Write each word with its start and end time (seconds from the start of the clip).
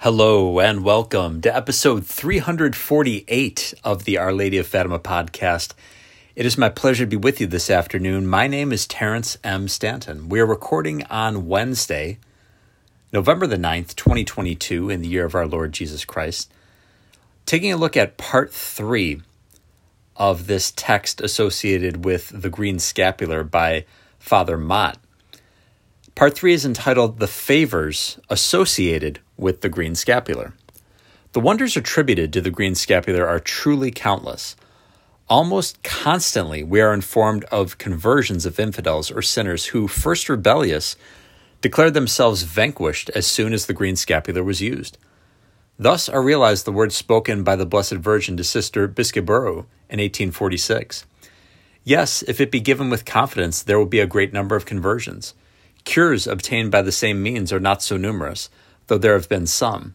Hello 0.00 0.60
and 0.60 0.84
welcome 0.84 1.40
to 1.40 1.56
episode 1.56 2.06
348 2.06 3.74
of 3.82 4.04
the 4.04 4.18
Our 4.18 4.30
Lady 4.30 4.58
of 4.58 4.66
Fatima 4.66 4.98
podcast. 4.98 5.72
It 6.36 6.44
is 6.44 6.58
my 6.58 6.68
pleasure 6.68 7.04
to 7.04 7.10
be 7.10 7.16
with 7.16 7.40
you 7.40 7.46
this 7.46 7.70
afternoon. 7.70 8.26
My 8.26 8.46
name 8.46 8.72
is 8.72 8.86
Terrence 8.86 9.38
M. 9.42 9.68
Stanton. 9.68 10.28
We 10.28 10.38
are 10.38 10.46
recording 10.46 11.02
on 11.04 11.48
Wednesday, 11.48 12.18
November 13.10 13.46
the 13.46 13.56
9th, 13.56 13.96
2022, 13.96 14.90
in 14.90 15.00
the 15.00 15.08
year 15.08 15.24
of 15.24 15.34
our 15.34 15.46
Lord 15.46 15.72
Jesus 15.72 16.04
Christ. 16.04 16.52
Taking 17.46 17.72
a 17.72 17.78
look 17.78 17.96
at 17.96 18.18
part 18.18 18.52
three 18.52 19.22
of 20.14 20.46
this 20.46 20.74
text 20.76 21.22
associated 21.22 22.04
with 22.04 22.42
the 22.42 22.50
green 22.50 22.78
scapular 22.78 23.42
by 23.42 23.86
Father 24.18 24.58
Mott. 24.58 24.98
Part 26.14 26.36
three 26.36 26.52
is 26.52 26.66
entitled 26.66 27.18
The 27.18 27.26
Favors 27.26 28.20
Associated 28.28 29.20
with 29.36 29.60
the 29.60 29.68
Green 29.68 29.94
Scapular. 29.94 30.54
The 31.36 31.40
wonders 31.40 31.76
attributed 31.76 32.32
to 32.32 32.40
the 32.40 32.50
green 32.50 32.74
scapular 32.74 33.26
are 33.26 33.38
truly 33.38 33.90
countless. 33.90 34.56
Almost 35.28 35.82
constantly, 35.82 36.62
we 36.62 36.80
are 36.80 36.94
informed 36.94 37.44
of 37.52 37.76
conversions 37.76 38.46
of 38.46 38.58
infidels 38.58 39.10
or 39.10 39.20
sinners 39.20 39.66
who, 39.66 39.86
first 39.86 40.30
rebellious, 40.30 40.96
declared 41.60 41.92
themselves 41.92 42.44
vanquished 42.44 43.10
as 43.10 43.26
soon 43.26 43.52
as 43.52 43.66
the 43.66 43.74
green 43.74 43.96
scapular 43.96 44.42
was 44.42 44.62
used. 44.62 44.96
Thus 45.78 46.08
are 46.08 46.22
realized 46.22 46.64
the 46.64 46.72
words 46.72 46.96
spoken 46.96 47.42
by 47.44 47.54
the 47.54 47.66
Blessed 47.66 47.96
Virgin 47.96 48.38
to 48.38 48.44
Sister 48.44 48.88
Bisqueyburu 48.88 49.66
in 49.90 50.00
1846. 50.00 51.04
Yes, 51.84 52.22
if 52.22 52.40
it 52.40 52.50
be 52.50 52.60
given 52.60 52.88
with 52.88 53.04
confidence, 53.04 53.62
there 53.62 53.78
will 53.78 53.84
be 53.84 54.00
a 54.00 54.06
great 54.06 54.32
number 54.32 54.56
of 54.56 54.64
conversions. 54.64 55.34
Cures 55.84 56.26
obtained 56.26 56.70
by 56.70 56.80
the 56.80 56.92
same 56.92 57.22
means 57.22 57.52
are 57.52 57.60
not 57.60 57.82
so 57.82 57.98
numerous, 57.98 58.48
though 58.86 58.98
there 58.98 59.14
have 59.14 59.28
been 59.28 59.46
some. 59.46 59.94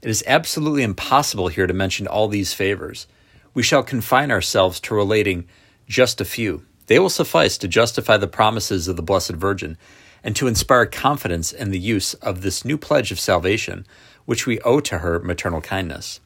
It 0.00 0.10
is 0.10 0.24
absolutely 0.26 0.82
impossible 0.82 1.48
here 1.48 1.66
to 1.66 1.74
mention 1.74 2.06
all 2.06 2.28
these 2.28 2.54
favors. 2.54 3.06
We 3.54 3.62
shall 3.62 3.82
confine 3.82 4.30
ourselves 4.30 4.80
to 4.80 4.94
relating 4.94 5.46
just 5.86 6.20
a 6.20 6.24
few. 6.24 6.64
They 6.86 6.98
will 6.98 7.10
suffice 7.10 7.56
to 7.58 7.68
justify 7.68 8.16
the 8.16 8.26
promises 8.26 8.88
of 8.88 8.96
the 8.96 9.02
Blessed 9.02 9.32
Virgin 9.32 9.78
and 10.24 10.34
to 10.36 10.46
inspire 10.46 10.86
confidence 10.86 11.52
in 11.52 11.70
the 11.70 11.78
use 11.78 12.14
of 12.14 12.42
this 12.42 12.64
new 12.64 12.76
pledge 12.76 13.12
of 13.12 13.20
salvation, 13.20 13.86
which 14.24 14.46
we 14.46 14.60
owe 14.60 14.80
to 14.80 14.98
her 14.98 15.18
maternal 15.20 15.60
kindness. 15.60 16.20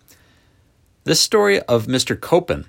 This 1.05 1.21
story 1.21 1.61
of 1.63 1.87
Mr. 1.87 2.17
Copen 2.17 2.67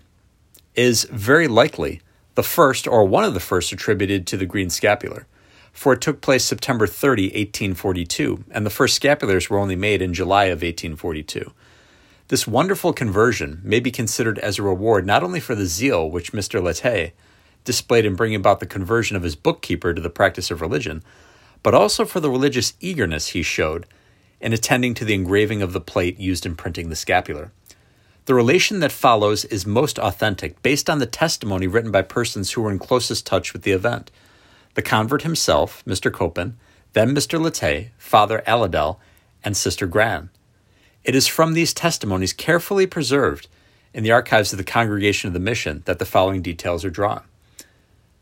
is 0.75 1.05
very 1.05 1.47
likely 1.47 2.01
the 2.35 2.43
first 2.43 2.87
or 2.87 3.03
one 3.03 3.23
of 3.23 3.33
the 3.33 3.39
first 3.39 3.71
attributed 3.71 4.27
to 4.27 4.37
the 4.37 4.45
green 4.45 4.69
scapular 4.69 5.25
for 5.77 5.93
it 5.93 6.01
took 6.01 6.21
place 6.21 6.43
September 6.43 6.87
30, 6.87 7.25
1842, 7.25 8.45
and 8.49 8.65
the 8.65 8.71
first 8.71 8.99
scapulars 8.99 9.47
were 9.47 9.59
only 9.59 9.75
made 9.75 10.01
in 10.01 10.11
July 10.11 10.45
of 10.45 10.63
1842. 10.63 11.53
This 12.29 12.47
wonderful 12.47 12.93
conversion 12.93 13.61
may 13.63 13.79
be 13.79 13.91
considered 13.91 14.39
as 14.39 14.57
a 14.57 14.63
reward 14.63 15.05
not 15.05 15.21
only 15.21 15.39
for 15.39 15.53
the 15.53 15.67
zeal 15.67 16.09
which 16.09 16.31
Mr. 16.31 16.63
Lete 16.63 17.13
displayed 17.63 18.05
in 18.05 18.15
bringing 18.15 18.37
about 18.37 18.59
the 18.59 18.65
conversion 18.65 19.15
of 19.15 19.21
his 19.21 19.35
bookkeeper 19.35 19.93
to 19.93 20.01
the 20.01 20.09
practice 20.09 20.49
of 20.49 20.61
religion, 20.61 21.03
but 21.61 21.75
also 21.75 22.05
for 22.05 22.19
the 22.19 22.31
religious 22.31 22.73
eagerness 22.79 23.27
he 23.27 23.43
showed 23.43 23.85
in 24.41 24.53
attending 24.53 24.95
to 24.95 25.05
the 25.05 25.13
engraving 25.13 25.61
of 25.61 25.73
the 25.73 25.79
plate 25.79 26.19
used 26.19 26.47
in 26.47 26.55
printing 26.55 26.89
the 26.89 26.95
scapular. 26.95 27.51
The 28.25 28.33
relation 28.33 28.79
that 28.79 28.91
follows 28.91 29.45
is 29.45 29.67
most 29.67 29.99
authentic, 29.99 30.63
based 30.63 30.89
on 30.89 30.97
the 30.97 31.05
testimony 31.05 31.67
written 31.67 31.91
by 31.91 32.01
persons 32.01 32.51
who 32.51 32.63
were 32.63 32.71
in 32.71 32.79
closest 32.79 33.27
touch 33.27 33.53
with 33.53 33.61
the 33.61 33.73
event 33.73 34.09
the 34.77 34.83
convert 34.83 35.23
himself, 35.23 35.83
Mr. 35.85 36.11
Copen, 36.11 36.53
then 36.93 37.09
Mr. 37.09 37.41
Lete, 37.41 37.89
Father 37.97 38.43
Aladel, 38.45 38.97
and 39.43 39.57
Sister 39.57 39.87
Gran. 39.87 40.29
It 41.03 41.15
is 41.15 41.25
from 41.25 41.53
these 41.53 41.73
testimonies 41.73 42.31
carefully 42.31 42.85
preserved 42.85 43.47
in 43.91 44.03
the 44.03 44.11
archives 44.11 44.53
of 44.53 44.57
the 44.57 44.63
Congregation 44.63 45.29
of 45.29 45.33
the 45.33 45.39
Mission 45.39 45.81
that 45.85 45.97
the 45.97 46.05
following 46.05 46.43
details 46.43 46.85
are 46.85 46.91
drawn. 46.91 47.23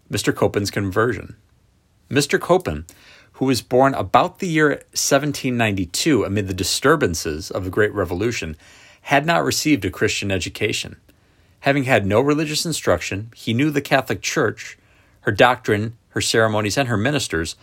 Mr. 0.09 0.31
Copen's 0.31 0.71
conversion. 0.71 1.35
Mr. 2.09 2.39
Copen, 2.39 2.85
who 3.33 3.43
was 3.43 3.61
born 3.61 3.93
about 3.93 4.39
the 4.39 4.47
year 4.47 4.69
1792 4.93 6.23
amid 6.23 6.47
the 6.47 6.53
disturbances 6.53 7.51
of 7.51 7.66
the 7.66 7.69
Great 7.69 7.93
Revolution, 7.93 8.55
had 9.01 9.25
not 9.25 9.43
received 9.43 9.83
a 9.83 9.91
Christian 9.91 10.31
education. 10.31 10.95
Having 11.59 11.83
had 11.83 12.05
no 12.05 12.22
religious 12.22 12.66
instruction, 12.66 13.29
he 13.35 13.53
knew 13.53 13.72
the 13.72 13.81
Catholic 13.81 14.22
Church, 14.22 14.77
her 15.22 15.33
doctrine, 15.33 15.97
her 16.15 16.21
ceremonies, 16.21 16.77
and 16.77 16.87
her 16.87 16.97
ministers 16.97 17.55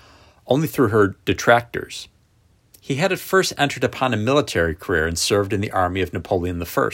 only 0.46 0.68
through 0.68 0.88
her 0.88 1.16
detractors. 1.24 2.06
He 2.80 2.96
had 2.96 3.10
at 3.10 3.18
first 3.18 3.52
entered 3.56 3.82
upon 3.82 4.12
a 4.12 4.18
military 4.18 4.74
career 4.74 5.06
and 5.06 5.18
served 5.18 5.52
in 5.52 5.60
the 5.60 5.70
army 5.70 6.02
of 6.02 6.12
Napoleon 6.12 6.62
I, 6.62 6.90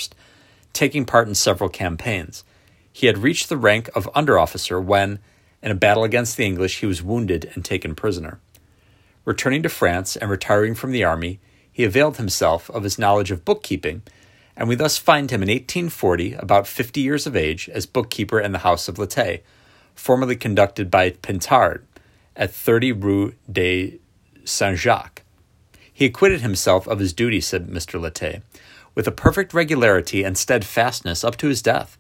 taking 0.73 1.05
part 1.05 1.29
in 1.29 1.35
several 1.35 1.69
campaigns. 1.69 2.45
He 2.93 3.07
had 3.07 3.19
reached 3.19 3.49
the 3.49 3.57
rank 3.57 3.89
of 3.95 4.13
underofficer 4.15 4.83
when, 4.83 5.19
in 5.63 5.71
a 5.71 5.75
battle 5.75 6.05
against 6.05 6.37
the 6.37 6.47
English, 6.47 6.81
he 6.81 6.87
was 6.87 7.03
wounded 7.03 7.51
and 7.55 7.65
taken 7.65 7.95
prisoner. 7.95 8.39
Returning 9.25 9.63
to 9.63 9.69
France 9.69 10.15
and 10.15 10.31
retiring 10.31 10.75
from 10.75 10.93
the 10.93 11.05
army, 11.05 11.41
he 11.73 11.85
availed 11.85 12.17
himself 12.17 12.71
of 12.71 12.85
his 12.85 12.99
knowledge 12.99 13.31
of 13.31 13.45
bookkeeping, 13.45 14.03
and 14.57 14.69
we 14.69 14.75
thus 14.75 14.99
find 14.99 15.31
him 15.31 15.43
in 15.43 15.49
1840, 15.49 16.35
about 16.35 16.67
50 16.67 17.01
years 17.01 17.27
of 17.27 17.35
age, 17.35 17.69
as 17.69 17.87
bookkeeper 17.87 18.39
in 18.39 18.53
the 18.53 18.59
house 18.59 18.89
of 18.89 18.99
Lete, 18.99 19.43
formerly 19.99 20.37
conducted 20.37 20.91
by 20.91 21.11
Pintard 21.11 21.83
at 22.37 22.53
30 22.53 22.93
Rue 22.93 23.35
de 23.51 23.99
Saint 24.45 24.79
Jacques. 24.79 25.23
He 25.93 26.07
acquitted 26.07 26.41
himself 26.41 26.87
of 26.87 27.01
his 27.01 27.13
duty, 27.13 27.41
said 27.41 27.67
Mr. 27.67 28.01
Lete, 28.01 28.43
with 28.95 29.09
a 29.09 29.13
perfect 29.13 29.53
regularity 29.53 30.23
and 30.23 30.39
steadfastness 30.39 31.25
up 31.25 31.37
to 31.39 31.49
his 31.49 31.61
death. 31.63 31.99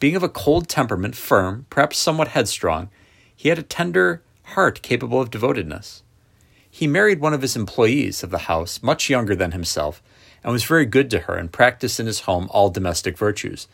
Being 0.00 0.16
of 0.16 0.22
a 0.22 0.28
cold 0.28 0.68
temperament, 0.68 1.14
firm, 1.14 1.66
perhaps 1.70 1.98
somewhat 1.98 2.28
headstrong, 2.28 2.88
he 3.36 3.50
had 3.50 3.58
a 3.58 3.62
tender 3.62 4.22
heart 4.42 4.82
capable 4.82 5.20
of 5.20 5.30
devotedness. 5.30 6.02
He 6.70 6.86
married 6.86 7.20
one 7.20 7.34
of 7.34 7.42
his 7.42 7.54
employees 7.54 8.22
of 8.22 8.30
the 8.30 8.38
house, 8.38 8.82
much 8.82 9.10
younger 9.10 9.36
than 9.36 9.52
himself, 9.52 10.02
and 10.42 10.52
was 10.52 10.64
very 10.64 10.86
good 10.86 11.10
to 11.10 11.20
her 11.20 11.36
and 11.36 11.52
practiced 11.52 12.00
in 12.00 12.06
his 12.06 12.20
home 12.20 12.48
all 12.50 12.70
domestic 12.70 13.16
virtues. 13.16 13.68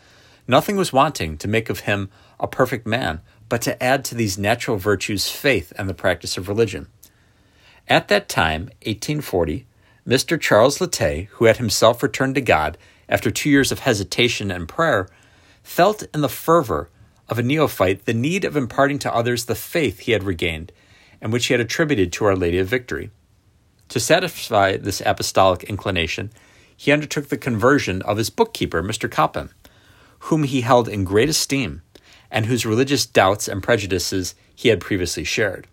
Nothing 0.46 0.76
was 0.76 0.92
wanting 0.92 1.38
to 1.38 1.48
make 1.48 1.70
of 1.70 1.80
him 1.80 2.10
a 2.38 2.48
perfect 2.48 2.86
man, 2.86 3.20
but 3.50 3.60
to 3.62 3.82
add 3.82 4.04
to 4.06 4.14
these 4.14 4.38
natural 4.38 4.78
virtues 4.78 5.28
faith 5.28 5.74
and 5.76 5.86
the 5.86 5.94
practice 5.94 6.38
of 6.38 6.48
religion. 6.48 6.86
At 7.88 8.08
that 8.08 8.28
time, 8.28 8.70
1840, 8.86 9.66
Mr. 10.06 10.40
Charles 10.40 10.80
Lete, 10.80 11.28
who 11.32 11.44
had 11.44 11.58
himself 11.58 12.02
returned 12.02 12.36
to 12.36 12.40
God 12.40 12.78
after 13.08 13.30
two 13.30 13.50
years 13.50 13.72
of 13.72 13.80
hesitation 13.80 14.50
and 14.50 14.68
prayer, 14.68 15.08
felt 15.62 16.04
in 16.14 16.20
the 16.20 16.28
fervor 16.28 16.88
of 17.28 17.38
a 17.38 17.42
neophyte 17.42 18.06
the 18.06 18.14
need 18.14 18.44
of 18.44 18.56
imparting 18.56 19.00
to 19.00 19.14
others 19.14 19.44
the 19.44 19.54
faith 19.54 20.00
he 20.00 20.12
had 20.12 20.22
regained 20.22 20.72
and 21.20 21.32
which 21.32 21.46
he 21.46 21.54
had 21.54 21.60
attributed 21.60 22.12
to 22.12 22.24
Our 22.24 22.36
Lady 22.36 22.58
of 22.58 22.68
Victory. 22.68 23.10
To 23.88 24.00
satisfy 24.00 24.76
this 24.76 25.02
apostolic 25.04 25.64
inclination, 25.64 26.30
he 26.76 26.92
undertook 26.92 27.28
the 27.28 27.36
conversion 27.36 28.00
of 28.02 28.16
his 28.16 28.30
bookkeeper, 28.30 28.82
Mr. 28.82 29.08
Copen, 29.08 29.50
whom 30.20 30.44
he 30.44 30.60
held 30.60 30.88
in 30.88 31.04
great 31.04 31.28
esteem 31.28 31.82
and 32.30 32.46
whose 32.46 32.66
religious 32.66 33.06
doubts 33.06 33.48
and 33.48 33.62
prejudices 33.62 34.34
he 34.54 34.68
had 34.68 34.80
previously 34.80 35.24
shared. 35.24 35.66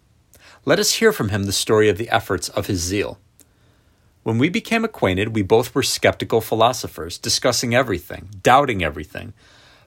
Let 0.66 0.80
us 0.80 0.94
hear 0.94 1.14
from 1.14 1.30
him 1.30 1.44
the 1.44 1.54
story 1.54 1.90
of 1.90 1.98
the 1.98 2.10
efforts 2.10 2.50
of 2.50 2.68
his 2.68 2.80
zeal. 2.80 3.20
When 4.24 4.38
we 4.38 4.50
became 4.50 4.84
acquainted, 4.84 5.36
we 5.36 5.42
both 5.42 5.74
were 5.74 5.84
skeptical 5.84 6.42
philosophers, 6.42 7.18
discussing 7.18 7.74
everything, 7.74 8.30
doubting 8.44 8.84
everything, 8.84 9.34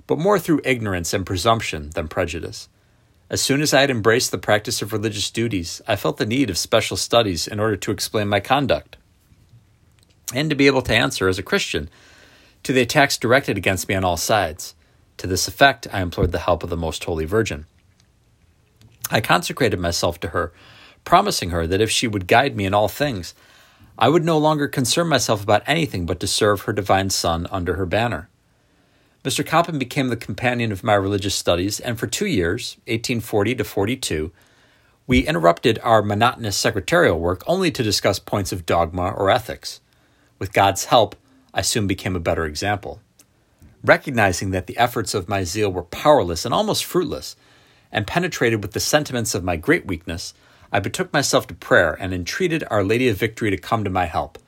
but 0.06 0.19
more 0.19 0.38
through 0.38 0.62
ignorance 0.64 1.12
and 1.12 1.26
presumption 1.26 1.91
than 1.91 2.09
prejudice. 2.09 2.69
As 3.28 3.42
soon 3.42 3.60
as 3.60 3.75
I 3.75 3.82
had 3.82 3.91
embraced 3.91 4.30
the 4.30 4.38
practice 4.38 4.80
of 4.80 4.92
religious 4.92 5.30
duties, 5.30 5.82
I 5.86 5.97
felt 5.97 6.16
the 6.16 6.26
need 6.26 6.50
of 6.50 6.59
special 6.59 6.97
studies 6.97 7.47
in 7.47 7.60
order 7.60 7.76
to 7.76 7.92
explain 7.92 8.28
my 8.28 8.41
conduct 8.41 8.97
and 10.34 10.48
to 10.50 10.56
be 10.56 10.66
able 10.66 10.82
to 10.82 10.94
answer 10.94 11.28
as 11.28 11.39
a 11.39 11.42
Christian 11.42 11.91
to 12.62 12.72
the 12.72 12.80
attacks 12.80 13.18
directed 13.18 13.56
against 13.56 13.89
me 13.89 13.95
on 13.95 14.04
all 14.04 14.16
sides. 14.16 14.74
To 15.21 15.27
this 15.27 15.47
effect, 15.47 15.87
I 15.93 16.01
implored 16.01 16.33
the 16.33 16.39
help 16.39 16.63
of 16.63 16.71
the 16.71 16.78
Most 16.78 17.05
Holy 17.05 17.27
Virgin. 17.27 17.67
I 19.11 19.21
consecrated 19.21 19.78
myself 19.78 20.19
to 20.21 20.28
her, 20.28 20.51
promising 21.05 21.51
her 21.51 21.67
that 21.67 21.83
if 21.83 21.91
she 21.91 22.09
would 22.09 22.27
guide 22.27 22.57
me 22.57 22.65
in 22.65 22.72
all 22.72 22.89
things, 22.89 23.34
I 23.99 24.09
would 24.09 24.25
no 24.25 24.39
longer 24.39 24.67
concern 24.67 25.09
myself 25.09 25.43
about 25.43 25.63
anything 25.67 26.07
but 26.07 26.21
to 26.21 26.27
serve 26.27 26.63
her 26.63 26.72
divine 26.72 27.11
Son 27.11 27.47
under 27.51 27.75
her 27.75 27.84
banner. 27.84 28.31
Mr. 29.22 29.45
Copen 29.45 29.78
became 29.78 30.09
the 30.09 30.17
companion 30.17 30.72
of 30.72 30.83
my 30.83 30.95
religious 30.95 31.34
studies, 31.34 31.81
and 31.81 31.99
for 31.99 32.07
two 32.07 32.25
years, 32.25 32.78
1840 32.87 33.57
to 33.57 33.65
42, 33.65 34.33
we 35.07 35.27
interrupted 35.27 35.78
our 35.83 36.01
monotonous 36.01 36.57
secretarial 36.57 37.21
work 37.21 37.43
only 37.47 37.71
to 37.71 37.83
discuss 37.83 38.19
points 38.19 38.53
of 38.53 38.65
dogma 38.65 39.11
or 39.11 39.28
ethics. 39.28 39.83
With 40.39 40.55
God's 40.55 40.87
help, 40.87 41.15
I 41.53 41.61
soon 41.61 41.87
became 41.87 42.17
a 42.17 42.21
better 42.21 42.47
example 42.47 43.03
recognizing 43.84 44.50
that 44.50 44.66
the 44.66 44.77
efforts 44.77 45.15
of 45.15 45.28
my 45.28 45.44
zeal 45.44 45.72
were 45.72 45.82
powerless 45.82 46.44
and 46.44 46.53
almost 46.53 46.84
fruitless, 46.84 47.36
and 47.92 48.06
penetrated 48.06 48.62
with 48.62 48.72
the 48.72 48.80
sentiments 48.80 49.34
of 49.34 49.44
my 49.44 49.56
great 49.56 49.86
weakness, 49.86 50.34
I 50.72 50.80
betook 50.80 51.12
myself 51.12 51.47
to 51.48 51.54
prayer 51.54 51.97
and 52.00 52.15
entreated 52.15 52.65
Our 52.71 52.84
Lady 52.84 53.09
of 53.09 53.16
Victory 53.16 53.50
to 53.50 53.56
come 53.56 53.82
to 53.84 53.91
my 53.91 54.06
help. 54.06 54.38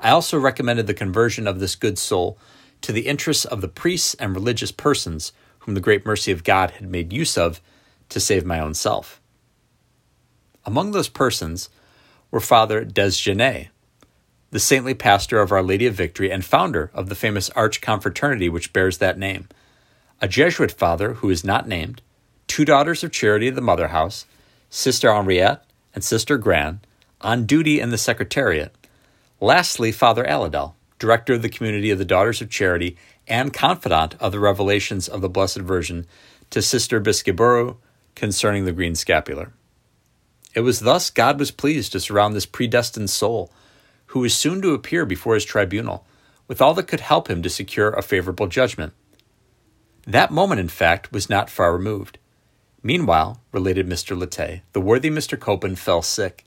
I 0.00 0.10
also 0.10 0.38
recommended 0.38 0.86
the 0.86 0.94
conversion 0.94 1.46
of 1.46 1.60
this 1.60 1.74
good 1.74 1.98
soul 1.98 2.38
to 2.80 2.92
the 2.92 3.06
interests 3.06 3.44
of 3.44 3.60
the 3.60 3.68
priests 3.68 4.14
and 4.14 4.34
religious 4.34 4.72
persons 4.72 5.32
whom 5.60 5.74
the 5.74 5.80
great 5.80 6.06
mercy 6.06 6.32
of 6.32 6.44
God 6.44 6.70
had 6.72 6.90
made 6.90 7.12
use 7.12 7.36
of 7.36 7.60
to 8.08 8.20
save 8.20 8.46
my 8.46 8.60
own 8.60 8.74
self. 8.74 9.20
Among 10.64 10.92
those 10.92 11.08
persons 11.08 11.68
were 12.30 12.40
Father 12.40 12.84
Desgenettes, 12.84 13.68
the 14.50 14.60
saintly 14.60 14.94
pastor 14.94 15.40
of 15.40 15.52
Our 15.52 15.62
Lady 15.62 15.86
of 15.86 15.94
Victory 15.94 16.30
and 16.30 16.44
founder 16.44 16.90
of 16.94 17.08
the 17.08 17.14
famous 17.14 17.50
Arch 17.50 17.80
Confraternity 17.80 18.48
which 18.48 18.72
bears 18.72 18.98
that 18.98 19.18
name, 19.18 19.48
a 20.20 20.28
Jesuit 20.28 20.72
father 20.72 21.14
who 21.14 21.30
is 21.30 21.44
not 21.44 21.68
named, 21.68 22.00
two 22.46 22.64
daughters 22.64 23.04
of 23.04 23.12
Charity 23.12 23.48
of 23.48 23.54
the 23.54 23.60
Mother 23.60 23.88
House, 23.88 24.24
Sister 24.70 25.12
Henriette 25.12 25.64
and 25.94 26.02
Sister 26.02 26.38
Gran, 26.38 26.80
on 27.20 27.46
duty 27.46 27.80
in 27.80 27.90
the 27.90 27.98
Secretariat. 27.98 28.74
Lastly, 29.40 29.92
Father 29.92 30.24
Aladel, 30.24 30.74
director 30.98 31.34
of 31.34 31.42
the 31.42 31.48
Community 31.48 31.90
of 31.90 31.98
the 31.98 32.04
Daughters 32.04 32.40
of 32.40 32.50
Charity 32.50 32.96
and 33.26 33.52
confidant 33.52 34.14
of 34.18 34.32
the 34.32 34.40
revelations 34.40 35.08
of 35.08 35.20
the 35.20 35.28
Blessed 35.28 35.58
Virgin 35.58 36.06
to 36.50 36.62
Sister 36.62 37.00
Bisqueyburu 37.00 37.76
concerning 38.14 38.64
the 38.64 38.72
green 38.72 38.94
scapular. 38.94 39.52
It 40.54 40.60
was 40.60 40.80
thus 40.80 41.10
God 41.10 41.38
was 41.38 41.50
pleased 41.50 41.92
to 41.92 42.00
surround 42.00 42.34
this 42.34 42.46
predestined 42.46 43.10
soul, 43.10 43.52
who 44.08 44.20
was 44.20 44.36
soon 44.36 44.60
to 44.62 44.74
appear 44.74 45.06
before 45.06 45.34
his 45.34 45.44
tribunal, 45.44 46.06
with 46.46 46.60
all 46.60 46.74
that 46.74 46.88
could 46.88 47.00
help 47.00 47.28
him 47.28 47.42
to 47.42 47.50
secure 47.50 47.90
a 47.90 48.02
favorable 48.02 48.46
judgment. 48.46 48.92
That 50.06 50.30
moment, 50.30 50.60
in 50.60 50.68
fact, 50.68 51.12
was 51.12 51.28
not 51.28 51.50
far 51.50 51.72
removed. 51.72 52.18
Meanwhile, 52.82 53.40
related 53.52 53.86
Mr. 53.86 54.16
Latte, 54.16 54.62
the 54.72 54.80
worthy 54.80 55.10
Mr. 55.10 55.38
Copen 55.38 55.76
fell 55.76 56.00
sick. 56.00 56.44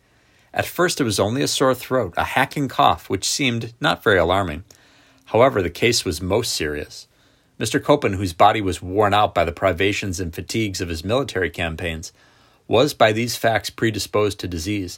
At 0.53 0.65
first, 0.65 0.99
it 0.99 1.03
was 1.03 1.19
only 1.19 1.43
a 1.43 1.47
sore 1.47 1.75
throat, 1.75 2.13
a 2.17 2.23
hacking 2.23 2.67
cough, 2.67 3.09
which 3.09 3.29
seemed 3.29 3.73
not 3.79 4.03
very 4.03 4.17
alarming. 4.17 4.63
However, 5.25 5.61
the 5.61 5.69
case 5.69 6.03
was 6.03 6.21
most 6.21 6.53
serious. 6.53 7.07
Mr. 7.59 7.79
Copen, 7.79 8.15
whose 8.15 8.33
body 8.33 8.59
was 8.59 8.81
worn 8.81 9.13
out 9.13 9.35
by 9.35 9.45
the 9.45 9.51
privations 9.51 10.19
and 10.19 10.33
fatigues 10.33 10.81
of 10.81 10.89
his 10.89 11.05
military 11.05 11.49
campaigns, 11.49 12.11
was 12.67 12.93
by 12.93 13.11
these 13.11 13.35
facts 13.35 13.69
predisposed 13.69 14.39
to 14.39 14.47
disease. 14.47 14.97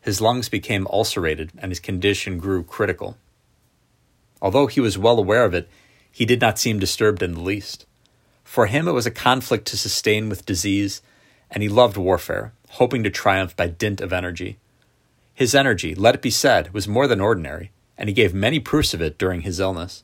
His 0.00 0.20
lungs 0.20 0.48
became 0.48 0.86
ulcerated, 0.88 1.52
and 1.58 1.70
his 1.70 1.80
condition 1.80 2.38
grew 2.38 2.62
critical. 2.62 3.16
Although 4.40 4.66
he 4.66 4.80
was 4.80 4.96
well 4.96 5.18
aware 5.18 5.44
of 5.44 5.54
it, 5.54 5.68
he 6.10 6.24
did 6.24 6.40
not 6.40 6.58
seem 6.58 6.78
disturbed 6.78 7.22
in 7.22 7.34
the 7.34 7.40
least. 7.40 7.86
For 8.44 8.66
him, 8.66 8.88
it 8.88 8.92
was 8.92 9.06
a 9.06 9.10
conflict 9.10 9.66
to 9.68 9.76
sustain 9.76 10.28
with 10.28 10.46
disease, 10.46 11.02
and 11.50 11.62
he 11.62 11.68
loved 11.68 11.96
warfare, 11.96 12.52
hoping 12.70 13.02
to 13.02 13.10
triumph 13.10 13.54
by 13.56 13.66
dint 13.68 14.00
of 14.00 14.12
energy. 14.12 14.58
His 15.34 15.54
energy, 15.54 15.94
let 15.94 16.14
it 16.14 16.22
be 16.22 16.30
said, 16.30 16.72
was 16.72 16.88
more 16.88 17.06
than 17.06 17.20
ordinary, 17.20 17.70
and 17.96 18.08
he 18.08 18.14
gave 18.14 18.34
many 18.34 18.58
proofs 18.58 18.94
of 18.94 19.02
it 19.02 19.18
during 19.18 19.42
his 19.42 19.60
illness. 19.60 20.02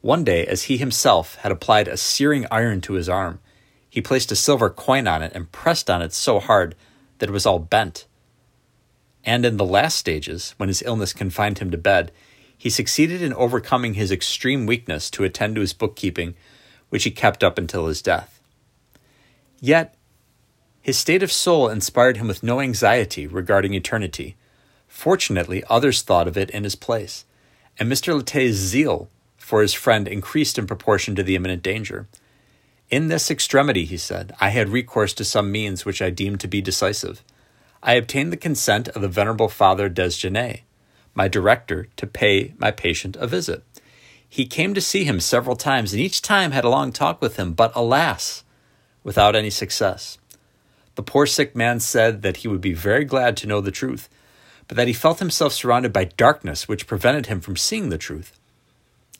One 0.00 0.24
day, 0.24 0.46
as 0.46 0.64
he 0.64 0.76
himself 0.76 1.36
had 1.36 1.52
applied 1.52 1.88
a 1.88 1.96
searing 1.96 2.46
iron 2.50 2.80
to 2.82 2.94
his 2.94 3.08
arm, 3.08 3.40
he 3.88 4.00
placed 4.02 4.30
a 4.30 4.36
silver 4.36 4.68
coin 4.68 5.06
on 5.06 5.22
it 5.22 5.32
and 5.34 5.50
pressed 5.50 5.88
on 5.88 6.02
it 6.02 6.12
so 6.12 6.38
hard 6.38 6.74
that 7.18 7.28
it 7.28 7.32
was 7.32 7.46
all 7.46 7.58
bent. 7.58 8.06
And 9.26 9.44
in 9.44 9.58
the 9.58 9.64
last 9.64 9.98
stages, 9.98 10.54
when 10.56 10.68
his 10.68 10.82
illness 10.82 11.12
confined 11.12 11.58
him 11.58 11.70
to 11.72 11.76
bed, 11.76 12.12
he 12.56 12.70
succeeded 12.70 13.20
in 13.20 13.34
overcoming 13.34 13.94
his 13.94 14.10
extreme 14.10 14.64
weakness 14.64 15.10
to 15.10 15.24
attend 15.24 15.56
to 15.56 15.60
his 15.60 15.74
bookkeeping, 15.74 16.34
which 16.88 17.04
he 17.04 17.10
kept 17.10 17.44
up 17.44 17.58
until 17.58 17.88
his 17.88 18.00
death. 18.00 18.40
Yet, 19.60 19.94
his 20.80 20.96
state 20.96 21.22
of 21.22 21.32
soul 21.32 21.68
inspired 21.68 22.16
him 22.16 22.28
with 22.28 22.42
no 22.42 22.60
anxiety 22.60 23.26
regarding 23.26 23.74
eternity, 23.74 24.36
Fortunately, 24.88 25.62
others 25.68 26.02
thought 26.02 26.26
of 26.26 26.36
it 26.36 26.50
in 26.50 26.64
his 26.64 26.74
place, 26.74 27.24
and 27.78 27.90
Mr. 27.90 28.14
Latte's 28.14 28.56
zeal 28.56 29.10
for 29.36 29.62
his 29.62 29.74
friend 29.74 30.08
increased 30.08 30.58
in 30.58 30.66
proportion 30.66 31.14
to 31.14 31.22
the 31.22 31.36
imminent 31.36 31.62
danger. 31.62 32.08
In 32.88 33.08
this 33.08 33.30
extremity, 33.30 33.84
he 33.84 33.96
said, 33.96 34.34
I 34.40 34.48
had 34.48 34.70
recourse 34.70 35.12
to 35.14 35.24
some 35.24 35.52
means 35.52 35.84
which 35.84 36.00
I 36.00 36.10
deemed 36.10 36.40
to 36.40 36.48
be 36.48 36.60
decisive. 36.60 37.22
I 37.82 37.94
obtained 37.94 38.32
the 38.32 38.36
consent 38.36 38.88
of 38.88 39.02
the 39.02 39.08
venerable 39.08 39.48
Father 39.48 39.88
Desgenettes, 39.88 40.62
my 41.14 41.28
director, 41.28 41.88
to 41.96 42.06
pay 42.06 42.54
my 42.58 42.70
patient 42.70 43.16
a 43.16 43.26
visit. 43.26 43.62
He 44.28 44.46
came 44.46 44.74
to 44.74 44.80
see 44.80 45.04
him 45.04 45.20
several 45.20 45.56
times, 45.56 45.92
and 45.92 46.00
each 46.00 46.20
time 46.20 46.50
had 46.50 46.64
a 46.64 46.68
long 46.68 46.92
talk 46.92 47.22
with 47.22 47.36
him, 47.36 47.52
but 47.52 47.72
alas, 47.74 48.44
without 49.02 49.36
any 49.36 49.50
success. 49.50 50.18
The 50.96 51.02
poor 51.02 51.26
sick 51.26 51.54
man 51.54 51.80
said 51.80 52.22
that 52.22 52.38
he 52.38 52.48
would 52.48 52.60
be 52.60 52.72
very 52.72 53.04
glad 53.04 53.36
to 53.38 53.46
know 53.46 53.60
the 53.60 53.70
truth, 53.70 54.08
but 54.66 54.76
that 54.76 54.88
he 54.88 54.92
felt 54.92 55.20
himself 55.20 55.52
surrounded 55.52 55.92
by 55.92 56.04
darkness 56.04 56.66
which 56.66 56.86
prevented 56.86 57.26
him 57.26 57.40
from 57.40 57.56
seeing 57.56 57.88
the 57.88 57.98
truth. 57.98 58.38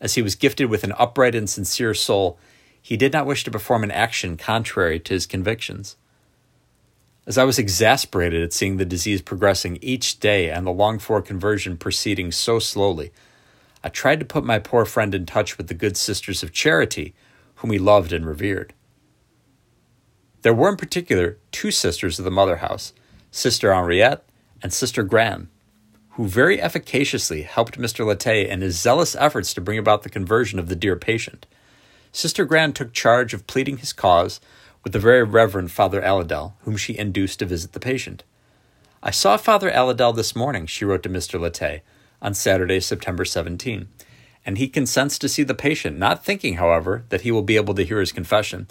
As 0.01 0.15
he 0.15 0.23
was 0.23 0.35
gifted 0.35 0.69
with 0.69 0.85
an 0.85 0.95
upright 0.99 1.35
and 1.35 1.49
sincere 1.49 1.95
soul, 1.95 2.39
he 2.83 2.97
did 2.97 3.13
not 3.13 3.27
wish 3.27 3.45
to 3.45 3.51
perform 3.51 3.85
an 3.85 3.91
action 3.91 4.37
contrary 4.37 4.99
to 5.01 5.15
his 5.15 5.27
convictions. 5.27 5.97
As 7.27 7.37
I 7.37 7.43
was 7.43 7.59
exasperated 7.59 8.41
at 8.41 8.53
seeing 8.53 8.77
the 8.77 8.85
disease 8.85 9.21
progressing 9.21 9.79
each 9.83 10.21
day 10.21 10.49
and 10.49 10.65
the 10.65 10.71
longed 10.71 11.03
for 11.03 11.21
conversion 11.21 11.77
proceeding 11.77 12.31
so 12.31 12.61
slowly, 12.61 13.11
I 13.83 13.89
tried 13.89 14.21
to 14.21 14.27
put 14.27 14.45
my 14.45 14.61
poor 14.61 14.85
friend 14.85 15.13
in 15.13 15.27
touch 15.27 15.59
with 15.59 15.67
the 15.67 15.75
good 15.75 15.97
sisters 15.97 16.45
of 16.45 16.53
charity 16.53 17.15
whom 17.57 17.73
he 17.73 17.81
loved 17.81 18.13
and 18.13 18.25
revered. 18.25 18.75
There 20.43 20.55
were 20.55 20.69
in 20.69 20.77
particular 20.77 21.39
two 21.51 21.73
sisters 21.73 22.21
of 22.21 22.25
the 22.25 22.31
Mother 22.31 22.59
House, 22.59 22.93
Sister 23.33 23.75
Henriette 23.75 24.25
and 24.63 24.73
Sister 24.73 25.03
Gran, 25.03 25.49
who 26.11 26.29
very 26.29 26.61
efficaciously 26.61 27.43
helped 27.43 27.77
Mr. 27.77 28.07
Latte 28.07 28.49
in 28.49 28.61
his 28.61 28.79
zealous 28.79 29.17
efforts 29.17 29.53
to 29.55 29.61
bring 29.61 29.79
about 29.79 30.05
the 30.05 30.11
conversion 30.11 30.61
of 30.61 30.69
the 30.69 30.77
dear 30.77 30.95
patient. 30.95 31.45
Sister 32.13 32.45
Gran 32.45 32.73
took 32.73 32.93
charge 32.93 33.35
of 33.35 33.49
pleading 33.49 33.79
his 33.79 33.93
cause 33.93 34.41
with 34.87 34.93
the 34.93 35.01
very 35.01 35.25
Reverend 35.25 35.73
Father 35.73 36.01
Aladel, 36.01 36.53
whom 36.61 36.77
she 36.77 36.97
induced 36.97 37.41
to 37.41 37.45
visit 37.45 37.73
the 37.73 37.81
patient. 37.81 38.23
I 39.03 39.11
saw 39.11 39.37
Father 39.37 39.69
Aladel 39.69 40.15
this 40.15 40.37
morning, 40.37 40.67
she 40.67 40.85
wrote 40.85 41.03
to 41.03 41.09
Mr. 41.09 41.41
Latte, 41.41 41.83
on 42.23 42.35
Saturday, 42.35 42.79
September 42.79 43.25
17, 43.25 43.89
and 44.47 44.59
he 44.59 44.69
consents 44.69 45.19
to 45.19 45.29
see 45.29 45.43
the 45.43 45.57
patient, 45.57 45.99
not 45.99 46.25
thinking, 46.25 46.55
however, 46.55 47.05
that 47.09 47.23
he 47.23 47.33
will 47.33 47.43
be 47.43 47.57
able 47.57 47.75
to 47.75 47.85
hear 47.85 47.99
his 47.99 48.13
confession. 48.13 48.69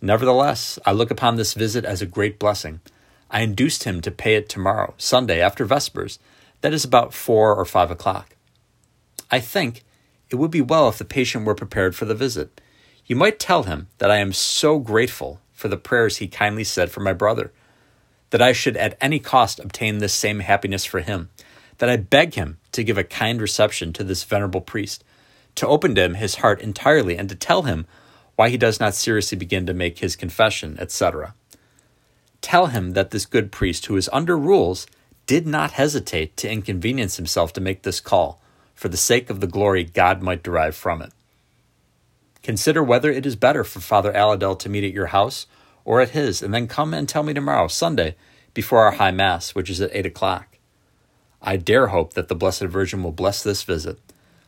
Nevertheless, 0.00 0.78
I 0.86 0.92
look 0.92 1.10
upon 1.10 1.34
this 1.34 1.54
visit 1.54 1.84
as 1.84 2.00
a 2.00 2.06
great 2.06 2.38
blessing. 2.38 2.80
I 3.28 3.40
induced 3.40 3.82
him 3.82 4.00
to 4.02 4.12
pay 4.12 4.36
it 4.36 4.48
tomorrow, 4.48 4.94
Sunday, 4.96 5.40
after 5.40 5.64
Vespers. 5.64 6.20
That 6.60 6.72
is 6.72 6.84
about 6.84 7.12
four 7.12 7.52
or 7.52 7.64
five 7.64 7.90
o'clock. 7.90 8.36
I 9.28 9.40
think 9.40 9.82
it 10.30 10.36
would 10.36 10.52
be 10.52 10.62
well 10.62 10.88
if 10.88 10.98
the 10.98 11.04
patient 11.04 11.44
were 11.44 11.56
prepared 11.56 11.96
for 11.96 12.04
the 12.04 12.14
visit. 12.14 12.60
You 13.06 13.16
might 13.16 13.40
tell 13.40 13.64
him 13.64 13.88
that 13.98 14.12
I 14.12 14.18
am 14.18 14.32
so 14.32 14.78
grateful 14.78 15.40
for 15.58 15.66
the 15.66 15.76
prayers 15.76 16.18
he 16.18 16.28
kindly 16.28 16.62
said 16.62 16.88
for 16.88 17.00
my 17.00 17.12
brother, 17.12 17.52
that 18.30 18.40
I 18.40 18.52
should 18.52 18.76
at 18.76 18.96
any 19.00 19.18
cost 19.18 19.58
obtain 19.58 19.98
this 19.98 20.14
same 20.14 20.38
happiness 20.38 20.84
for 20.84 21.00
him, 21.00 21.30
that 21.78 21.90
I 21.90 21.96
beg 21.96 22.34
him 22.34 22.58
to 22.70 22.84
give 22.84 22.96
a 22.96 23.02
kind 23.02 23.42
reception 23.42 23.92
to 23.94 24.04
this 24.04 24.22
venerable 24.22 24.60
priest, 24.60 25.02
to 25.56 25.66
open 25.66 25.96
to 25.96 26.04
him 26.04 26.14
his 26.14 26.36
heart 26.36 26.60
entirely, 26.60 27.18
and 27.18 27.28
to 27.28 27.34
tell 27.34 27.62
him 27.62 27.88
why 28.36 28.50
he 28.50 28.56
does 28.56 28.78
not 28.78 28.94
seriously 28.94 29.36
begin 29.36 29.66
to 29.66 29.74
make 29.74 29.98
his 29.98 30.14
confession, 30.14 30.76
etc. 30.78 31.34
Tell 32.40 32.66
him 32.66 32.92
that 32.92 33.10
this 33.10 33.26
good 33.26 33.50
priest, 33.50 33.86
who 33.86 33.96
is 33.96 34.08
under 34.12 34.38
rules, 34.38 34.86
did 35.26 35.44
not 35.44 35.72
hesitate 35.72 36.36
to 36.36 36.48
inconvenience 36.48 37.16
himself 37.16 37.52
to 37.54 37.60
make 37.60 37.82
this 37.82 37.98
call, 37.98 38.40
for 38.76 38.88
the 38.88 38.96
sake 38.96 39.28
of 39.28 39.40
the 39.40 39.48
glory 39.48 39.82
God 39.82 40.22
might 40.22 40.44
derive 40.44 40.76
from 40.76 41.02
it. 41.02 41.10
Consider 42.48 42.82
whether 42.82 43.10
it 43.10 43.26
is 43.26 43.36
better 43.36 43.62
for 43.62 43.78
Father 43.80 44.10
Aladel 44.10 44.58
to 44.60 44.70
meet 44.70 44.82
at 44.82 44.94
your 44.94 45.08
house 45.08 45.46
or 45.84 46.00
at 46.00 46.12
his, 46.12 46.40
and 46.40 46.54
then 46.54 46.66
come 46.66 46.94
and 46.94 47.06
tell 47.06 47.22
me 47.22 47.34
tomorrow, 47.34 47.68
Sunday, 47.68 48.16
before 48.54 48.84
our 48.84 48.92
High 48.92 49.10
Mass, 49.10 49.54
which 49.54 49.68
is 49.68 49.82
at 49.82 49.90
eight 49.92 50.06
o'clock. 50.06 50.56
I 51.42 51.58
dare 51.58 51.88
hope 51.88 52.14
that 52.14 52.28
the 52.28 52.34
Blessed 52.34 52.62
Virgin 52.62 53.02
will 53.02 53.12
bless 53.12 53.42
this 53.42 53.64
visit. 53.64 53.98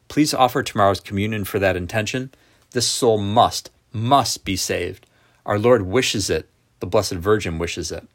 Please 0.09 0.33
offer 0.33 0.63
tomorrow's 0.63 0.99
communion 0.99 1.45
for 1.45 1.59
that 1.59 1.77
intention. 1.77 2.31
This 2.71 2.89
soul 2.89 3.19
must, 3.19 3.71
must 3.93 4.47
be 4.47 4.57
saved. 4.57 5.05
Our 5.45 5.59
Lord 5.59 5.83
wishes 5.83 6.31
it 6.31 6.49
the 6.79 6.87
Blessed 6.87 7.17
Virgin 7.17 7.59
wishes 7.59 7.93
it. 7.93 8.09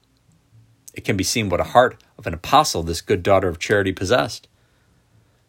It 0.95 1.05
can 1.05 1.15
be 1.15 1.23
seen 1.23 1.47
what 1.47 1.61
a 1.61 1.63
heart 1.75 2.03
of 2.17 2.25
an 2.25 2.33
apostle 2.33 2.81
this 2.81 3.01
good 3.01 3.21
daughter 3.21 3.49
of 3.49 3.59
charity 3.59 3.91
possessed. 3.91 4.47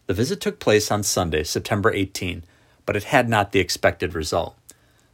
The 0.08 0.12
visit 0.12 0.42
took 0.42 0.60
place 0.60 0.90
on 0.90 1.04
Sunday, 1.04 1.42
September 1.42 1.90
18, 1.90 2.44
but 2.86 2.96
it 2.96 3.04
had 3.04 3.28
not 3.28 3.52
the 3.52 3.60
expected 3.60 4.14
result. 4.14 4.56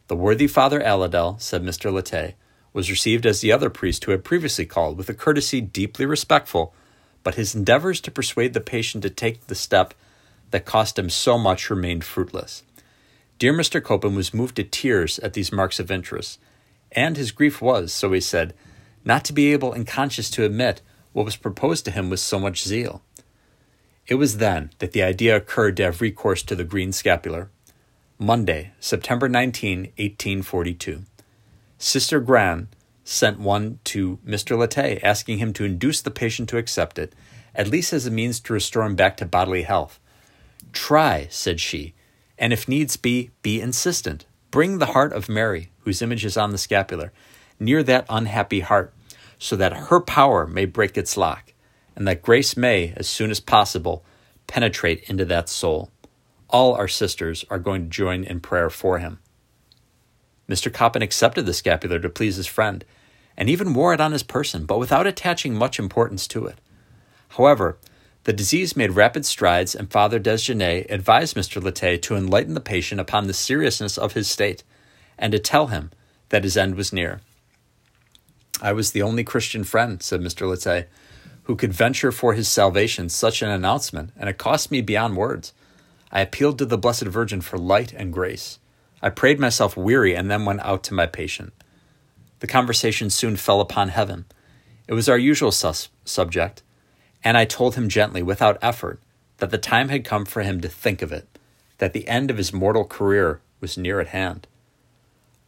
The 0.09 0.17
worthy 0.17 0.47
Father 0.47 0.81
Aladel, 0.81 1.41
said 1.41 1.63
Mr. 1.63 1.93
Latte, 1.93 2.35
was 2.73 2.91
received 2.91 3.27
as 3.27 3.41
the 3.41 3.53
other 3.53 3.71
priest 3.71 4.05
who 4.05 4.13
had 4.13 4.25
previously 4.25 4.67
called 4.67 4.97
with 4.97 5.09
a 5.09 5.15
courtesy 5.15 5.61
deeply 5.61 6.07
respectful, 6.07 6.75
but 7.23 7.35
his 7.35 7.55
endeavors 7.55 8.01
to 8.03 8.11
persuade 8.11 8.53
the 8.53 8.61
patient 8.61 9.03
to 9.03 9.11
take 9.11 9.47
the 9.47 9.55
step 9.55 9.95
that 10.51 10.65
cost 10.65 10.99
him 10.99 11.11
so 11.11 11.39
much 11.39 11.71
remained 11.71 12.05
fruitless. 12.05 12.63
Dear 13.39 13.53
Mr. 13.53 13.81
Copen 13.81 14.15
was 14.15 14.35
moved 14.35 14.57
to 14.57 14.65
tears 14.65 15.19
at 15.19 15.33
these 15.33 15.53
marks 15.53 15.81
of 15.81 15.91
interest, 15.91 16.39
and 16.93 17.17
his 17.17 17.33
grief 17.33 17.61
was, 17.61 17.93
so 17.93 18.13
he 18.13 18.21
said, 18.21 18.55
not 19.05 19.25
to 19.25 19.33
be 19.33 19.53
able 19.53 19.73
in 19.73 19.85
conscience 19.85 20.31
to 20.31 20.45
admit 20.45 20.81
what 21.13 21.25
was 21.25 21.37
proposed 21.37 21.85
to 21.85 21.91
him 21.91 22.09
with 22.09 22.21
so 22.21 22.39
much 22.39 22.63
zeal. 22.63 23.03
It 24.07 24.15
was 24.17 24.39
then 24.39 24.71
that 24.79 24.93
the 24.93 25.03
idea 25.03 25.37
occurred 25.37 25.77
to 25.79 25.85
have 25.85 26.01
recourse 26.01 26.43
to 26.45 26.55
the 26.55 26.65
green 26.65 26.93
scapular. 26.93 27.51
Monday, 28.23 28.71
September 28.79 29.29
19, 29.29 29.81
1842. 29.81 31.03
Sister 31.77 32.21
Gran 32.21 32.69
sent 33.03 33.41
one 33.41 33.81
to 33.83 34.19
Mr. 34.25 34.57
Latte 34.57 35.01
asking 35.03 35.39
him 35.39 35.53
to 35.53 35.65
induce 35.65 36.01
the 36.01 36.11
patient 36.13 36.49
to 36.49 36.57
accept 36.57 37.01
it, 37.01 37.15
at 37.53 37.67
least 37.67 37.93
as 37.93 38.07
a 38.07 38.13
means 38.13 38.39
to 38.39 38.53
restore 38.53 38.85
him 38.85 38.95
back 38.95 39.17
to 39.17 39.27
bodily 39.27 39.65
health. 39.65 39.99
Try, 40.73 41.27
said 41.31 41.59
she, 41.59 41.95
and 42.39 42.53
if 42.53 42.69
needs 42.69 42.97
be, 42.97 43.31
be 43.43 43.61
insistent. 43.61 44.25
Bring 44.53 44.79
the 44.79 44.87
heart 44.87 45.13
of 45.13 45.29
Mary, 45.29 45.73
whose 45.81 46.01
image 46.01 46.25
is 46.25 46.37
on 46.37 46.53
the 46.53 46.59
scapular, 46.59 47.13
near 47.59 47.83
that 47.83 48.07
unhappy 48.09 48.61
heart, 48.61 48.95
so 49.37 49.57
that 49.57 49.89
her 49.89 50.01
power 50.01 50.47
may 50.47 50.65
break 50.65 50.97
its 50.97 51.17
lock, 51.17 51.53
and 51.97 52.07
that 52.07 52.23
grace 52.23 52.57
may, 52.57 52.93
as 52.97 53.09
soon 53.09 53.33
as 53.33 53.41
possible, 53.41 54.05
penetrate 54.47 55.11
into 55.11 55.25
that 55.25 55.49
soul. 55.49 55.91
All 56.53 56.75
our 56.75 56.87
sisters 56.87 57.45
are 57.51 57.59
going 57.59 57.85
to 57.85 57.89
join 57.89 58.25
in 58.25 58.41
prayer 58.41 58.69
for 58.69 58.99
him. 58.99 59.19
Mr. 60.49 60.73
Coppin 60.73 61.01
accepted 61.01 61.47
the 61.47 61.55
scapular 61.55 61.99
to 61.99 62.11
please 62.11 62.37
his 62.37 62.47
friend, 62.47 62.85
and 63.39 63.49
even 63.49 63.73
wore 63.73 63.95
it 63.95 64.01
on 64.01 64.13
his 64.13 64.23
person, 64.23 64.67
but 64.67 64.79
without 64.79 65.07
attaching 65.07 65.55
much 65.55 65.79
importance 65.79 66.29
to 66.29 66.45
it. 66.47 66.61
However, 67.31 67.79
the 68.25 68.35
disease 68.35 68.77
made 68.77 68.91
rapid 68.91 69.25
strides, 69.25 69.75
and 69.75 69.91
Father 69.91 70.21
Desgenettes 70.21 70.91
advised 70.91 71.35
Mr. 71.35 71.63
Latte 71.63 71.97
to 71.97 72.17
enlighten 72.17 72.53
the 72.53 72.61
patient 72.61 73.01
upon 73.01 73.27
the 73.27 73.33
seriousness 73.33 73.97
of 73.97 74.13
his 74.13 74.29
state, 74.29 74.63
and 75.19 75.33
to 75.33 75.39
tell 75.39 75.69
him 75.69 75.91
that 76.29 76.45
his 76.45 76.57
end 76.57 76.75
was 76.75 76.93
near. 76.93 77.23
I 78.61 78.73
was 78.73 78.93
the 78.93 79.03
only 79.03 79.25
Christian 79.25 79.65
friend, 79.65 80.03
said 80.03 80.21
Mr. 80.21 80.47
Latte, 80.47 80.87
who 81.45 81.57
could 81.57 81.73
venture 81.73 82.13
for 82.13 82.35
his 82.35 82.47
salvation 82.47 83.09
such 83.09 83.41
an 83.41 83.49
announcement, 83.49 84.11
and 84.17 84.29
it 84.29 84.39
cost 84.39 84.71
me 84.71 84.83
beyond 84.83 85.17
words. 85.17 85.53
I 86.13 86.21
appealed 86.21 86.59
to 86.59 86.67
the 86.67 86.77
Blessed 86.77 87.07
Virgin 87.07 87.41
for 87.41 87.57
light 87.57 87.95
and 87.95 88.13
grace. 88.13 88.59
I 89.01 89.09
prayed 89.09 89.41
myself 89.41 89.77
weary 89.77 90.15
and 90.15 90.31
then 90.31 90.45
went 90.45 90.61
out 90.61 90.85
to 90.85 90.95
my 90.95 91.07
patient. 91.07 91.55
The 92.41 92.47
conversation 92.47 93.09
soon 93.09 93.37
fell 93.37 93.61
upon 93.61 93.89
heaven. 93.89 94.27
It 94.87 94.93
was 94.93 95.09
our 95.09 95.17
usual 95.17 95.53
sus- 95.53 95.89
subject, 96.05 96.63
and 97.25 97.39
I 97.39 97.47
told 97.47 97.77
him 97.77 97.89
gently, 97.89 98.23
without 98.23 98.59
effort, 98.61 99.01
that 99.39 99.51
the 99.51 99.59
time 99.59 99.89
had 99.89 100.05
come 100.05 100.27
for 100.27 100.43
him 100.43 100.61
to 100.61 100.69
think 100.69 101.01
of 101.01 101.13
it, 101.13 101.27
that 101.79 101.95
the 101.95 102.07
end 102.07 102.31
of 102.31 102.37
his 102.37 102.53
mortal 102.53 102.85
career 102.85 103.41
was 103.61 103.79
near 103.79 103.99
at 103.99 104.09
hand. 104.09 104.47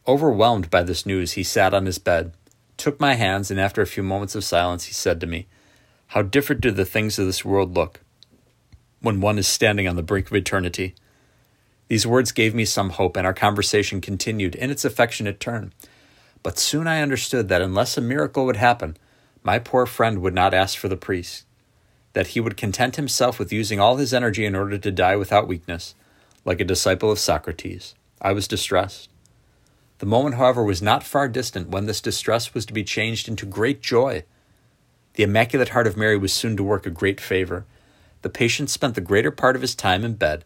Overwhelmed 0.07 0.69
by 0.69 0.83
this 0.83 1.05
news, 1.05 1.33
he 1.33 1.43
sat 1.43 1.73
on 1.73 1.85
his 1.85 1.99
bed, 1.99 2.33
took 2.77 2.99
my 2.99 3.13
hands, 3.13 3.51
and 3.51 3.59
after 3.59 3.81
a 3.81 3.87
few 3.87 4.03
moments 4.03 4.35
of 4.35 4.43
silence, 4.43 4.85
he 4.85 4.93
said 4.93 5.21
to 5.21 5.27
me, 5.27 5.47
How 6.07 6.23
different 6.23 6.61
do 6.61 6.71
the 6.71 6.85
things 6.85 7.19
of 7.19 7.25
this 7.25 7.45
world 7.45 7.75
look 7.75 8.01
when 9.05 9.21
one 9.21 9.37
is 9.37 9.47
standing 9.47 9.87
on 9.87 9.95
the 9.95 10.03
brink 10.03 10.27
of 10.27 10.35
eternity. 10.35 10.95
These 11.87 12.07
words 12.07 12.31
gave 12.31 12.55
me 12.55 12.65
some 12.65 12.89
hope, 12.91 13.15
and 13.15 13.25
our 13.27 13.33
conversation 13.33 14.01
continued 14.01 14.55
in 14.55 14.71
its 14.71 14.83
affectionate 14.83 15.39
turn. 15.39 15.73
But 16.41 16.57
soon 16.57 16.87
I 16.87 17.01
understood 17.01 17.47
that 17.49 17.61
unless 17.61 17.97
a 17.97 18.01
miracle 18.01 18.45
would 18.45 18.55
happen, 18.55 18.97
my 19.43 19.59
poor 19.59 19.85
friend 19.85 20.21
would 20.21 20.33
not 20.33 20.53
ask 20.55 20.77
for 20.77 20.87
the 20.87 20.97
priest, 20.97 21.45
that 22.13 22.27
he 22.27 22.39
would 22.39 22.57
content 22.57 22.95
himself 22.95 23.37
with 23.37 23.53
using 23.53 23.79
all 23.79 23.97
his 23.97 24.13
energy 24.13 24.43
in 24.43 24.55
order 24.55 24.77
to 24.77 24.91
die 24.91 25.15
without 25.15 25.47
weakness, 25.47 25.93
like 26.43 26.59
a 26.59 26.65
disciple 26.65 27.11
of 27.11 27.19
Socrates. 27.19 27.93
I 28.19 28.31
was 28.31 28.47
distressed. 28.47 29.09
The 29.99 30.07
moment, 30.07 30.35
however, 30.35 30.63
was 30.63 30.81
not 30.81 31.03
far 31.03 31.27
distant 31.27 31.69
when 31.69 31.85
this 31.85 32.01
distress 32.01 32.55
was 32.55 32.65
to 32.65 32.73
be 32.73 32.83
changed 32.83 33.27
into 33.27 33.45
great 33.45 33.81
joy. 33.81 34.23
The 35.13 35.23
Immaculate 35.23 35.69
Heart 35.69 35.87
of 35.87 35.95
Mary 35.95 36.17
was 36.17 36.33
soon 36.33 36.57
to 36.57 36.63
work 36.63 36.87
a 36.87 36.89
great 36.89 37.21
favor. 37.21 37.65
The 38.25 38.29
patient 38.31 38.71
spent 38.71 38.95
the 38.95 39.01
greater 39.01 39.29
part 39.29 39.55
of 39.55 39.61
his 39.61 39.75
time 39.75 40.03
in 40.03 40.15
bed, 40.15 40.45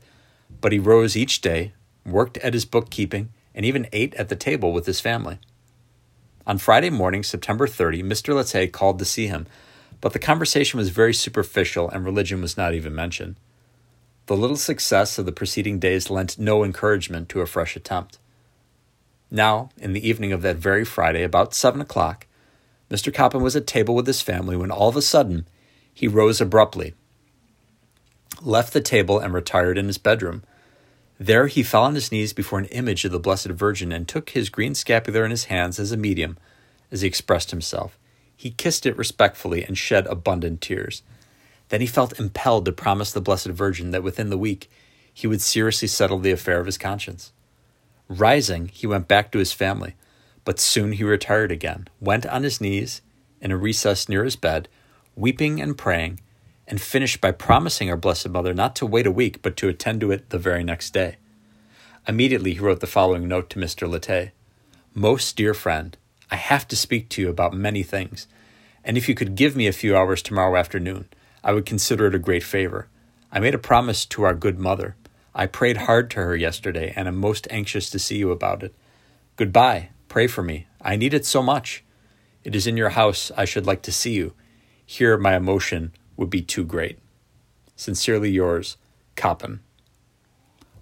but 0.59 0.73
he 0.73 0.79
rose 0.79 1.15
each 1.15 1.39
day, 1.39 1.71
worked 2.05 2.37
at 2.39 2.53
his 2.53 2.65
bookkeeping, 2.65 3.29
and 3.55 3.65
even 3.65 3.87
ate 3.93 4.13
at 4.15 4.27
the 4.27 4.35
table 4.35 4.73
with 4.73 4.85
his 4.85 4.99
family. 4.99 5.39
On 6.45 6.57
Friday 6.57 6.89
morning, 6.89 7.23
September 7.23 7.67
30, 7.67 8.03
Mr. 8.03 8.35
Latte 8.35 8.67
called 8.67 8.99
to 8.99 9.05
see 9.05 9.27
him, 9.27 9.47
but 10.01 10.11
the 10.11 10.19
conversation 10.19 10.77
was 10.77 10.89
very 10.89 11.13
superficial 11.13 11.89
and 11.89 12.03
religion 12.03 12.41
was 12.41 12.57
not 12.57 12.73
even 12.73 12.93
mentioned. 12.93 13.37
The 14.25 14.35
little 14.35 14.57
success 14.57 15.17
of 15.17 15.25
the 15.25 15.31
preceding 15.31 15.79
days 15.79 16.09
lent 16.09 16.37
no 16.37 16.65
encouragement 16.65 17.29
to 17.29 17.39
a 17.39 17.45
fresh 17.45 17.77
attempt. 17.77 18.19
Now, 19.31 19.69
in 19.77 19.93
the 19.93 20.05
evening 20.05 20.33
of 20.33 20.41
that 20.41 20.57
very 20.57 20.83
Friday, 20.83 21.23
about 21.23 21.53
seven 21.53 21.79
o'clock, 21.79 22.27
Mr. 22.89 23.13
Coppin 23.13 23.41
was 23.41 23.55
at 23.55 23.65
table 23.65 23.95
with 23.95 24.05
his 24.05 24.21
family 24.21 24.57
when 24.57 24.69
all 24.69 24.89
of 24.89 24.97
a 24.97 25.01
sudden 25.01 25.47
he 25.93 26.09
rose 26.09 26.41
abruptly, 26.41 26.93
left 28.41 28.73
the 28.73 28.81
table, 28.81 29.19
and 29.19 29.33
retired 29.33 29.77
in 29.77 29.87
his 29.87 29.97
bedroom. 29.97 30.43
There 31.19 31.47
he 31.47 31.63
fell 31.63 31.83
on 31.83 31.95
his 31.95 32.11
knees 32.11 32.31
before 32.31 32.59
an 32.59 32.65
image 32.65 33.03
of 33.03 33.11
the 33.11 33.19
Blessed 33.19 33.47
Virgin 33.47 33.91
and 33.91 34.07
took 34.07 34.29
his 34.29 34.49
green 34.49 34.73
scapular 34.73 35.25
in 35.25 35.31
his 35.31 35.45
hands 35.45 35.79
as 35.79 35.91
a 35.91 35.97
medium, 35.97 36.37
as 36.91 37.01
he 37.01 37.07
expressed 37.07 37.51
himself. 37.51 37.97
He 38.35 38.51
kissed 38.51 38.85
it 38.85 38.97
respectfully 38.97 39.63
and 39.63 39.77
shed 39.77 40.07
abundant 40.07 40.61
tears. 40.61 41.03
Then 41.67 41.81
he 41.81 41.87
felt 41.87 42.19
impelled 42.19 42.65
to 42.65 42.71
promise 42.71 43.11
the 43.11 43.21
Blessed 43.21 43.47
Virgin 43.47 43.91
that 43.91 44.03
within 44.03 44.29
the 44.29 44.37
week 44.37 44.69
he 45.13 45.27
would 45.27 45.41
seriously 45.41 45.89
settle 45.89 46.19
the 46.19 46.31
affair 46.31 46.59
of 46.59 46.65
his 46.65 46.77
conscience. 46.77 47.33
Rising, 48.07 48.69
he 48.69 48.87
went 48.87 49.09
back 49.09 49.31
to 49.31 49.39
his 49.39 49.51
family, 49.51 49.95
but 50.45 50.59
soon 50.59 50.93
he 50.93 51.03
retired 51.03 51.51
again, 51.51 51.89
went 51.99 52.25
on 52.25 52.43
his 52.43 52.61
knees 52.61 53.01
in 53.41 53.51
a 53.51 53.57
recess 53.57 54.07
near 54.07 54.23
his 54.23 54.37
bed, 54.37 54.69
weeping 55.15 55.61
and 55.61 55.77
praying, 55.77 56.21
and 56.69 56.79
finished 56.79 57.19
by 57.19 57.31
promising 57.31 57.89
our 57.89 57.97
Blessed 57.97 58.29
Mother 58.29 58.53
not 58.53 58.75
to 58.77 58.85
wait 58.85 59.05
a 59.05 59.11
week, 59.11 59.41
but 59.41 59.57
to 59.57 59.67
attend 59.67 59.99
to 60.01 60.11
it 60.11 60.29
the 60.29 60.37
very 60.37 60.63
next 60.63 60.93
day. 60.93 61.17
Immediately 62.07 62.53
he 62.53 62.59
wrote 62.59 62.79
the 62.79 62.87
following 62.87 63.27
note 63.27 63.49
to 63.49 63.59
Mr. 63.59 63.89
Latte 63.89 64.31
Most 64.93 65.35
dear 65.35 65.53
friend, 65.53 65.97
I 66.31 66.37
have 66.37 66.67
to 66.69 66.75
speak 66.75 67.09
to 67.09 67.21
you 67.21 67.29
about 67.29 67.53
many 67.53 67.83
things, 67.83 68.27
and 68.83 68.97
if 68.97 69.09
you 69.09 69.15
could 69.15 69.35
give 69.35 69.55
me 69.55 69.67
a 69.67 69.73
few 69.73 69.97
hours 69.97 70.21
tomorrow 70.21 70.55
afternoon, 70.55 71.09
I 71.43 71.51
would 71.51 71.65
consider 71.65 72.07
it 72.07 72.15
a 72.15 72.19
great 72.19 72.43
favor. 72.43 72.87
I 73.31 73.39
made 73.39 73.55
a 73.55 73.59
promise 73.59 74.05
to 74.05 74.23
our 74.23 74.33
good 74.33 74.59
mother 74.59 74.95
I 75.39 75.45
prayed 75.45 75.77
hard 75.77 76.09
to 76.11 76.17
her 76.17 76.35
yesterday 76.35 76.91
and 76.95 77.07
am 77.07 77.15
most 77.15 77.47
anxious 77.49 77.89
to 77.91 77.99
see 77.99 78.17
you 78.17 78.31
about 78.31 78.63
it. 78.63 78.75
Goodbye. 79.35 79.89
Pray 80.07 80.27
for 80.27 80.43
me. 80.43 80.67
I 80.81 80.95
need 80.95 81.13
it 81.13 81.25
so 81.25 81.43
much. 81.43 81.83
It 82.43 82.55
is 82.55 82.65
in 82.65 82.77
your 82.77 82.89
house 82.89 83.31
I 83.37 83.45
should 83.45 83.65
like 83.65 83.81
to 83.83 83.91
see 83.91 84.11
you. 84.11 84.33
Here 84.85 85.17
my 85.17 85.35
emotion 85.35 85.93
would 86.19 86.29
be 86.29 86.41
too 86.41 86.65
great. 86.65 86.99
Sincerely 87.77 88.29
yours, 88.29 88.75
Coppin. 89.15 89.61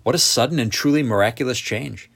What 0.02 0.16
a 0.16 0.20
sudden 0.20 0.58
and 0.58 0.72
truly 0.72 1.04
miraculous 1.04 1.60
change. 1.60 2.10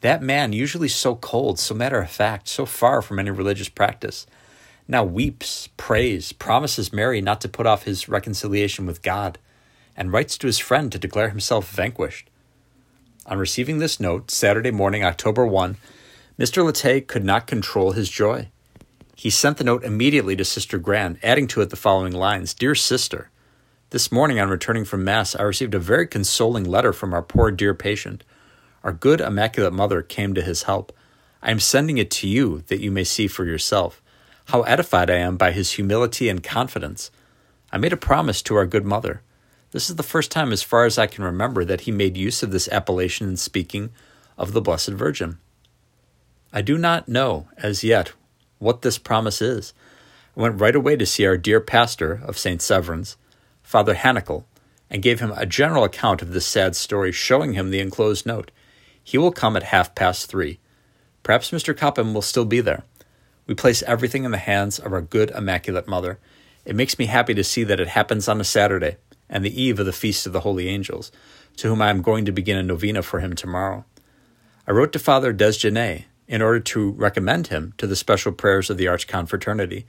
That 0.00 0.20
man, 0.20 0.52
usually 0.52 0.88
so 0.88 1.14
cold, 1.14 1.60
so 1.60 1.74
matter 1.74 2.00
of 2.00 2.10
fact, 2.10 2.48
so 2.48 2.66
far 2.66 3.02
from 3.02 3.20
any 3.20 3.30
religious 3.30 3.68
practice, 3.68 4.26
now 4.88 5.04
weeps, 5.04 5.68
prays, 5.76 6.32
promises 6.32 6.92
Mary 6.92 7.20
not 7.20 7.40
to 7.42 7.48
put 7.48 7.66
off 7.66 7.84
his 7.84 8.08
reconciliation 8.08 8.84
with 8.84 9.00
God 9.00 9.38
and 9.96 10.12
writes 10.12 10.36
to 10.38 10.48
his 10.48 10.58
friend 10.58 10.90
to 10.90 10.98
declare 10.98 11.30
himself 11.30 11.70
vanquished. 11.70 12.28
On 13.26 13.38
receiving 13.38 13.78
this 13.78 14.00
note, 14.00 14.30
Saturday 14.30 14.72
morning, 14.72 15.04
October 15.04 15.46
1, 15.46 15.76
Mr. 16.38 16.64
Latte 16.64 17.00
could 17.00 17.24
not 17.24 17.46
control 17.46 17.92
his 17.92 18.10
joy. 18.10 18.48
He 19.18 19.30
sent 19.30 19.56
the 19.56 19.64
note 19.64 19.82
immediately 19.82 20.36
to 20.36 20.44
Sister 20.44 20.76
Gran, 20.76 21.18
adding 21.22 21.46
to 21.48 21.62
it 21.62 21.70
the 21.70 21.76
following 21.76 22.12
lines 22.12 22.52
Dear 22.52 22.74
Sister, 22.74 23.30
this 23.88 24.12
morning 24.12 24.38
on 24.38 24.50
returning 24.50 24.84
from 24.84 25.04
Mass, 25.04 25.34
I 25.34 25.42
received 25.42 25.74
a 25.74 25.78
very 25.78 26.06
consoling 26.06 26.64
letter 26.64 26.92
from 26.92 27.14
our 27.14 27.22
poor 27.22 27.50
dear 27.50 27.72
patient. 27.72 28.24
Our 28.84 28.92
good 28.92 29.22
Immaculate 29.22 29.72
Mother 29.72 30.02
came 30.02 30.34
to 30.34 30.42
his 30.42 30.64
help. 30.64 30.94
I 31.40 31.50
am 31.50 31.60
sending 31.60 31.96
it 31.96 32.10
to 32.10 32.28
you 32.28 32.62
that 32.66 32.80
you 32.80 32.90
may 32.90 33.04
see 33.04 33.26
for 33.26 33.46
yourself 33.46 34.02
how 34.48 34.62
edified 34.62 35.08
I 35.08 35.16
am 35.16 35.38
by 35.38 35.52
his 35.52 35.72
humility 35.72 36.28
and 36.28 36.44
confidence. 36.44 37.10
I 37.72 37.78
made 37.78 37.94
a 37.94 37.96
promise 37.96 38.42
to 38.42 38.56
our 38.56 38.66
good 38.66 38.84
Mother. 38.84 39.22
This 39.70 39.88
is 39.88 39.96
the 39.96 40.02
first 40.02 40.30
time, 40.30 40.52
as 40.52 40.62
far 40.62 40.84
as 40.84 40.98
I 40.98 41.06
can 41.06 41.24
remember, 41.24 41.64
that 41.64 41.82
he 41.82 41.90
made 41.90 42.18
use 42.18 42.42
of 42.42 42.50
this 42.50 42.68
appellation 42.68 43.30
in 43.30 43.38
speaking 43.38 43.90
of 44.36 44.52
the 44.52 44.60
Blessed 44.60 44.90
Virgin. 44.90 45.38
I 46.52 46.60
do 46.60 46.76
not 46.76 47.08
know, 47.08 47.48
as 47.56 47.82
yet, 47.82 48.12
what 48.58 48.82
this 48.82 48.98
promise 48.98 49.40
is. 49.42 49.72
I 50.36 50.40
went 50.42 50.60
right 50.60 50.76
away 50.76 50.96
to 50.96 51.06
see 51.06 51.26
our 51.26 51.36
dear 51.36 51.60
pastor 51.60 52.20
of 52.24 52.38
St. 52.38 52.60
Severin's, 52.60 53.16
Father 53.62 53.94
Hanikel, 53.94 54.44
and 54.90 55.02
gave 55.02 55.20
him 55.20 55.32
a 55.34 55.46
general 55.46 55.84
account 55.84 56.22
of 56.22 56.32
this 56.32 56.46
sad 56.46 56.76
story, 56.76 57.12
showing 57.12 57.54
him 57.54 57.70
the 57.70 57.80
enclosed 57.80 58.26
note. 58.26 58.50
He 59.02 59.18
will 59.18 59.32
come 59.32 59.56
at 59.56 59.64
half 59.64 59.94
past 59.94 60.28
three. 60.28 60.58
Perhaps 61.22 61.50
Mr. 61.50 61.76
Coppin 61.76 62.14
will 62.14 62.22
still 62.22 62.44
be 62.44 62.60
there. 62.60 62.84
We 63.46 63.54
place 63.54 63.82
everything 63.82 64.24
in 64.24 64.30
the 64.30 64.38
hands 64.38 64.78
of 64.78 64.92
our 64.92 65.00
good 65.00 65.30
Immaculate 65.30 65.88
Mother. 65.88 66.18
It 66.64 66.76
makes 66.76 66.98
me 66.98 67.06
happy 67.06 67.34
to 67.34 67.44
see 67.44 67.64
that 67.64 67.80
it 67.80 67.88
happens 67.88 68.28
on 68.28 68.40
a 68.40 68.44
Saturday 68.44 68.96
and 69.28 69.44
the 69.44 69.60
eve 69.62 69.78
of 69.80 69.86
the 69.86 69.92
Feast 69.92 70.26
of 70.26 70.32
the 70.32 70.40
Holy 70.40 70.68
Angels, 70.68 71.10
to 71.56 71.68
whom 71.68 71.82
I 71.82 71.90
am 71.90 72.02
going 72.02 72.24
to 72.24 72.32
begin 72.32 72.58
a 72.58 72.62
novena 72.62 73.02
for 73.02 73.20
him 73.20 73.34
tomorrow. 73.34 73.84
I 74.66 74.72
wrote 74.72 74.92
to 74.92 74.98
Father 74.98 75.32
Desgenettes 75.32 76.04
in 76.28 76.42
order 76.42 76.60
to 76.60 76.90
recommend 76.92 77.48
him 77.48 77.72
to 77.78 77.86
the 77.86 77.96
special 77.96 78.32
prayers 78.32 78.70
of 78.70 78.76
the 78.76 78.86
Archconfraternity, 78.86 79.84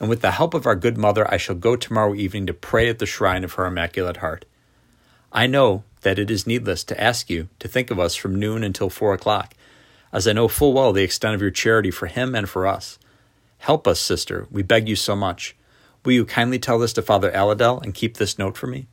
and 0.00 0.08
with 0.08 0.20
the 0.20 0.32
help 0.32 0.54
of 0.54 0.66
our 0.66 0.76
good 0.76 0.98
mother, 0.98 1.30
I 1.32 1.36
shall 1.36 1.54
go 1.54 1.76
tomorrow 1.76 2.14
evening 2.14 2.46
to 2.46 2.54
pray 2.54 2.88
at 2.88 2.98
the 2.98 3.06
shrine 3.06 3.44
of 3.44 3.54
her 3.54 3.66
Immaculate 3.66 4.18
Heart. 4.18 4.44
I 5.32 5.46
know 5.46 5.84
that 6.02 6.18
it 6.18 6.30
is 6.30 6.46
needless 6.46 6.84
to 6.84 7.00
ask 7.00 7.28
you 7.28 7.48
to 7.58 7.68
think 7.68 7.90
of 7.90 7.98
us 7.98 8.14
from 8.14 8.38
noon 8.38 8.62
until 8.62 8.90
four 8.90 9.14
o'clock, 9.14 9.54
as 10.12 10.28
I 10.28 10.32
know 10.32 10.46
full 10.48 10.72
well 10.72 10.92
the 10.92 11.02
extent 11.02 11.34
of 11.34 11.40
your 11.40 11.50
charity 11.50 11.90
for 11.90 12.06
him 12.06 12.34
and 12.34 12.48
for 12.48 12.66
us. 12.66 12.98
Help 13.58 13.88
us, 13.88 13.98
sister, 13.98 14.46
we 14.50 14.62
beg 14.62 14.88
you 14.88 14.94
so 14.94 15.16
much. 15.16 15.56
Will 16.04 16.12
you 16.12 16.24
kindly 16.24 16.58
tell 16.58 16.78
this 16.78 16.92
to 16.92 17.02
Father 17.02 17.30
Aladel 17.32 17.82
and 17.82 17.94
keep 17.94 18.16
this 18.16 18.38
note 18.38 18.56
for 18.56 18.66
me? 18.66 18.86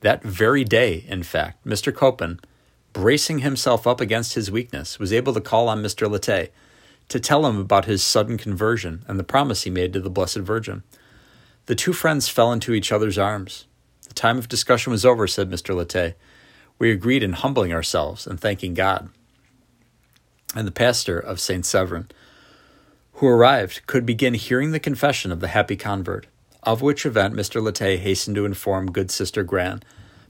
That 0.00 0.22
very 0.22 0.64
day, 0.64 1.04
in 1.08 1.22
fact, 1.22 1.64
Mr. 1.64 1.92
Copen, 1.92 2.40
bracing 2.96 3.40
himself 3.40 3.86
up 3.86 4.00
against 4.00 4.32
his 4.32 4.50
weakness, 4.50 4.98
was 4.98 5.12
able 5.12 5.34
to 5.34 5.40
call 5.42 5.68
on 5.68 5.82
Mr. 5.82 6.10
Latte 6.10 6.48
to 7.10 7.20
tell 7.20 7.44
him 7.44 7.58
about 7.58 7.84
his 7.84 8.02
sudden 8.02 8.38
conversion 8.38 9.04
and 9.06 9.18
the 9.18 9.22
promise 9.22 9.64
he 9.64 9.70
made 9.70 9.92
to 9.92 10.00
the 10.00 10.08
Blessed 10.08 10.38
Virgin. 10.38 10.82
The 11.66 11.74
two 11.74 11.92
friends 11.92 12.30
fell 12.30 12.50
into 12.54 12.72
each 12.72 12.90
other's 12.90 13.18
arms. 13.18 13.66
The 14.08 14.14
time 14.14 14.38
of 14.38 14.48
discussion 14.48 14.92
was 14.92 15.04
over, 15.04 15.26
said 15.26 15.50
Mr. 15.50 15.76
Latte. 15.76 16.14
We 16.78 16.90
agreed 16.90 17.22
in 17.22 17.34
humbling 17.34 17.70
ourselves 17.70 18.26
and 18.26 18.40
thanking 18.40 18.72
God. 18.72 19.10
And 20.54 20.66
the 20.66 20.72
pastor 20.72 21.18
of 21.18 21.38
St. 21.38 21.66
Severin, 21.66 22.08
who 23.12 23.26
arrived, 23.26 23.86
could 23.86 24.06
begin 24.06 24.32
hearing 24.32 24.70
the 24.70 24.80
confession 24.80 25.30
of 25.30 25.40
the 25.40 25.48
happy 25.48 25.76
convert, 25.76 26.28
of 26.62 26.80
which 26.80 27.04
event 27.04 27.34
Mr. 27.34 27.62
Latte 27.62 27.98
hastened 27.98 28.36
to 28.36 28.46
inform 28.46 28.90
good 28.90 29.10
Sister 29.10 29.42
Gran. 29.42 29.82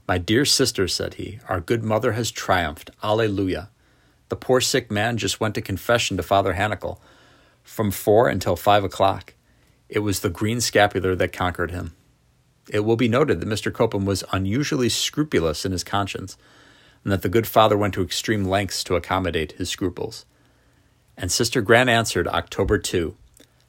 My 0.07 0.17
dear 0.17 0.45
sister, 0.45 0.87
said 0.87 1.15
he, 1.15 1.39
our 1.49 1.59
good 1.59 1.83
mother 1.83 2.13
has 2.13 2.31
triumphed. 2.31 2.91
Alleluia. 3.03 3.69
The 4.29 4.37
poor 4.37 4.61
sick 4.61 4.89
man 4.89 5.17
just 5.17 5.41
went 5.41 5.55
to 5.55 5.61
confession 5.61 6.15
to 6.15 6.23
Father 6.23 6.53
Hanikel 6.53 6.99
from 7.61 7.91
four 7.91 8.29
until 8.29 8.55
five 8.55 8.85
o'clock. 8.85 9.33
It 9.89 9.99
was 9.99 10.21
the 10.21 10.29
green 10.29 10.61
scapular 10.61 11.13
that 11.15 11.33
conquered 11.33 11.71
him. 11.71 11.93
It 12.69 12.81
will 12.81 12.95
be 12.95 13.09
noted 13.09 13.41
that 13.41 13.49
Mr. 13.49 13.71
Copen 13.71 14.05
was 14.05 14.23
unusually 14.31 14.89
scrupulous 14.89 15.65
in 15.65 15.73
his 15.73 15.83
conscience, 15.83 16.37
and 17.03 17.11
that 17.11 17.21
the 17.21 17.29
good 17.29 17.47
father 17.47 17.77
went 17.77 17.93
to 17.93 18.01
extreme 18.01 18.45
lengths 18.45 18.83
to 18.85 18.95
accommodate 18.95 19.53
his 19.53 19.69
scruples. 19.69 20.25
And 21.17 21.31
Sister 21.31 21.61
Grant 21.61 21.89
answered 21.89 22.27
October 22.27 22.77
2 22.77 23.15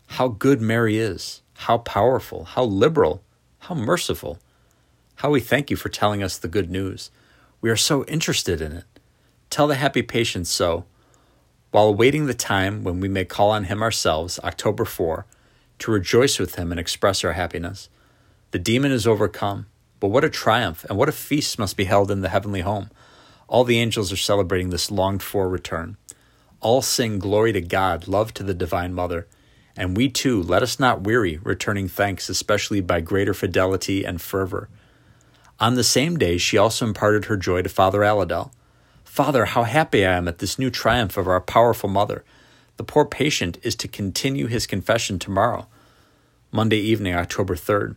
How 0.07 0.28
good 0.28 0.61
Mary 0.61 0.99
is, 0.99 1.42
how 1.54 1.78
powerful, 1.78 2.45
how 2.45 2.64
liberal, 2.64 3.23
how 3.61 3.75
merciful. 3.75 4.38
How 5.18 5.30
we 5.30 5.40
thank 5.40 5.68
you 5.68 5.75
for 5.75 5.88
telling 5.88 6.22
us 6.22 6.38
the 6.38 6.46
good 6.46 6.70
news. 6.70 7.10
We 7.60 7.70
are 7.70 7.76
so 7.76 8.04
interested 8.04 8.60
in 8.60 8.70
it. 8.70 8.84
Tell 9.50 9.66
the 9.66 9.75
happy 9.75 10.00
patient 10.00 10.46
so, 10.46 10.84
while 11.72 11.88
awaiting 11.88 12.26
the 12.26 12.34
time 12.34 12.84
when 12.84 13.00
we 13.00 13.08
may 13.08 13.25
call 13.25 13.50
on 13.50 13.64
him 13.64 13.82
ourselves, 13.82 14.38
October 14.44 14.84
4, 14.84 15.26
to 15.80 15.90
rejoice 15.90 16.38
with 16.38 16.54
him 16.54 16.70
and 16.70 16.78
express 16.78 17.25
our 17.25 17.32
happiness. 17.32 17.88
The 18.52 18.60
demon 18.60 18.92
is 18.92 19.08
overcome, 19.08 19.66
but 19.98 20.06
what 20.06 20.22
a 20.22 20.30
triumph 20.30 20.84
and 20.88 20.96
what 20.96 21.08
a 21.08 21.12
feast 21.12 21.58
must 21.58 21.76
be 21.76 21.87
held 21.87 22.12
in 22.12 22.20
the 22.20 22.28
heavenly 22.28 22.60
home. 22.60 22.88
All 23.48 23.64
the 23.64 23.80
angels 23.80 24.12
are 24.12 24.16
celebrating 24.16 24.70
this 24.70 24.88
longed 24.88 25.25
for 25.25 25.48
return. 25.48 25.96
All 26.60 26.80
sing 26.80 27.18
glory 27.18 27.52
to 27.54 27.60
God, 27.60 28.06
love 28.06 28.32
to 28.34 28.44
the 28.44 28.54
Divine 28.54 28.94
Mother. 28.94 29.26
And 29.76 29.96
we 29.96 30.10
too, 30.10 30.40
let 30.40 30.62
us 30.62 30.78
not 30.78 31.00
weary, 31.00 31.40
returning 31.42 31.88
thanks, 31.88 32.28
especially 32.28 32.80
by 32.80 33.00
greater 33.00 33.34
fidelity 33.34 34.04
and 34.04 34.22
fervor. 34.22 34.68
On 35.60 35.74
the 35.74 35.84
same 35.84 36.18
day, 36.18 36.38
she 36.38 36.56
also 36.56 36.86
imparted 36.86 37.24
her 37.24 37.36
joy 37.36 37.62
to 37.62 37.68
Father 37.68 38.00
Aladel. 38.00 38.52
Father, 39.04 39.46
how 39.46 39.64
happy 39.64 40.06
I 40.06 40.16
am 40.16 40.28
at 40.28 40.38
this 40.38 40.58
new 40.58 40.70
triumph 40.70 41.16
of 41.16 41.26
our 41.26 41.40
powerful 41.40 41.88
mother. 41.88 42.24
The 42.76 42.84
poor 42.84 43.04
patient 43.04 43.58
is 43.64 43.74
to 43.76 43.88
continue 43.88 44.46
his 44.46 44.68
confession 44.68 45.18
tomorrow, 45.18 45.66
Monday 46.52 46.78
evening, 46.78 47.14
October 47.14 47.56
3rd. 47.56 47.96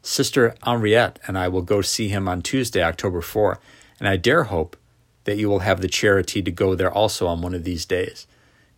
Sister 0.00 0.54
Henriette 0.62 1.18
and 1.26 1.36
I 1.36 1.48
will 1.48 1.62
go 1.62 1.82
see 1.82 2.08
him 2.08 2.26
on 2.26 2.40
Tuesday, 2.40 2.82
October 2.82 3.20
4, 3.20 3.60
and 3.98 4.08
I 4.08 4.16
dare 4.16 4.44
hope 4.44 4.76
that 5.24 5.36
you 5.36 5.50
will 5.50 5.60
have 5.60 5.82
the 5.82 5.88
charity 5.88 6.42
to 6.42 6.50
go 6.50 6.74
there 6.74 6.92
also 6.92 7.26
on 7.26 7.42
one 7.42 7.54
of 7.54 7.64
these 7.64 7.84
days. 7.84 8.26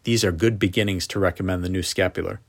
These 0.03 0.25
are 0.25 0.33
good 0.33 0.59
beginnings 0.59 1.07
to 1.09 1.21
recommend 1.21 1.63
the 1.63 1.69
new 1.69 1.83
scapular. 1.83 2.41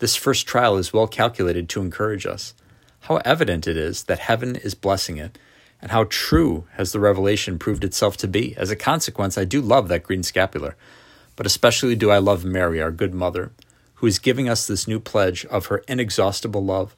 This 0.00 0.16
first 0.16 0.46
trial 0.46 0.76
is 0.76 0.92
well 0.92 1.06
calculated 1.06 1.68
to 1.70 1.80
encourage 1.80 2.26
us. 2.26 2.54
How 3.08 3.16
evident 3.24 3.66
it 3.66 3.78
is 3.78 4.02
that 4.04 4.18
heaven 4.18 4.54
is 4.54 4.74
blessing 4.74 5.16
it 5.16 5.38
and 5.80 5.90
how 5.90 6.04
true 6.10 6.66
has 6.72 6.92
the 6.92 7.00
revelation 7.00 7.58
proved 7.58 7.82
itself 7.82 8.18
to 8.18 8.28
be. 8.28 8.54
As 8.58 8.70
a 8.70 8.76
consequence, 8.76 9.38
I 9.38 9.46
do 9.46 9.62
love 9.62 9.88
that 9.88 10.02
green 10.02 10.22
scapular, 10.22 10.76
but 11.34 11.46
especially 11.46 11.96
do 11.96 12.10
I 12.10 12.18
love 12.18 12.44
Mary, 12.44 12.82
our 12.82 12.90
good 12.90 13.14
mother, 13.14 13.50
who 13.94 14.06
is 14.06 14.18
giving 14.18 14.46
us 14.46 14.66
this 14.66 14.86
new 14.86 15.00
pledge 15.00 15.46
of 15.46 15.66
her 15.66 15.78
inexhaustible 15.88 16.62
love. 16.62 16.94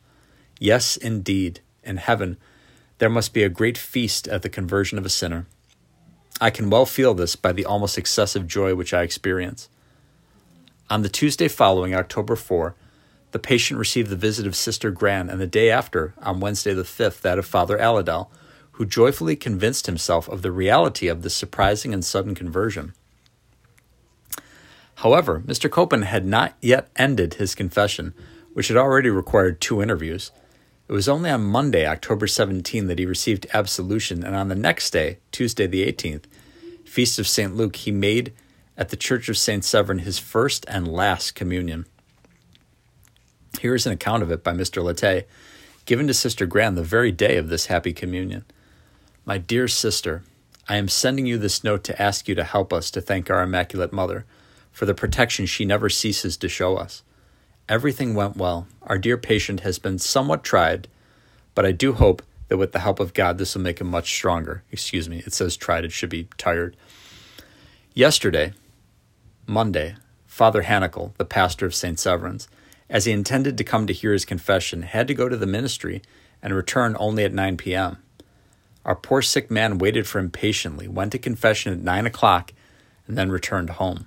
Yes, 0.58 0.96
indeed, 0.96 1.60
in 1.84 1.98
heaven, 1.98 2.38
there 2.98 3.08
must 3.08 3.32
be 3.32 3.44
a 3.44 3.48
great 3.48 3.78
feast 3.78 4.26
at 4.26 4.42
the 4.42 4.48
conversion 4.48 4.98
of 4.98 5.06
a 5.06 5.10
sinner. 5.10 5.46
I 6.40 6.50
can 6.50 6.70
well 6.70 6.86
feel 6.86 7.14
this 7.14 7.36
by 7.36 7.52
the 7.52 7.64
almost 7.66 7.96
excessive 7.96 8.48
joy 8.48 8.74
which 8.74 8.92
I 8.92 9.02
experience. 9.02 9.68
On 10.90 11.02
the 11.02 11.08
Tuesday 11.08 11.46
following, 11.46 11.94
October 11.94 12.34
4, 12.34 12.74
the 13.32 13.38
patient 13.38 13.78
received 13.78 14.10
the 14.10 14.16
visit 14.16 14.46
of 14.46 14.56
Sister 14.56 14.90
Gran, 14.90 15.28
and 15.28 15.40
the 15.40 15.46
day 15.46 15.70
after, 15.70 16.14
on 16.20 16.40
Wednesday 16.40 16.74
the 16.74 16.82
5th, 16.82 17.20
that 17.20 17.38
of 17.38 17.46
Father 17.46 17.78
Aladel, 17.78 18.28
who 18.72 18.86
joyfully 18.86 19.36
convinced 19.36 19.86
himself 19.86 20.28
of 20.28 20.42
the 20.42 20.50
reality 20.50 21.06
of 21.06 21.22
this 21.22 21.34
surprising 21.34 21.92
and 21.92 22.04
sudden 22.04 22.34
conversion. 22.34 22.94
However, 24.96 25.40
Mr. 25.40 25.70
Copen 25.70 26.04
had 26.04 26.26
not 26.26 26.54
yet 26.60 26.88
ended 26.96 27.34
his 27.34 27.54
confession, 27.54 28.14
which 28.52 28.68
had 28.68 28.76
already 28.76 29.10
required 29.10 29.60
two 29.60 29.82
interviews. 29.82 30.30
It 30.88 30.92
was 30.92 31.08
only 31.08 31.30
on 31.30 31.44
Monday, 31.44 31.86
October 31.86 32.26
17, 32.26 32.86
that 32.88 32.98
he 32.98 33.06
received 33.06 33.46
absolution, 33.54 34.24
and 34.24 34.34
on 34.34 34.48
the 34.48 34.54
next 34.54 34.90
day, 34.90 35.18
Tuesday 35.30 35.66
the 35.66 35.86
18th, 35.90 36.24
Feast 36.84 37.18
of 37.18 37.28
St. 37.28 37.54
Luke, 37.54 37.76
he 37.76 37.92
made 37.92 38.32
at 38.76 38.88
the 38.88 38.96
Church 38.96 39.28
of 39.28 39.38
St. 39.38 39.64
Severin 39.64 40.00
his 40.00 40.18
first 40.18 40.64
and 40.66 40.88
last 40.88 41.34
communion. 41.34 41.86
Here 43.58 43.74
is 43.74 43.86
an 43.86 43.92
account 43.92 44.22
of 44.22 44.30
it 44.30 44.44
by 44.44 44.52
Mr. 44.52 44.82
Latte, 44.82 45.26
given 45.84 46.06
to 46.06 46.14
Sister 46.14 46.46
Gran 46.46 46.76
the 46.76 46.82
very 46.82 47.10
day 47.10 47.36
of 47.36 47.48
this 47.48 47.66
happy 47.66 47.92
communion. 47.92 48.44
My 49.24 49.38
dear 49.38 49.66
sister, 49.66 50.22
I 50.68 50.76
am 50.76 50.88
sending 50.88 51.26
you 51.26 51.36
this 51.36 51.64
note 51.64 51.82
to 51.84 52.00
ask 52.00 52.28
you 52.28 52.34
to 52.36 52.44
help 52.44 52.72
us 52.72 52.90
to 52.92 53.00
thank 53.00 53.28
our 53.28 53.42
Immaculate 53.42 53.92
Mother 53.92 54.24
for 54.70 54.86
the 54.86 54.94
protection 54.94 55.46
she 55.46 55.64
never 55.64 55.88
ceases 55.88 56.36
to 56.36 56.48
show 56.48 56.76
us. 56.76 57.02
Everything 57.68 58.14
went 58.14 58.36
well. 58.36 58.66
Our 58.82 58.98
dear 58.98 59.18
patient 59.18 59.60
has 59.60 59.78
been 59.78 59.98
somewhat 59.98 60.44
tried, 60.44 60.88
but 61.54 61.66
I 61.66 61.72
do 61.72 61.92
hope 61.92 62.22
that 62.48 62.56
with 62.56 62.72
the 62.72 62.80
help 62.80 62.98
of 62.98 63.14
God, 63.14 63.38
this 63.38 63.54
will 63.54 63.62
make 63.62 63.80
him 63.80 63.88
much 63.88 64.12
stronger. 64.12 64.62
Excuse 64.72 65.08
me, 65.08 65.22
it 65.26 65.32
says 65.32 65.56
tried, 65.56 65.84
it 65.84 65.92
should 65.92 66.10
be 66.10 66.28
tired. 66.36 66.76
Yesterday, 67.94 68.52
Monday, 69.46 69.96
Father 70.26 70.62
Hanikel, 70.62 71.14
the 71.16 71.24
pastor 71.24 71.66
of 71.66 71.74
St. 71.74 71.98
Severin's, 71.98 72.48
as 72.90 73.04
he 73.04 73.12
intended 73.12 73.56
to 73.56 73.64
come 73.64 73.86
to 73.86 73.92
hear 73.94 74.12
his 74.12 74.24
confession, 74.24 74.82
had 74.82 75.08
to 75.08 75.14
go 75.14 75.28
to 75.28 75.36
the 75.36 75.46
ministry 75.46 76.02
and 76.42 76.52
return 76.52 76.96
only 76.98 77.24
at 77.24 77.32
9 77.32 77.56
p.m. 77.56 77.98
Our 78.84 78.96
poor 78.96 79.22
sick 79.22 79.50
man 79.50 79.78
waited 79.78 80.06
for 80.06 80.18
him 80.18 80.30
patiently, 80.30 80.88
went 80.88 81.12
to 81.12 81.18
confession 81.18 81.72
at 81.72 81.80
nine 81.80 82.06
o'clock, 82.06 82.52
and 83.06 83.16
then 83.16 83.30
returned 83.30 83.70
home. 83.70 84.06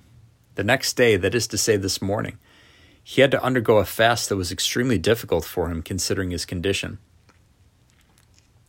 The 0.56 0.64
next 0.64 0.94
day, 0.94 1.16
that 1.16 1.34
is 1.34 1.46
to 1.48 1.58
say, 1.58 1.76
this 1.76 2.02
morning, 2.02 2.38
he 3.02 3.20
had 3.20 3.30
to 3.30 3.42
undergo 3.42 3.78
a 3.78 3.84
fast 3.84 4.28
that 4.28 4.36
was 4.36 4.52
extremely 4.52 4.98
difficult 4.98 5.44
for 5.44 5.68
him 5.70 5.82
considering 5.82 6.30
his 6.30 6.44
condition. 6.44 6.98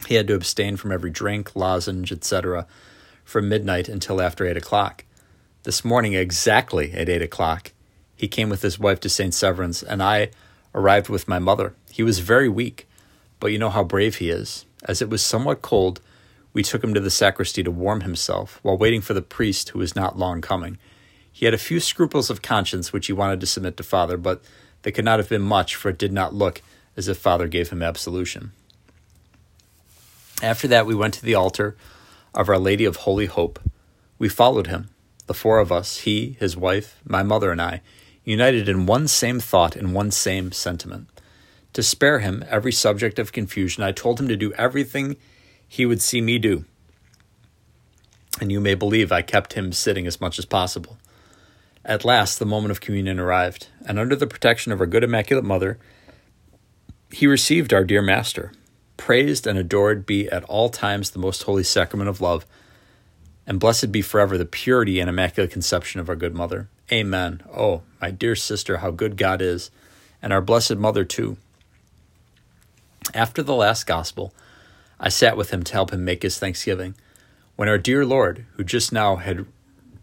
He 0.08 0.16
had 0.16 0.28
to 0.28 0.36
abstain 0.36 0.78
from 0.78 0.92
every 0.92 1.10
drink, 1.10 1.56
lozenge, 1.56 2.12
etc., 2.12 2.68
from 3.24 3.50
midnight 3.50 3.90
until 3.90 4.22
after 4.22 4.46
eight 4.46 4.58
o'clock. 4.58 5.04
This 5.64 5.84
morning, 5.84 6.14
exactly 6.14 6.92
at 6.94 7.10
eight 7.10 7.24
o'clock, 7.24 7.72
he 8.16 8.28
came 8.28 8.50
with 8.50 8.62
his 8.62 8.80
wife 8.80 9.00
to 9.02 9.10
St. 9.10 9.34
Severin's, 9.34 9.84
and 9.84 10.02
I 10.02 10.30
arrived 10.74 11.10
with 11.10 11.28
my 11.28 11.40
mother. 11.40 11.74
He 11.92 12.04
was 12.04 12.20
very 12.20 12.50
weak, 12.50 12.88
but 13.40 13.52
you 13.52 13.60
know 13.60 13.70
how 13.70 13.84
brave 13.84 14.18
he 14.18 14.30
is. 14.30 14.66
As 14.84 15.02
it 15.02 15.10
was 15.10 15.22
somewhat 15.22 15.62
cold, 15.62 16.02
we 16.54 16.64
took 16.64 16.84
him 16.84 16.94
to 16.94 17.00
the 17.00 17.10
sacristy 17.10 17.64
to 17.64 17.72
warm 17.72 18.02
himself 18.02 18.60
while 18.62 18.78
waiting 18.78 19.02
for 19.02 19.14
the 19.14 19.22
priest 19.22 19.70
who 19.70 19.80
was 19.80 19.96
not 19.96 20.18
long 20.18 20.42
coming. 20.42 20.78
He 21.32 21.46
had 21.46 21.54
a 21.54 21.58
few 21.58 21.82
scruples 21.82 22.30
of 22.30 22.42
conscience 22.42 22.94
which 22.94 23.08
he 23.08 23.14
wanted 23.14 23.42
to 23.42 23.46
submit 23.46 23.76
to 23.78 23.84
Father, 23.84 24.16
but 24.16 24.42
they 24.84 24.92
could 24.92 25.04
not 25.04 25.20
have 25.20 25.28
been 25.28 25.42
much, 25.42 25.76
for 25.76 25.90
it 25.90 25.98
did 25.98 26.14
not 26.14 26.34
look 26.34 26.62
as 26.96 27.10
if 27.10 27.18
Father 27.18 27.48
gave 27.48 27.72
him 27.72 27.84
absolution. 27.84 28.54
After 30.42 30.68
that, 30.70 30.86
we 30.86 30.96
went 30.96 31.14
to 31.16 31.26
the 31.26 31.36
altar 31.36 31.76
of 32.34 32.48
Our 32.48 32.60
Lady 32.60 32.86
of 32.86 32.98
Holy 32.98 33.26
Hope. 33.26 33.60
We 34.18 34.30
followed 34.30 34.68
him, 34.68 34.90
the 35.28 35.34
four 35.34 35.60
of 35.60 35.72
us, 35.72 36.00
he, 36.00 36.38
his 36.40 36.56
wife, 36.56 37.02
my 37.06 37.24
mother, 37.24 37.52
and 37.52 37.62
I, 37.62 37.82
united 38.26 38.68
in 38.68 38.86
one 38.86 39.08
same 39.08 39.40
thought 39.40 39.76
and 39.76 39.94
one 39.94 40.12
same 40.12 40.52
sentiment. 40.52 41.08
To 41.74 41.84
spare 41.84 42.20
him 42.20 42.44
every 42.50 42.72
subject 42.72 43.20
of 43.20 43.32
confusion, 43.32 43.84
I 43.84 43.92
told 43.92 44.20
him 44.20 44.28
to 44.28 44.36
do 44.36 44.54
everything 44.54 45.16
he 45.68 45.86
would 45.86 46.02
see 46.02 46.22
me 46.22 46.40
do. 46.40 46.66
And 48.42 48.52
you 48.52 48.60
may 48.60 48.76
believe 48.76 49.12
I 49.12 49.22
kept 49.22 49.54
him 49.54 49.72
sitting 49.72 50.08
as 50.08 50.20
much 50.20 50.40
as 50.40 50.46
possible. 50.46 50.98
At 51.86 52.04
last, 52.04 52.40
the 52.40 52.46
moment 52.46 52.72
of 52.72 52.82
communion 52.82 53.20
arrived, 53.20 53.68
and 53.86 54.00
under 54.00 54.16
the 54.16 54.28
protection 54.28 54.72
of 54.72 54.80
our 54.80 54.88
good 54.88 55.04
Immaculate 55.04 55.46
Mother, 55.46 55.78
he 57.12 57.28
received 57.28 57.74
our 57.74 57.84
dear 57.84 58.02
Master. 58.02 58.52
Praised 58.98 59.46
and 59.46 59.60
adored 59.60 60.06
be 60.06 60.28
at 60.30 60.44
all 60.46 60.70
times 60.70 61.12
the 61.12 61.20
most 61.20 61.44
holy 61.44 61.64
sacrament 61.64 62.10
of 62.10 62.22
love, 62.22 62.46
and 63.46 63.60
blessed 63.60 63.92
be 63.92 64.02
forever 64.02 64.38
the 64.38 64.46
purity 64.46 65.00
and 65.00 65.10
immaculate 65.10 65.52
conception 65.52 66.00
of 66.00 66.10
our 66.10 66.16
good 66.16 66.34
Mother. 66.34 66.70
Amen. 66.92 67.42
Oh, 67.52 67.82
my 68.00 68.12
dear 68.12 68.36
sister, 68.36 68.78
how 68.78 68.92
good 68.92 69.18
God 69.18 69.42
is, 69.42 69.72
and 70.22 70.32
our 70.32 70.42
blessed 70.42 70.76
Mother 70.76 71.04
too. 71.04 71.38
After 73.12 73.42
the 73.42 73.56
last 73.56 73.88
Gospel, 73.88 74.36
I 75.00 75.10
sat 75.10 75.36
with 75.36 75.50
him 75.50 75.64
to 75.64 75.74
help 75.74 75.92
him 75.92 76.06
make 76.06 76.22
his 76.22 76.38
thanksgiving, 76.38 76.94
when 77.56 77.68
our 77.68 77.80
dear 77.80 78.06
Lord, 78.06 78.46
who 78.54 78.64
just 78.64 78.92
now 78.92 79.16
had 79.16 79.48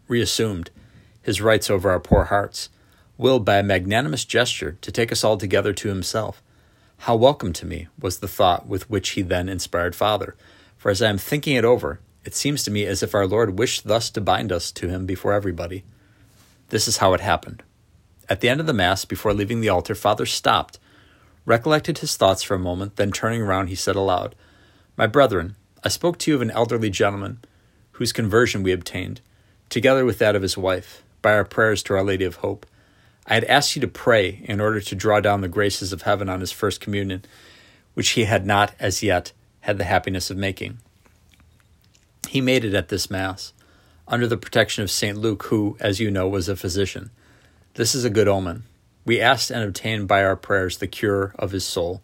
reassumed 0.09 0.71
his 1.21 1.39
rights 1.39 1.69
over 1.69 1.89
our 1.89 2.01
poor 2.01 2.25
hearts, 2.25 2.67
willed 3.17 3.45
by 3.45 3.59
a 3.59 3.63
magnanimous 3.63 4.25
gesture 4.25 4.77
to 4.81 4.91
take 4.91 5.11
us 5.11 5.23
all 5.23 5.37
together 5.37 5.71
to 5.71 5.87
himself. 5.87 6.43
How 6.99 7.15
welcome 7.15 7.53
to 7.53 7.65
me 7.65 7.87
was 7.97 8.19
the 8.19 8.27
thought 8.27 8.67
with 8.67 8.89
which 8.89 9.11
he 9.11 9.21
then 9.21 9.47
inspired 9.47 9.95
Father, 9.95 10.35
for 10.75 10.89
as 10.89 11.01
I 11.01 11.09
am 11.09 11.17
thinking 11.17 11.55
it 11.55 11.63
over, 11.63 12.01
it 12.25 12.35
seems 12.35 12.61
to 12.63 12.71
me 12.71 12.85
as 12.85 13.01
if 13.01 13.15
our 13.15 13.25
Lord 13.25 13.57
wished 13.57 13.85
thus 13.85 14.09
to 14.09 14.19
bind 14.19 14.51
us 14.51 14.69
to 14.73 14.89
him 14.89 15.05
before 15.05 15.31
everybody. 15.31 15.85
This 16.69 16.87
is 16.87 16.97
how 16.97 17.13
it 17.13 17.21
happened. 17.21 17.63
At 18.29 18.41
the 18.41 18.49
end 18.49 18.59
of 18.59 18.67
the 18.67 18.73
Mass, 18.73 19.05
before 19.05 19.33
leaving 19.33 19.61
the 19.61 19.69
altar, 19.69 19.95
Father 19.95 20.25
stopped, 20.25 20.79
recollected 21.45 21.99
his 21.99 22.15
thoughts 22.15 22.41
for 22.43 22.55
a 22.55 22.59
moment, 22.59 22.95
then 22.95 23.11
turning 23.11 23.41
around, 23.41 23.67
he 23.67 23.75
said 23.75 23.95
aloud, 23.95 24.35
My 24.97 25.07
brethren, 25.07 25.55
I 25.83 25.89
spoke 25.89 26.17
to 26.19 26.31
you 26.31 26.35
of 26.35 26.41
an 26.41 26.51
elderly 26.51 26.89
gentleman 26.89 27.39
whose 27.93 28.13
conversion 28.13 28.63
we 28.63 28.71
obtained, 28.71 29.21
together 29.69 30.05
with 30.05 30.19
that 30.19 30.35
of 30.35 30.41
his 30.41 30.57
wife, 30.57 31.03
by 31.21 31.33
our 31.33 31.45
prayers 31.45 31.83
to 31.83 31.93
Our 31.93 32.03
Lady 32.03 32.25
of 32.25 32.37
Hope. 32.37 32.65
I 33.27 33.35
had 33.35 33.43
asked 33.45 33.75
you 33.75 33.81
to 33.81 33.87
pray 33.87 34.43
in 34.45 34.59
order 34.59 34.81
to 34.81 34.95
draw 34.95 35.19
down 35.19 35.41
the 35.41 35.47
graces 35.47 35.93
of 35.93 36.01
heaven 36.01 36.29
on 36.29 36.39
his 36.39 36.51
first 36.51 36.81
communion, 36.81 37.23
which 37.93 38.09
he 38.11 38.25
had 38.25 38.45
not 38.45 38.73
as 38.79 39.03
yet 39.03 39.31
had 39.61 39.77
the 39.77 39.85
happiness 39.85 40.29
of 40.29 40.37
making. 40.37 40.79
He 42.27 42.41
made 42.41 42.65
it 42.65 42.73
at 42.73 42.89
this 42.89 43.09
Mass, 43.09 43.53
under 44.07 44.27
the 44.27 44.37
protection 44.37 44.83
of 44.83 44.91
St. 44.91 45.17
Luke, 45.17 45.43
who, 45.43 45.77
as 45.79 45.99
you 45.99 46.11
know, 46.11 46.27
was 46.27 46.49
a 46.49 46.55
physician. 46.55 47.11
This 47.75 47.95
is 47.95 48.05
a 48.05 48.09
good 48.09 48.27
omen. 48.27 48.63
We 49.05 49.19
asked 49.19 49.51
and 49.51 49.63
obtained 49.63 50.07
by 50.07 50.23
our 50.23 50.35
prayers 50.35 50.77
the 50.77 50.87
cure 50.87 51.33
of 51.37 51.51
his 51.51 51.65
soul. 51.65 52.01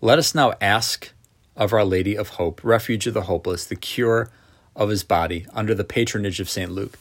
Let 0.00 0.18
us 0.18 0.34
now 0.34 0.54
ask 0.60 1.12
of 1.56 1.72
Our 1.72 1.84
Lady 1.84 2.16
of 2.16 2.30
Hope, 2.30 2.60
refuge 2.62 3.06
of 3.06 3.14
the 3.14 3.22
hopeless, 3.22 3.64
the 3.64 3.76
cure 3.76 4.30
of 4.74 4.88
his 4.88 5.04
body, 5.04 5.46
under 5.52 5.74
the 5.74 5.84
patronage 5.84 6.40
of 6.40 6.50
St. 6.50 6.70
Luke. 6.70 6.98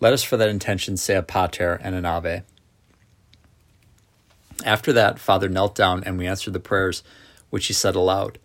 Let 0.00 0.12
us 0.12 0.22
for 0.22 0.36
that 0.36 0.48
intention 0.48 0.96
say 0.96 1.14
a 1.14 1.22
pater 1.22 1.78
and 1.82 1.94
an 1.94 2.06
ave. 2.06 2.42
After 4.64 4.92
that, 4.92 5.18
Father 5.18 5.48
knelt 5.48 5.74
down 5.74 6.02
and 6.04 6.18
we 6.18 6.26
answered 6.26 6.52
the 6.52 6.60
prayers 6.60 7.02
which 7.50 7.66
he 7.66 7.72
said 7.72 7.94
aloud. 7.94 8.38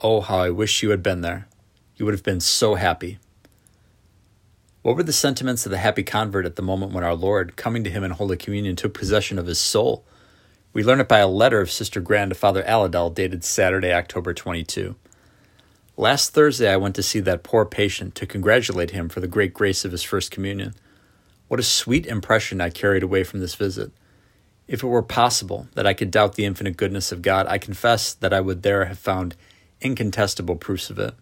Oh, 0.00 0.20
how 0.20 0.38
I 0.38 0.50
wish 0.50 0.82
you 0.82 0.90
had 0.90 1.02
been 1.02 1.20
there. 1.20 1.46
You 1.96 2.04
would 2.04 2.14
have 2.14 2.22
been 2.22 2.40
so 2.40 2.74
happy. 2.74 3.18
What 4.86 4.94
were 4.94 5.02
the 5.02 5.12
sentiments 5.12 5.66
of 5.66 5.72
the 5.72 5.78
happy 5.78 6.04
convert 6.04 6.46
at 6.46 6.54
the 6.54 6.62
moment 6.62 6.92
when 6.92 7.02
our 7.02 7.16
Lord, 7.16 7.56
coming 7.56 7.82
to 7.82 7.90
him 7.90 8.04
in 8.04 8.12
Holy 8.12 8.36
Communion, 8.36 8.76
took 8.76 8.94
possession 8.94 9.36
of 9.36 9.46
his 9.48 9.58
soul? 9.58 10.04
We 10.72 10.84
learn 10.84 11.00
it 11.00 11.08
by 11.08 11.18
a 11.18 11.26
letter 11.26 11.60
of 11.60 11.72
Sister 11.72 12.00
Grand 12.00 12.30
to 12.30 12.36
Father 12.36 12.62
Aladel 12.62 13.12
dated 13.12 13.42
Saturday, 13.42 13.92
October 13.92 14.32
22. 14.32 14.94
Last 15.96 16.32
Thursday, 16.32 16.72
I 16.72 16.76
went 16.76 16.94
to 16.94 17.02
see 17.02 17.18
that 17.18 17.42
poor 17.42 17.64
patient 17.64 18.14
to 18.14 18.26
congratulate 18.26 18.92
him 18.92 19.08
for 19.08 19.18
the 19.18 19.26
great 19.26 19.52
grace 19.52 19.84
of 19.84 19.90
his 19.90 20.04
First 20.04 20.30
Communion. 20.30 20.72
What 21.48 21.58
a 21.58 21.64
sweet 21.64 22.06
impression 22.06 22.60
I 22.60 22.70
carried 22.70 23.02
away 23.02 23.24
from 23.24 23.40
this 23.40 23.56
visit. 23.56 23.90
If 24.68 24.84
it 24.84 24.86
were 24.86 25.02
possible 25.02 25.66
that 25.74 25.88
I 25.88 25.94
could 25.94 26.12
doubt 26.12 26.36
the 26.36 26.44
infinite 26.44 26.76
goodness 26.76 27.10
of 27.10 27.22
God, 27.22 27.48
I 27.48 27.58
confess 27.58 28.14
that 28.14 28.32
I 28.32 28.40
would 28.40 28.62
there 28.62 28.84
have 28.84 29.00
found 29.00 29.34
incontestable 29.80 30.54
proofs 30.54 30.90
of 30.90 31.00
it. 31.00 31.14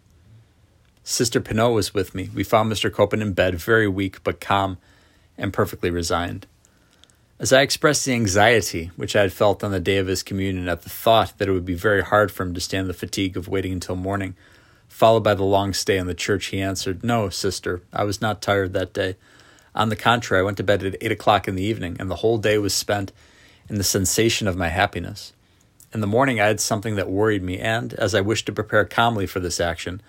Sister 1.07 1.39
Pinot 1.39 1.75
was 1.75 1.93
with 1.93 2.15
me. 2.15 2.31
We 2.35 2.45
found 2.45 2.73
Mr. 2.73 2.91
Copen 2.91 3.21
in 3.21 3.35
bed, 3.35 3.57
very 3.57 3.87
weak, 3.87 4.25
but 4.25 4.41
calm 4.41 4.79
and 5.37 5.53
perfectly 5.53 5.91
resigned. 5.91 6.47
As 7.39 7.53
I 7.53 7.61
expressed 7.61 8.07
the 8.07 8.15
anxiety 8.15 8.91
which 8.97 9.15
I 9.15 9.21
had 9.21 9.33
felt 9.33 9.63
on 9.63 9.71
the 9.71 9.81
day 9.81 9.99
of 9.99 10.07
his 10.07 10.23
communion 10.23 10.67
at 10.67 10.81
the 10.81 10.89
thought 10.89 11.37
that 11.37 11.47
it 11.47 11.53
would 11.53 11.67
be 11.67 11.75
very 11.75 12.03
hard 12.03 12.33
for 12.33 12.45
him 12.45 12.55
to 12.55 12.61
stand 12.61 12.89
the 12.89 12.95
fatigue 12.95 13.37
of 13.37 13.49
waiting 13.49 13.73
until 13.73 13.97
morning, 13.97 14.35
followed 14.89 15.23
by 15.25 15.35
the 15.35 15.45
long 15.45 15.75
stay 15.75 15.99
in 15.99 16.07
the 16.07 16.15
church, 16.15 16.47
he 16.47 16.63
answered, 16.63 17.05
No, 17.05 17.29
sister, 17.29 17.83
I 17.93 18.05
was 18.05 18.23
not 18.23 18.41
tired 18.41 18.73
that 18.73 18.95
day. 18.95 19.17
On 19.75 19.91
the 19.91 19.97
contrary, 19.97 20.41
I 20.41 20.45
went 20.45 20.57
to 20.57 20.63
bed 20.63 20.85
at 20.85 20.97
eight 21.03 21.13
o'clock 21.13 21.47
in 21.47 21.55
the 21.55 21.65
evening, 21.65 21.97
and 22.01 22.11
the 22.11 22.17
whole 22.17 22.39
day 22.39 22.57
was 22.57 22.73
spent 22.73 23.13
in 23.69 23.77
the 23.77 23.85
sensation 23.85 24.49
of 24.49 24.57
my 24.57 24.69
happiness. 24.69 25.35
In 25.93 26.01
the 26.01 26.07
morning, 26.07 26.41
I 26.41 26.47
had 26.47 26.61
something 26.61 26.97
that 26.97 27.11
worried 27.11 27.43
me, 27.43 27.59
and, 27.59 27.93
as 27.95 28.15
I 28.15 28.23
wished 28.23 28.47
to 28.47 28.53
prepare 28.53 28.87
calmly 28.87 29.27
for 29.27 29.41
this 29.41 29.61
action, 29.61 30.01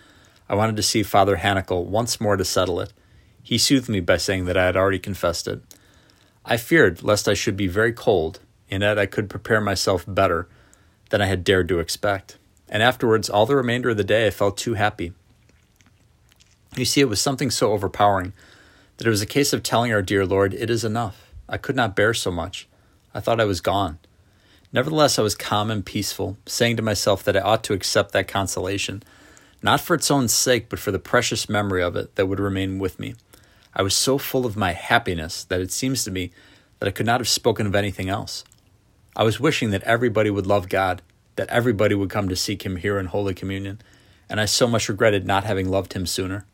I 0.47 0.55
wanted 0.55 0.75
to 0.75 0.83
see 0.83 1.03
Father 1.03 1.37
Hanikel 1.37 1.85
once 1.85 2.21
more 2.21 2.37
to 2.37 2.45
settle 2.45 2.79
it. 2.79 2.93
He 3.41 3.57
soothed 3.57 3.89
me 3.89 3.99
by 3.99 4.17
saying 4.17 4.45
that 4.45 4.57
I 4.57 4.65
had 4.65 4.77
already 4.77 4.99
confessed 4.99 5.47
it. 5.47 5.61
I 6.43 6.57
feared 6.57 7.03
lest 7.03 7.27
I 7.27 7.33
should 7.33 7.57
be 7.57 7.67
very 7.67 7.93
cold, 7.93 8.39
and 8.69 8.83
that 8.83 8.99
I 8.99 9.05
could 9.05 9.29
prepare 9.29 9.61
myself 9.61 10.05
better 10.07 10.47
than 11.09 11.21
I 11.21 11.25
had 11.25 11.43
dared 11.43 11.67
to 11.69 11.79
expect. 11.79 12.37
And 12.69 12.83
afterwards, 12.83 13.29
all 13.29 13.45
the 13.45 13.55
remainder 13.55 13.89
of 13.89 13.97
the 13.97 14.03
day, 14.03 14.27
I 14.27 14.31
felt 14.31 14.57
too 14.57 14.73
happy. 14.73 15.13
You 16.75 16.85
see, 16.85 17.01
it 17.01 17.09
was 17.09 17.21
something 17.21 17.51
so 17.51 17.71
overpowering 17.71 18.33
that 18.97 19.07
it 19.07 19.11
was 19.11 19.21
a 19.21 19.27
case 19.27 19.53
of 19.53 19.63
telling 19.63 19.91
our 19.91 20.01
dear 20.01 20.25
Lord, 20.25 20.53
It 20.53 20.69
is 20.69 20.83
enough. 20.83 21.31
I 21.47 21.57
could 21.57 21.75
not 21.75 21.95
bear 21.95 22.13
so 22.13 22.31
much. 22.31 22.67
I 23.13 23.19
thought 23.19 23.39
I 23.39 23.45
was 23.45 23.61
gone. 23.61 23.99
Nevertheless, 24.73 25.17
I 25.17 25.21
was 25.21 25.35
calm 25.35 25.71
and 25.71 25.85
peaceful, 25.85 26.37
saying 26.45 26.75
to 26.77 26.83
myself 26.83 27.23
that 27.23 27.37
I 27.37 27.41
ought 27.41 27.63
to 27.65 27.73
accept 27.73 28.11
that 28.11 28.27
consolation 28.27 29.03
not 29.61 29.81
for 29.81 29.95
its 29.95 30.11
own 30.11 30.27
sake, 30.27 30.69
but 30.69 30.79
for 30.79 30.91
the 30.91 30.99
precious 30.99 31.49
memory 31.49 31.81
of 31.81 31.95
it 31.95 32.15
that 32.15 32.27
would 32.27 32.39
remain 32.39 32.79
with 32.79 32.99
me. 32.99 33.15
I 33.73 33.81
was 33.81 33.95
so 33.95 34.17
full 34.17 34.45
of 34.45 34.55
my 34.55 34.71
happiness 34.71 35.43
that 35.45 35.59
it 35.59 35.71
seems 35.71 36.03
to 36.03 36.11
me 36.11 36.31
that 36.79 36.87
I 36.87 36.91
could 36.91 37.05
not 37.05 37.19
have 37.19 37.27
spoken 37.27 37.67
of 37.67 37.75
anything 37.75 38.09
else. 38.09 38.43
I 39.15 39.23
was 39.23 39.39
wishing 39.39 39.71
that 39.71 39.83
everybody 39.83 40.29
would 40.29 40.47
love 40.47 40.69
God, 40.69 41.01
that 41.35 41.49
everybody 41.49 41.95
would 41.95 42.09
come 42.09 42.29
to 42.29 42.35
seek 42.35 42.65
Him 42.65 42.77
here 42.77 42.99
in 42.99 43.07
Holy 43.07 43.33
Communion, 43.33 43.81
and 44.29 44.39
I 44.39 44.45
so 44.45 44.67
much 44.67 44.87
regretted 44.89 45.25
not 45.25 45.43
having 45.43 45.69
loved 45.69 45.93
Him 45.93 46.05
sooner. 46.05 46.45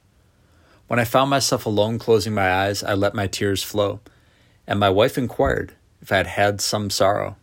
When 0.88 1.00
I 1.00 1.06
found 1.06 1.30
myself 1.30 1.66
alone 1.66 2.00
closing 2.00 2.34
my 2.34 2.52
eyes, 2.52 2.84
I 2.84 2.94
let 2.94 3.16
my 3.16 3.28
tears 3.28 3.64
flow, 3.64 4.00
and 4.68 4.80
my 4.80 4.90
wife 4.90 5.18
inquired 5.18 5.74
if 6.02 6.12
I 6.12 6.18
had 6.18 6.28
had 6.28 6.62
some 6.62 6.90
sorrow. 6.90 7.38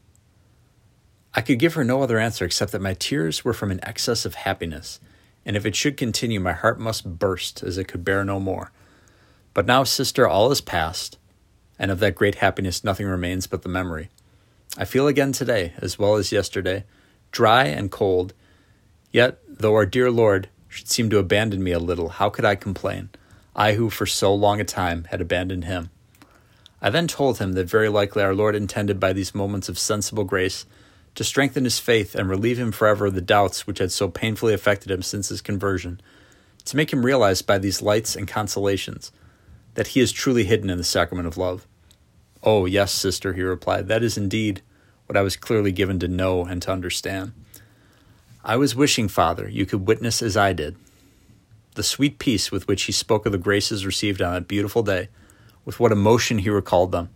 I 1.34 1.40
could 1.40 1.58
give 1.58 1.74
her 1.74 1.84
no 1.84 2.02
other 2.02 2.18
answer 2.18 2.44
except 2.44 2.72
that 2.72 2.82
my 2.82 2.94
tears 2.94 3.44
were 3.44 3.54
from 3.54 3.70
an 3.70 3.80
excess 3.82 4.24
of 4.24 4.34
happiness 4.34 4.98
and 5.48 5.56
if 5.56 5.64
it 5.64 5.74
should 5.74 5.96
continue, 5.96 6.38
my 6.38 6.52
heart 6.52 6.78
must 6.78 7.18
burst 7.18 7.62
as 7.62 7.78
it 7.78 7.88
could 7.88 8.04
bear 8.04 8.22
no 8.22 8.38
more. 8.38 8.70
But 9.54 9.64
now, 9.64 9.82
sister, 9.82 10.28
all 10.28 10.52
is 10.52 10.60
past, 10.60 11.16
and 11.78 11.90
of 11.90 12.00
that 12.00 12.14
great 12.14 12.34
happiness 12.34 12.84
nothing 12.84 13.06
remains 13.06 13.46
but 13.46 13.62
the 13.62 13.70
memory. 13.70 14.10
I 14.76 14.84
feel 14.84 15.08
again 15.08 15.32
today, 15.32 15.72
as 15.78 15.98
well 15.98 16.16
as 16.16 16.32
yesterday, 16.32 16.84
dry 17.32 17.64
and 17.64 17.90
cold. 17.90 18.34
Yet, 19.10 19.38
though 19.48 19.74
our 19.74 19.86
dear 19.86 20.10
Lord 20.10 20.50
should 20.68 20.88
seem 20.88 21.08
to 21.08 21.18
abandon 21.18 21.64
me 21.64 21.72
a 21.72 21.78
little, 21.78 22.10
how 22.10 22.28
could 22.28 22.44
I 22.44 22.54
complain? 22.54 23.08
I 23.56 23.72
who 23.72 23.88
for 23.88 24.04
so 24.04 24.34
long 24.34 24.60
a 24.60 24.64
time 24.64 25.04
had 25.04 25.22
abandoned 25.22 25.64
him. 25.64 25.88
I 26.82 26.90
then 26.90 27.08
told 27.08 27.38
him 27.38 27.54
that 27.54 27.70
very 27.70 27.88
likely 27.88 28.22
our 28.22 28.34
Lord 28.34 28.54
intended 28.54 29.00
by 29.00 29.14
these 29.14 29.34
moments 29.34 29.70
of 29.70 29.78
sensible 29.78 30.24
grace 30.24 30.66
to 31.18 31.24
strengthen 31.24 31.64
his 31.64 31.80
faith 31.80 32.14
and 32.14 32.30
relieve 32.30 32.60
him 32.60 32.70
forever 32.70 33.06
of 33.06 33.14
the 33.16 33.20
doubts 33.20 33.66
which 33.66 33.80
had 33.80 33.90
so 33.90 34.06
painfully 34.06 34.54
affected 34.54 34.88
him 34.88 35.02
since 35.02 35.30
his 35.30 35.40
conversion, 35.40 36.00
to 36.64 36.76
make 36.76 36.92
him 36.92 37.04
realize 37.04 37.42
by 37.42 37.58
these 37.58 37.82
lights 37.82 38.14
and 38.14 38.28
consolations 38.28 39.10
that 39.74 39.88
he 39.88 40.00
is 40.00 40.12
truly 40.12 40.44
hidden 40.44 40.70
in 40.70 40.78
the 40.78 40.84
sacrament 40.84 41.26
of 41.26 41.36
love. 41.36 41.66
Oh, 42.44 42.66
yes, 42.66 42.92
sister, 42.92 43.32
he 43.32 43.42
replied, 43.42 43.88
that 43.88 44.04
is 44.04 44.16
indeed 44.16 44.62
what 45.06 45.16
I 45.16 45.22
was 45.22 45.34
clearly 45.34 45.72
given 45.72 45.98
to 45.98 46.06
know 46.06 46.44
and 46.44 46.62
to 46.62 46.70
understand. 46.70 47.32
I 48.44 48.54
was 48.54 48.76
wishing, 48.76 49.08
Father, 49.08 49.48
you 49.48 49.66
could 49.66 49.88
witness 49.88 50.22
as 50.22 50.36
I 50.36 50.52
did 50.52 50.76
the 51.74 51.82
sweet 51.82 52.20
peace 52.20 52.52
with 52.52 52.68
which 52.68 52.84
he 52.84 52.92
spoke 52.92 53.26
of 53.26 53.32
the 53.32 53.38
graces 53.38 53.84
received 53.84 54.22
on 54.22 54.34
that 54.34 54.46
beautiful 54.46 54.84
day, 54.84 55.08
with 55.64 55.80
what 55.80 55.90
emotion 55.90 56.38
he 56.38 56.48
recalled 56.48 56.92
them 56.92 57.08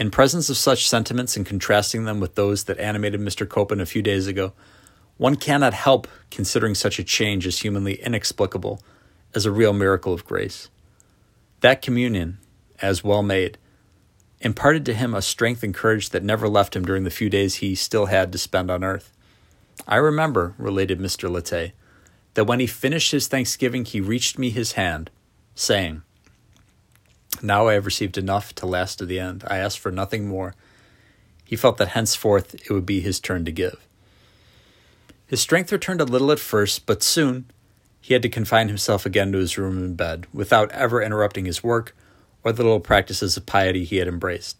in 0.00 0.10
presence 0.10 0.48
of 0.48 0.56
such 0.56 0.88
sentiments 0.88 1.36
and 1.36 1.44
contrasting 1.44 2.04
them 2.04 2.20
with 2.20 2.34
those 2.34 2.64
that 2.64 2.78
animated 2.78 3.20
Mr. 3.20 3.46
Copen 3.46 3.82
a 3.82 3.86
few 3.86 4.00
days 4.00 4.26
ago, 4.26 4.54
one 5.18 5.36
cannot 5.36 5.74
help 5.74 6.08
considering 6.30 6.74
such 6.74 6.98
a 6.98 7.04
change 7.04 7.46
as 7.46 7.58
humanly 7.58 8.02
inexplicable 8.02 8.80
as 9.34 9.44
a 9.44 9.52
real 9.52 9.74
miracle 9.74 10.14
of 10.14 10.24
grace. 10.24 10.70
That 11.60 11.82
communion, 11.82 12.38
as 12.80 13.04
well 13.04 13.22
made, 13.22 13.58
imparted 14.40 14.86
to 14.86 14.94
him 14.94 15.12
a 15.14 15.20
strength 15.20 15.62
and 15.62 15.74
courage 15.74 16.08
that 16.08 16.24
never 16.24 16.48
left 16.48 16.74
him 16.74 16.86
during 16.86 17.04
the 17.04 17.10
few 17.10 17.28
days 17.28 17.56
he 17.56 17.74
still 17.74 18.06
had 18.06 18.32
to 18.32 18.38
spend 18.38 18.70
on 18.70 18.82
earth. 18.82 19.12
I 19.86 19.96
remember, 19.96 20.54
related 20.56 20.98
Mr. 20.98 21.30
Latte, 21.30 21.74
that 22.32 22.46
when 22.46 22.58
he 22.58 22.66
finished 22.66 23.12
his 23.12 23.28
thanksgiving, 23.28 23.84
he 23.84 24.00
reached 24.00 24.38
me 24.38 24.48
his 24.48 24.72
hand, 24.72 25.10
saying, 25.54 26.00
Now 27.42 27.68
I 27.68 27.74
have 27.74 27.86
received 27.86 28.18
enough 28.18 28.54
to 28.56 28.66
last 28.66 28.98
to 28.98 29.06
the 29.06 29.18
end. 29.18 29.44
I 29.46 29.58
ask 29.58 29.78
for 29.78 29.90
nothing 29.90 30.28
more. 30.28 30.54
He 31.44 31.56
felt 31.56 31.78
that 31.78 31.88
henceforth 31.88 32.54
it 32.54 32.70
would 32.70 32.86
be 32.86 33.00
his 33.00 33.18
turn 33.18 33.44
to 33.44 33.52
give. 33.52 33.86
His 35.26 35.40
strength 35.40 35.72
returned 35.72 36.00
a 36.00 36.04
little 36.04 36.32
at 36.32 36.38
first, 36.38 36.86
but 36.86 37.02
soon 37.02 37.46
he 38.00 38.14
had 38.14 38.22
to 38.22 38.28
confine 38.28 38.68
himself 38.68 39.06
again 39.06 39.32
to 39.32 39.38
his 39.38 39.56
room 39.56 39.78
and 39.78 39.96
bed, 39.96 40.26
without 40.32 40.70
ever 40.72 41.02
interrupting 41.02 41.44
his 41.44 41.62
work 41.62 41.94
or 42.42 42.52
the 42.52 42.62
little 42.62 42.80
practices 42.80 43.36
of 43.36 43.46
piety 43.46 43.84
he 43.84 43.96
had 43.96 44.08
embraced. 44.08 44.56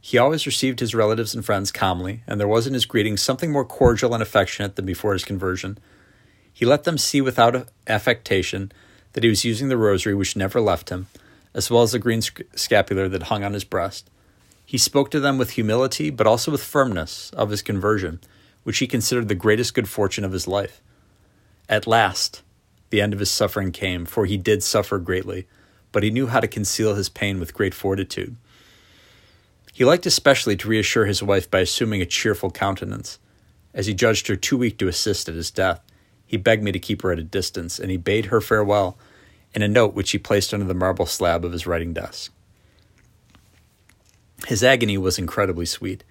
He 0.00 0.18
always 0.18 0.46
received 0.46 0.80
his 0.80 0.94
relatives 0.94 1.34
and 1.34 1.44
friends 1.44 1.72
calmly, 1.72 2.22
and 2.26 2.38
there 2.38 2.46
was 2.46 2.66
in 2.66 2.74
his 2.74 2.84
greeting 2.84 3.16
something 3.16 3.50
more 3.50 3.64
cordial 3.64 4.12
and 4.12 4.22
affectionate 4.22 4.76
than 4.76 4.84
before 4.84 5.14
his 5.14 5.24
conversion. 5.24 5.78
He 6.52 6.66
let 6.66 6.84
them 6.84 6.98
see 6.98 7.20
without 7.20 7.68
affectation 7.86 8.70
that 9.14 9.24
he 9.24 9.30
was 9.30 9.44
using 9.44 9.68
the 9.68 9.78
rosary 9.78 10.14
which 10.14 10.36
never 10.36 10.60
left 10.60 10.90
him, 10.90 11.06
as 11.54 11.70
well 11.70 11.82
as 11.82 11.92
the 11.92 11.98
green 11.98 12.20
scapular 12.20 13.08
that 13.08 13.24
hung 13.24 13.44
on 13.44 13.52
his 13.52 13.64
breast. 13.64 14.10
He 14.66 14.78
spoke 14.78 15.10
to 15.12 15.20
them 15.20 15.38
with 15.38 15.50
humility, 15.50 16.10
but 16.10 16.26
also 16.26 16.50
with 16.50 16.62
firmness, 16.62 17.30
of 17.30 17.50
his 17.50 17.62
conversion, 17.62 18.20
which 18.64 18.78
he 18.78 18.86
considered 18.86 19.28
the 19.28 19.34
greatest 19.34 19.74
good 19.74 19.88
fortune 19.88 20.24
of 20.24 20.32
his 20.32 20.48
life. 20.48 20.80
At 21.68 21.86
last, 21.86 22.42
the 22.90 23.00
end 23.00 23.12
of 23.12 23.20
his 23.20 23.30
suffering 23.30 23.72
came, 23.72 24.04
for 24.04 24.26
he 24.26 24.36
did 24.36 24.62
suffer 24.62 24.98
greatly, 24.98 25.46
but 25.92 26.02
he 26.02 26.10
knew 26.10 26.26
how 26.26 26.40
to 26.40 26.48
conceal 26.48 26.94
his 26.94 27.08
pain 27.08 27.38
with 27.38 27.54
great 27.54 27.74
fortitude. 27.74 28.36
He 29.72 29.84
liked 29.84 30.06
especially 30.06 30.56
to 30.56 30.68
reassure 30.68 31.06
his 31.06 31.22
wife 31.22 31.50
by 31.50 31.60
assuming 31.60 32.00
a 32.00 32.06
cheerful 32.06 32.50
countenance. 32.50 33.18
As 33.72 33.86
he 33.86 33.94
judged 33.94 34.28
her 34.28 34.36
too 34.36 34.56
weak 34.56 34.78
to 34.78 34.88
assist 34.88 35.28
at 35.28 35.34
his 35.34 35.50
death, 35.50 35.80
he 36.24 36.36
begged 36.36 36.62
me 36.62 36.72
to 36.72 36.78
keep 36.78 37.02
her 37.02 37.12
at 37.12 37.18
a 37.18 37.24
distance, 37.24 37.78
and 37.78 37.90
he 37.90 37.96
bade 37.96 38.26
her 38.26 38.40
farewell 38.40 38.96
in 39.54 39.62
a 39.62 39.68
note 39.68 39.94
which 39.94 40.10
he 40.10 40.18
placed 40.18 40.52
under 40.52 40.66
the 40.66 40.74
marble 40.74 41.06
slab 41.06 41.44
of 41.44 41.52
his 41.52 41.66
writing 41.66 41.92
desk. 41.92 42.32
His 44.46 44.62
agony 44.62 44.98
was 44.98 45.18
incredibly 45.18 45.66
sweet. 45.66 46.04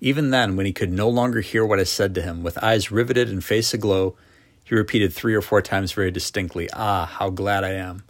Even 0.00 0.30
then, 0.30 0.56
when 0.56 0.66
he 0.66 0.72
could 0.72 0.92
no 0.92 1.08
longer 1.08 1.40
hear 1.40 1.64
what 1.64 1.78
I 1.78 1.84
said 1.84 2.14
to 2.14 2.22
him, 2.22 2.42
with 2.42 2.62
eyes 2.62 2.90
riveted 2.90 3.28
and 3.28 3.44
face 3.44 3.72
aglow, 3.72 4.16
he 4.64 4.74
repeated 4.74 5.12
three 5.12 5.34
or 5.34 5.42
four 5.42 5.62
times 5.62 5.92
very 5.92 6.10
distinctly, 6.10 6.68
Ah, 6.72 7.06
how 7.06 7.30
glad 7.30 7.64
I 7.64 7.72
am! 7.72 8.04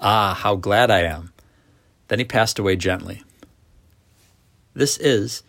Ah, 0.00 0.34
how 0.34 0.56
glad 0.56 0.90
I 0.90 1.00
am! 1.00 1.32
Then 2.08 2.18
he 2.18 2.24
passed 2.24 2.58
away 2.58 2.76
gently. 2.76 3.22
This 4.74 4.96
is, 4.98 5.42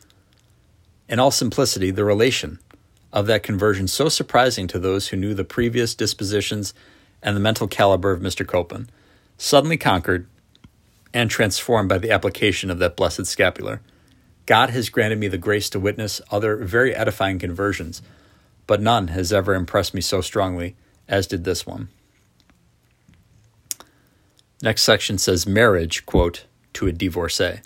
in 1.08 1.20
all 1.20 1.32
simplicity, 1.32 1.92
the 1.92 2.04
relation 2.04 2.60
of 3.12 3.28
that 3.28 3.44
conversion 3.44 3.88
so 3.88 4.10
surprising 4.10 4.68
to 4.68 4.80
those 4.80 5.08
who 5.08 5.18
knew 5.18 5.34
the 5.34 5.44
previous 5.44 5.96
dispositions 5.96 6.74
and 7.22 7.36
the 7.36 7.42
mental 7.42 7.68
caliber 7.68 8.12
of 8.12 8.22
Mr. 8.22 8.48
Copeland, 8.48 8.92
suddenly 9.38 9.78
conquered 9.78 10.28
and 11.14 11.30
transformed 11.30 11.90
by 11.90 11.98
the 11.98 12.12
application 12.12 12.70
of 12.70 12.80
that 12.80 12.96
blessed 12.96 13.26
scapular. 13.26 13.82
God 14.46 14.70
has 14.70 14.90
granted 14.90 15.20
me 15.20 15.28
the 15.28 15.38
grace 15.38 15.70
to 15.72 15.80
witness 15.80 16.22
other 16.32 16.58
very 16.58 16.96
edifying 16.96 17.40
conversions 17.40 18.02
but 18.70 18.80
none 18.80 19.08
has 19.08 19.34
ever 19.34 19.56
impressed 19.56 19.96
me 19.96 20.02
so 20.02 20.22
strongly 20.22 20.76
as 21.08 21.26
did 21.26 21.44
this 21.44 21.66
one. 21.66 21.90
Next 24.62 24.84
section 24.84 25.18
says 25.18 25.48
marriage, 25.48 26.06
quote, 26.06 26.46
to 26.74 26.86
a 26.86 26.92
divorcee. 26.92 27.62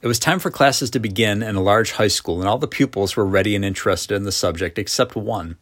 It 0.00 0.06
was 0.06 0.20
time 0.20 0.38
for 0.38 0.52
classes 0.52 0.88
to 0.90 1.00
begin 1.00 1.42
in 1.42 1.56
a 1.56 1.60
large 1.60 1.92
high 1.92 2.06
school, 2.06 2.38
and 2.38 2.48
all 2.48 2.58
the 2.58 2.68
pupils 2.68 3.16
were 3.16 3.26
ready 3.26 3.56
and 3.56 3.64
interested 3.64 4.14
in 4.14 4.22
the 4.22 4.30
subject 4.30 4.78
except 4.78 5.16
one. 5.16 5.56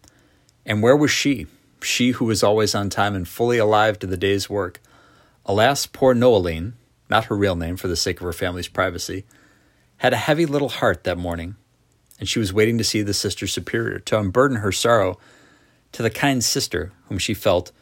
And 0.67 0.83
where 0.83 0.97
was 0.97 1.11
she? 1.11 1.47
She 1.83 2.11
who 2.13 2.25
was 2.25 2.43
always 2.43 2.75
on 2.75 2.91
time 2.91 3.15
and 3.15 3.27
fully 3.27 3.59
alive 3.59 3.99
to 3.99 4.07
the 4.07 4.17
day's 4.17 4.51
work. 4.51 4.81
Alas, 5.47 5.87
poor 5.87 6.15
Noeline, 6.15 6.75
not 7.09 7.27
her 7.27 7.37
real 7.37 7.57
name 7.57 7.77
for 7.77 7.89
the 7.89 7.97
sake 7.97 8.21
of 8.21 8.25
her 8.25 8.33
family's 8.33 8.69
privacy, 8.69 9.25
had 9.99 10.13
a 10.13 10.19
heavy 10.19 10.47
little 10.47 10.69
heart 10.69 11.05
that 11.05 11.19
morning 11.19 11.57
and 12.21 12.29
she 12.29 12.39
was 12.39 12.53
waiting 12.53 12.79
to 12.79 12.85
see 12.85 13.03
the 13.03 13.15
sister 13.15 13.47
superior 13.47 13.99
to 13.99 14.19
unburden 14.19 14.59
her 14.59 14.71
sorrow 14.71 15.19
to 15.91 16.03
the 16.03 16.11
kind 16.11 16.45
sister 16.45 16.93
whom 17.09 17.19
she 17.19 17.35
felt 17.35 17.73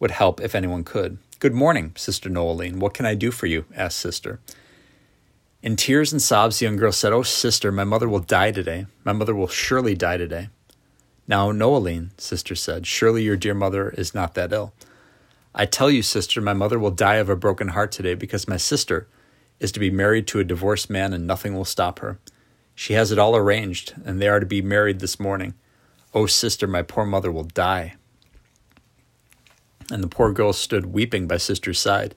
would 0.00 0.10
help 0.10 0.40
if 0.40 0.54
anyone 0.54 0.82
could. 0.82 1.18
Good 1.38 1.52
morning, 1.54 1.92
Sister 1.94 2.30
Noeline. 2.30 2.80
What 2.80 2.94
can 2.94 3.04
I 3.04 3.14
do 3.14 3.30
for 3.30 3.46
you? 3.46 3.66
asked 3.76 3.98
Sister. 3.98 4.40
In 5.62 5.76
tears 5.76 6.12
and 6.12 6.20
sobs, 6.20 6.58
the 6.58 6.66
young 6.66 6.76
girl 6.76 6.92
said, 6.92 7.12
Oh, 7.12 7.22
sister, 7.22 7.70
my 7.70 7.84
mother 7.84 8.08
will 8.08 8.20
die 8.20 8.50
today. 8.50 8.86
My 9.04 9.12
mother 9.12 9.34
will 9.34 9.48
surely 9.48 9.94
die 9.94 10.16
today. 10.16 10.48
Now, 11.26 11.52
Noeline, 11.52 12.10
Sister 12.18 12.54
said, 12.54 12.86
surely 12.86 13.22
your 13.22 13.36
dear 13.36 13.54
mother 13.54 13.90
is 13.90 14.14
not 14.14 14.34
that 14.34 14.52
ill. 14.52 14.74
I 15.54 15.66
tell 15.66 15.90
you, 15.90 16.02
sister, 16.02 16.40
my 16.40 16.52
mother 16.52 16.78
will 16.80 16.90
die 16.90 17.16
of 17.16 17.28
a 17.28 17.36
broken 17.36 17.68
heart 17.68 17.92
today 17.92 18.14
because 18.14 18.48
my 18.48 18.56
sister 18.56 19.06
is 19.60 19.70
to 19.72 19.80
be 19.80 19.90
married 19.90 20.26
to 20.26 20.40
a 20.40 20.44
divorced 20.44 20.90
man 20.90 21.12
and 21.12 21.26
nothing 21.26 21.54
will 21.54 21.64
stop 21.64 22.00
her. 22.00 22.18
She 22.74 22.94
has 22.94 23.12
it 23.12 23.20
all 23.20 23.36
arranged, 23.36 23.94
and 24.04 24.20
they 24.20 24.26
are 24.26 24.40
to 24.40 24.46
be 24.46 24.60
married 24.60 24.98
this 24.98 25.20
morning. 25.20 25.54
Oh, 26.12 26.26
sister, 26.26 26.66
my 26.66 26.82
poor 26.82 27.04
mother 27.04 27.30
will 27.30 27.44
die. 27.44 27.94
And 29.92 30.02
the 30.02 30.08
poor 30.08 30.32
girl 30.32 30.52
stood 30.52 30.86
weeping 30.86 31.28
by 31.28 31.36
sister's 31.36 31.78
side. 31.78 32.16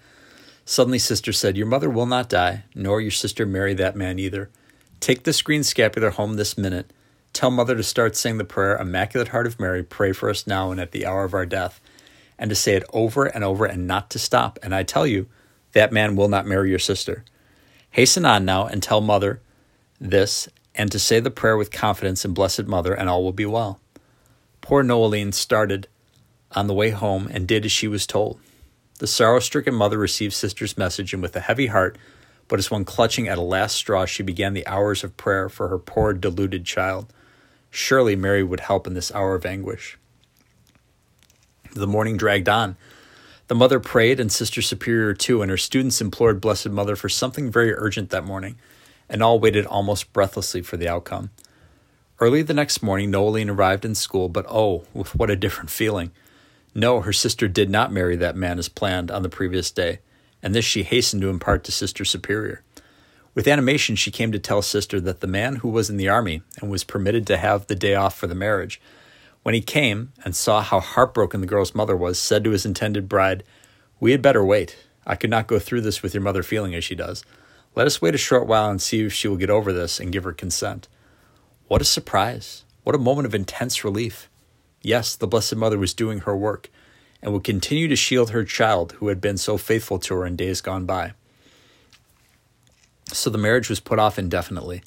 Suddenly, 0.66 1.00
sister 1.00 1.32
said, 1.32 1.58
Your 1.58 1.68
mother 1.68 1.92
will 1.92 2.08
not 2.08 2.30
die, 2.30 2.64
nor 2.74 3.00
your 3.00 3.12
sister 3.12 3.46
marry 3.46 3.76
that 3.76 3.96
man 3.96 4.18
either. 4.18 4.50
Take 5.00 5.24
this 5.24 5.44
green 5.44 5.64
scapular 5.64 6.10
home 6.10 6.36
this 6.36 6.58
minute. 6.58 6.92
Tell 7.34 7.52
mother 7.52 7.76
to 7.76 7.84
start 7.84 8.16
saying 8.16 8.38
the 8.38 8.44
prayer, 8.44 8.78
Immaculate 8.78 9.30
Heart 9.30 9.48
of 9.48 9.60
Mary, 9.60 9.84
pray 9.84 10.12
for 10.12 10.30
us 10.30 10.48
now 10.48 10.72
and 10.72 10.80
at 10.80 10.92
the 10.92 11.06
hour 11.06 11.24
of 11.24 11.34
our 11.34 11.46
death, 11.46 11.80
and 12.40 12.50
to 12.50 12.56
say 12.56 12.76
it 12.76 12.84
over 12.94 13.26
and 13.26 13.44
over 13.44 13.66
and 13.66 13.86
not 13.86 14.10
to 14.12 14.20
stop. 14.20 14.58
And 14.64 14.74
I 14.74 14.84
tell 14.84 15.06
you, 15.06 15.28
that 15.74 15.92
man 15.92 16.16
will 16.16 16.30
not 16.30 16.48
marry 16.48 16.70
your 16.70 16.80
sister. 16.80 17.24
Hasten 17.92 18.26
on 18.26 18.46
now 18.46 18.66
and 18.66 18.82
tell 18.82 19.02
mother 19.02 19.42
this 20.00 20.50
and 20.74 20.92
to 20.92 21.00
say 21.00 21.20
the 21.20 21.32
prayer 21.32 21.58
with 21.58 21.72
confidence 21.72 22.24
in 22.24 22.34
Blessed 22.34 22.66
Mother, 22.66 22.94
and 22.94 23.10
all 23.10 23.24
will 23.24 23.32
be 23.32 23.46
well. 23.46 23.80
Poor 24.62 24.84
Noeline 24.84 25.32
started 25.32 25.88
on 26.52 26.68
the 26.68 26.74
way 26.74 26.92
home 26.92 27.28
and 27.32 27.48
did 27.48 27.66
as 27.66 27.72
she 27.72 27.88
was 27.88 28.06
told. 28.06 28.40
The 29.00 29.08
sorrow 29.08 29.40
stricken 29.40 29.74
mother 29.74 29.98
received 29.98 30.34
Sister's 30.34 30.78
message, 30.78 31.14
and 31.14 31.22
with 31.22 31.36
a 31.36 31.42
heavy 31.42 31.68
heart, 31.68 31.98
but 32.48 32.60
as 32.60 32.72
one 32.72 32.86
clutching 32.86 33.28
at 33.28 33.38
a 33.38 33.42
last 33.42 33.76
straw, 33.76 34.06
she 34.06 34.24
began 34.24 34.54
the 34.54 34.68
hours 34.68 35.04
of 35.04 35.18
prayer 35.18 35.50
for 35.50 35.68
her 35.68 35.80
poor 35.80 36.14
deluded 36.14 36.66
child. 36.66 37.12
Surely 37.70 38.16
Mary 38.16 38.44
would 38.44 38.62
help 38.62 38.88
in 38.88 38.94
this 38.94 39.14
hour 39.14 39.36
of 39.36 39.46
anguish. 39.46 39.98
The 41.74 41.88
morning 41.88 42.18
dragged 42.18 42.50
on. 42.50 42.78
The 43.48 43.56
mother 43.56 43.80
prayed, 43.80 44.20
and 44.20 44.32
Sister 44.32 44.62
Superior 44.62 45.14
too, 45.14 45.42
and 45.42 45.50
her 45.52 45.58
students 45.58 46.02
implored 46.02 46.42
Blessed 46.42 46.70
Mother 46.70 46.96
for 46.96 47.10
something 47.10 47.52
very 47.52 47.74
urgent 47.74 48.10
that 48.10 48.26
morning 48.26 48.58
and 49.10 49.24
all 49.24 49.40
waited 49.40 49.66
almost 49.66 50.12
breathlessly 50.14 50.62
for 50.62 50.78
the 50.78 50.88
outcome. 50.88 51.30
Early 52.20 52.42
the 52.42 52.54
next 52.54 52.82
morning, 52.82 53.12
Noeline 53.12 53.50
arrived 53.50 53.86
in 53.86 53.96
school, 53.96 54.28
but 54.28 54.46
oh, 54.50 54.86
with 54.94 55.16
what 55.16 55.30
a 55.30 55.36
different 55.36 55.70
feeling. 55.70 56.12
No, 56.74 57.02
her 57.02 57.14
sister 57.14 57.48
did 57.48 57.70
not 57.70 57.92
marry 57.92 58.16
that 58.16 58.36
man 58.36 58.60
as 58.60 58.70
planned 58.70 59.12
on 59.12 59.24
the 59.24 59.30
previous 59.30 59.72
day, 59.72 60.00
and 60.42 60.54
this 60.54 60.66
she 60.66 60.84
hastened 60.84 61.22
to 61.22 61.30
impart 61.30 61.64
to 61.66 61.72
Sister 61.72 62.04
Superior. 62.06 62.64
With 63.38 63.48
animation, 63.48 63.96
she 63.96 64.10
came 64.10 64.32
to 64.32 64.40
tell 64.40 64.64
Sister 64.64 65.00
that 65.00 65.20
the 65.20 65.28
man 65.28 65.58
who 65.58 65.70
was 65.70 65.92
in 65.92 65.98
the 65.98 66.10
army 66.10 66.42
and 66.60 66.72
was 66.72 66.84
permitted 66.84 67.28
to 67.28 67.38
have 67.38 67.68
the 67.68 67.76
day 67.76 67.94
off 67.94 68.18
for 68.18 68.26
the 68.26 68.34
marriage, 68.34 68.82
when 69.44 69.54
he 69.54 69.62
came 69.62 70.12
and 70.26 70.36
saw 70.36 70.64
how 70.64 70.80
heartbroken 70.80 71.40
the 71.40 71.46
girl's 71.46 71.76
mother 71.76 71.96
was, 71.96 72.18
said 72.18 72.44
to 72.44 72.50
his 72.50 72.66
intended 72.66 73.08
bride, 73.08 73.44
We 74.00 74.12
had 74.12 74.24
better 74.24 74.44
wait. 74.44 74.76
I 75.06 75.14
could 75.14 75.30
not 75.30 75.46
go 75.46 75.60
through 75.60 75.82
this 75.82 76.02
with 76.02 76.16
your 76.16 76.24
mother 76.24 76.42
feeling 76.42 76.74
as 76.74 76.84
she 76.84 76.96
does. 76.96 77.24
Let 77.76 77.86
us 77.86 78.02
wait 78.02 78.16
a 78.16 78.18
short 78.18 78.48
while 78.48 78.72
and 78.72 78.82
see 78.82 79.06
if 79.06 79.14
she 79.14 79.28
will 79.28 79.38
get 79.38 79.52
over 79.52 79.72
this 79.72 80.00
and 80.00 80.12
give 80.12 80.24
her 80.24 80.34
consent. 80.34 80.88
What 81.68 81.84
a 81.84 81.86
surprise! 81.86 82.64
What 82.82 82.96
a 82.96 82.98
moment 82.98 83.28
of 83.28 83.36
intense 83.36 83.84
relief! 83.84 84.32
Yes, 84.82 85.16
the 85.16 85.28
Blessed 85.28 85.58
Mother 85.58 85.78
was 85.78 85.94
doing 85.94 86.22
her 86.22 86.36
work 86.36 86.72
and 87.22 87.34
would 87.34 87.44
continue 87.44 87.88
to 87.88 87.96
shield 87.96 88.32
her 88.32 88.44
child 88.44 88.94
who 88.94 89.10
had 89.10 89.22
been 89.22 89.38
so 89.38 89.58
faithful 89.58 90.00
to 90.00 90.16
her 90.16 90.26
in 90.26 90.36
days 90.38 90.60
gone 90.60 90.88
by. 90.88 91.14
So 93.14 93.30
the 93.30 93.38
marriage 93.38 93.70
was 93.70 93.80
put 93.80 94.00
off 94.00 94.20
indefinitely. 94.20 94.84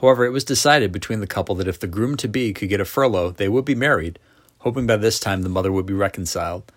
However, 0.00 0.24
it 0.24 0.30
was 0.30 0.44
decided 0.44 0.92
between 0.92 1.20
the 1.20 1.26
couple 1.26 1.54
that 1.56 1.68
if 1.68 1.80
the 1.80 1.86
groom 1.86 2.16
to 2.18 2.28
be 2.28 2.52
could 2.52 2.68
get 2.68 2.80
a 2.80 2.84
furlough, 2.84 3.30
they 3.30 3.48
would 3.48 3.64
be 3.64 3.74
married, 3.74 4.18
hoping 4.58 4.86
by 4.86 4.96
this 4.96 5.18
time 5.18 5.42
the 5.42 5.48
mother 5.48 5.72
would 5.72 5.86
be 5.86 5.94
reconciled. 5.94 6.70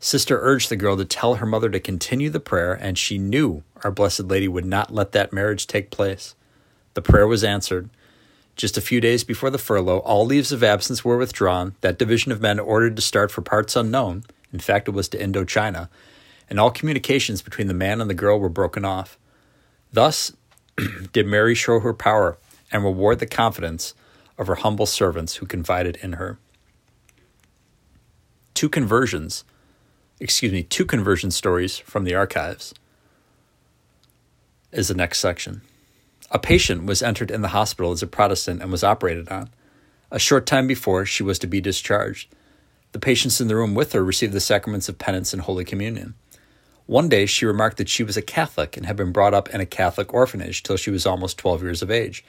Sister 0.00 0.38
urged 0.40 0.68
the 0.68 0.76
girl 0.76 0.96
to 0.96 1.04
tell 1.04 1.34
her 1.34 1.46
mother 1.46 1.68
to 1.70 1.80
continue 1.80 2.30
the 2.30 2.40
prayer, 2.40 2.72
and 2.72 2.96
she 2.96 3.18
knew 3.18 3.62
our 3.82 3.90
Blessed 3.90 4.24
Lady 4.24 4.48
would 4.48 4.64
not 4.64 4.94
let 4.94 5.12
that 5.12 5.32
marriage 5.32 5.66
take 5.66 5.90
place. 5.90 6.34
The 6.94 7.02
prayer 7.02 7.26
was 7.26 7.44
answered. 7.44 7.90
Just 8.56 8.78
a 8.78 8.82
few 8.82 9.00
days 9.02 9.22
before 9.24 9.50
the 9.50 9.58
furlough, 9.58 9.98
all 9.98 10.24
leaves 10.24 10.52
of 10.52 10.62
absence 10.62 11.04
were 11.04 11.18
withdrawn, 11.18 11.74
that 11.82 11.98
division 11.98 12.32
of 12.32 12.40
men 12.40 12.58
ordered 12.58 12.96
to 12.96 13.02
start 13.02 13.30
for 13.30 13.42
parts 13.42 13.76
unknown, 13.76 14.24
in 14.52 14.60
fact, 14.60 14.88
it 14.88 14.92
was 14.92 15.08
to 15.10 15.18
Indochina, 15.18 15.90
and 16.48 16.58
all 16.58 16.70
communications 16.70 17.42
between 17.42 17.66
the 17.66 17.74
man 17.74 18.00
and 18.00 18.08
the 18.08 18.14
girl 18.14 18.38
were 18.38 18.48
broken 18.48 18.84
off. 18.84 19.18
Thus 19.96 20.34
did 21.14 21.26
Mary 21.26 21.54
show 21.54 21.80
her 21.80 21.94
power 21.94 22.36
and 22.70 22.84
reward 22.84 23.18
the 23.18 23.26
confidence 23.26 23.94
of 24.36 24.46
her 24.46 24.56
humble 24.56 24.84
servants 24.84 25.36
who 25.36 25.46
confided 25.46 25.96
in 26.02 26.12
her. 26.14 26.38
Two 28.52 28.68
conversions 28.68 29.44
excuse 30.20 30.52
me, 30.52 30.62
two 30.62 30.84
conversion 30.84 31.30
stories 31.30 31.78
from 31.78 32.04
the 32.04 32.14
archives. 32.14 32.74
is 34.70 34.88
the 34.88 34.94
next 34.94 35.18
section. 35.18 35.62
A 36.30 36.38
patient 36.38 36.84
was 36.84 37.00
entered 37.00 37.30
in 37.30 37.40
the 37.40 37.56
hospital 37.56 37.90
as 37.90 38.02
a 38.02 38.06
Protestant 38.06 38.60
and 38.60 38.70
was 38.70 38.84
operated 38.84 39.30
on. 39.30 39.48
A 40.10 40.18
short 40.18 40.44
time 40.44 40.66
before, 40.66 41.06
she 41.06 41.22
was 41.22 41.38
to 41.38 41.46
be 41.46 41.62
discharged. 41.62 42.30
The 42.92 42.98
patients 42.98 43.40
in 43.40 43.48
the 43.48 43.56
room 43.56 43.74
with 43.74 43.94
her 43.94 44.04
received 44.04 44.34
the 44.34 44.40
sacraments 44.40 44.90
of 44.90 44.98
penance 44.98 45.32
and 45.32 45.40
Holy 45.40 45.64
Communion. 45.64 46.14
One 46.86 47.08
day, 47.08 47.26
she 47.26 47.44
remarked 47.44 47.78
that 47.78 47.88
she 47.88 48.04
was 48.04 48.16
a 48.16 48.22
Catholic 48.22 48.76
and 48.76 48.86
had 48.86 48.96
been 48.96 49.10
brought 49.10 49.34
up 49.34 49.48
in 49.50 49.60
a 49.60 49.66
Catholic 49.66 50.14
orphanage 50.14 50.62
till 50.62 50.76
she 50.76 50.90
was 50.90 51.04
almost 51.04 51.38
12 51.38 51.62
years 51.62 51.82
of 51.82 51.90
age. 51.90 52.24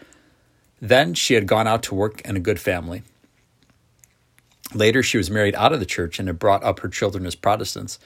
Then 0.81 1.13
she 1.13 1.35
had 1.35 1.47
gone 1.47 1.67
out 1.67 1.83
to 1.83 1.95
work 1.95 2.21
in 2.21 2.35
a 2.35 2.41
good 2.41 2.59
family. 2.59 3.03
Later, 4.73 5.01
she 5.01 5.17
was 5.17 5.29
married 5.29 5.55
out 5.55 5.73
of 5.73 5.79
the 5.79 5.85
church 5.85 6.19
and 6.19 6.27
had 6.27 6.39
brought 6.39 6.63
up 6.63 6.79
her 6.79 6.89
children 6.89 7.25
as 7.25 7.35
Protestants, 7.35 7.99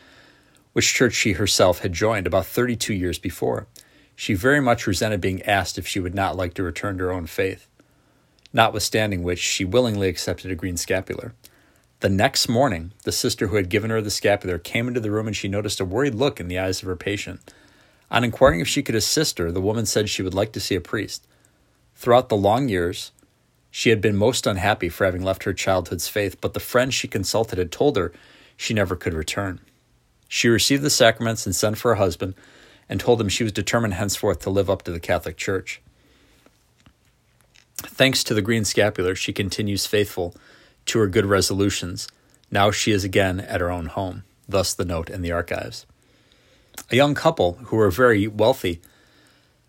which 0.74 0.94
church 0.94 1.14
she 1.14 1.34
herself 1.34 1.80
had 1.80 1.94
joined 1.94 2.28
about 2.28 2.46
32 2.46 2.94
years 2.94 3.18
before. 3.18 3.68
She 4.16 4.34
very 4.34 4.62
much 4.62 4.86
resented 4.86 5.22
being 5.22 5.42
asked 5.44 5.78
if 5.78 5.88
she 5.88 6.00
would 6.00 6.14
not 6.14 6.36
like 6.36 6.54
to 6.56 6.64
return 6.64 6.98
to 6.98 7.06
her 7.06 7.12
own 7.12 7.28
faith, 7.28 7.68
notwithstanding 8.54 9.24
which 9.24 9.40
she 9.40 9.66
willingly 9.66 10.10
accepted 10.10 10.52
a 10.52 10.56
green 10.56 10.78
scapular. 10.78 11.34
The 12.02 12.10
next 12.10 12.50
morning, 12.50 12.94
the 13.04 13.12
sister 13.12 13.48
who 13.48 13.58
had 13.58 13.70
given 13.70 13.92
her 13.92 14.02
the 14.02 14.10
scapular 14.10 14.58
came 14.58 14.88
into 14.88 15.00
the 15.00 15.12
room 15.12 15.28
and 15.28 15.36
she 15.36 15.48
noticed 15.48 15.80
a 15.80 15.86
worried 15.86 16.16
look 16.16 16.40
in 16.40 16.48
the 16.48 16.58
eyes 16.58 16.82
of 16.82 16.88
her 16.88 16.96
patient. 16.96 17.54
On 18.10 18.24
inquiring 18.24 18.60
if 18.60 18.68
she 18.68 18.82
could 18.82 18.96
assist 18.96 19.38
her, 19.38 19.52
the 19.52 19.62
woman 19.62 19.86
said 19.86 20.10
she 20.10 20.24
would 20.24 20.34
like 20.34 20.52
to 20.54 20.60
see 20.60 20.74
a 20.74 20.82
priest. 20.82 21.28
Throughout 21.94 22.30
the 22.30 22.36
long 22.36 22.70
years, 22.70 23.12
she 23.70 23.92
had 23.92 24.02
been 24.02 24.16
most 24.16 24.48
unhappy 24.48 24.90
for 24.90 25.06
having 25.06 25.22
left 25.22 25.44
her 25.44 25.54
childhood's 25.54 26.08
faith, 26.08 26.42
but 26.42 26.56
the 26.56 26.60
friend 26.60 26.92
she 26.92 27.08
consulted 27.08 27.60
had 27.60 27.72
told 27.72 27.98
her 27.98 28.12
she 28.58 28.74
never 28.74 28.96
could 28.96 29.14
return. 29.14 29.60
She 30.28 30.48
received 30.48 30.82
the 30.82 30.90
sacraments 30.90 31.46
and 31.46 31.56
sent 31.56 31.78
for 31.78 31.90
her 31.90 31.96
husband 31.96 32.34
and 32.90 33.00
told 33.00 33.22
him 33.22 33.30
she 33.30 33.44
was 33.44 33.54
determined 33.54 33.94
henceforth 33.94 34.40
to 34.40 34.50
live 34.50 34.72
up 34.72 34.82
to 34.84 34.92
the 34.92 35.00
Catholic 35.00 35.38
Church. 35.38 35.80
Thanks 37.78 38.24
to 38.24 38.34
the 38.34 38.42
green 38.42 38.66
scapular, 38.66 39.14
she 39.14 39.34
continues 39.34 39.86
faithful 39.86 40.36
to 40.88 41.00
her 41.00 41.08
good 41.08 41.26
resolutions. 41.26 42.08
Now 42.50 42.72
she 42.72 42.92
is 42.92 43.04
again 43.04 43.40
at 43.40 43.62
her 43.62 43.72
own 43.72 43.88
home, 43.88 44.24
thus 44.48 44.74
the 44.74 44.86
note 44.86 45.10
in 45.10 45.22
the 45.22 45.32
archives. 45.32 45.86
A 46.90 46.96
young 46.96 47.16
couple 47.16 47.54
who 47.66 47.78
were 47.78 47.92
very 47.92 48.28
wealthy 48.28 48.82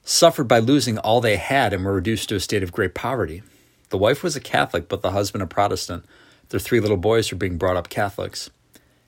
suffered 0.04 0.48
by 0.48 0.58
losing 0.58 0.98
all 0.98 1.20
they 1.20 1.36
had 1.36 1.72
and 1.72 1.84
were 1.84 1.94
reduced 1.94 2.28
to 2.28 2.36
a 2.36 2.40
state 2.40 2.62
of 2.62 2.72
great 2.72 2.94
poverty. 2.94 3.42
The 3.90 3.98
wife 3.98 4.22
was 4.22 4.34
a 4.34 4.40
Catholic, 4.40 4.88
but 4.88 5.02
the 5.02 5.12
husband 5.12 5.42
a 5.42 5.46
Protestant. 5.46 6.04
Their 6.48 6.60
three 6.60 6.80
little 6.80 6.96
boys 6.96 7.30
were 7.30 7.38
being 7.38 7.58
brought 7.58 7.76
up 7.76 7.88
Catholics. 7.88 8.50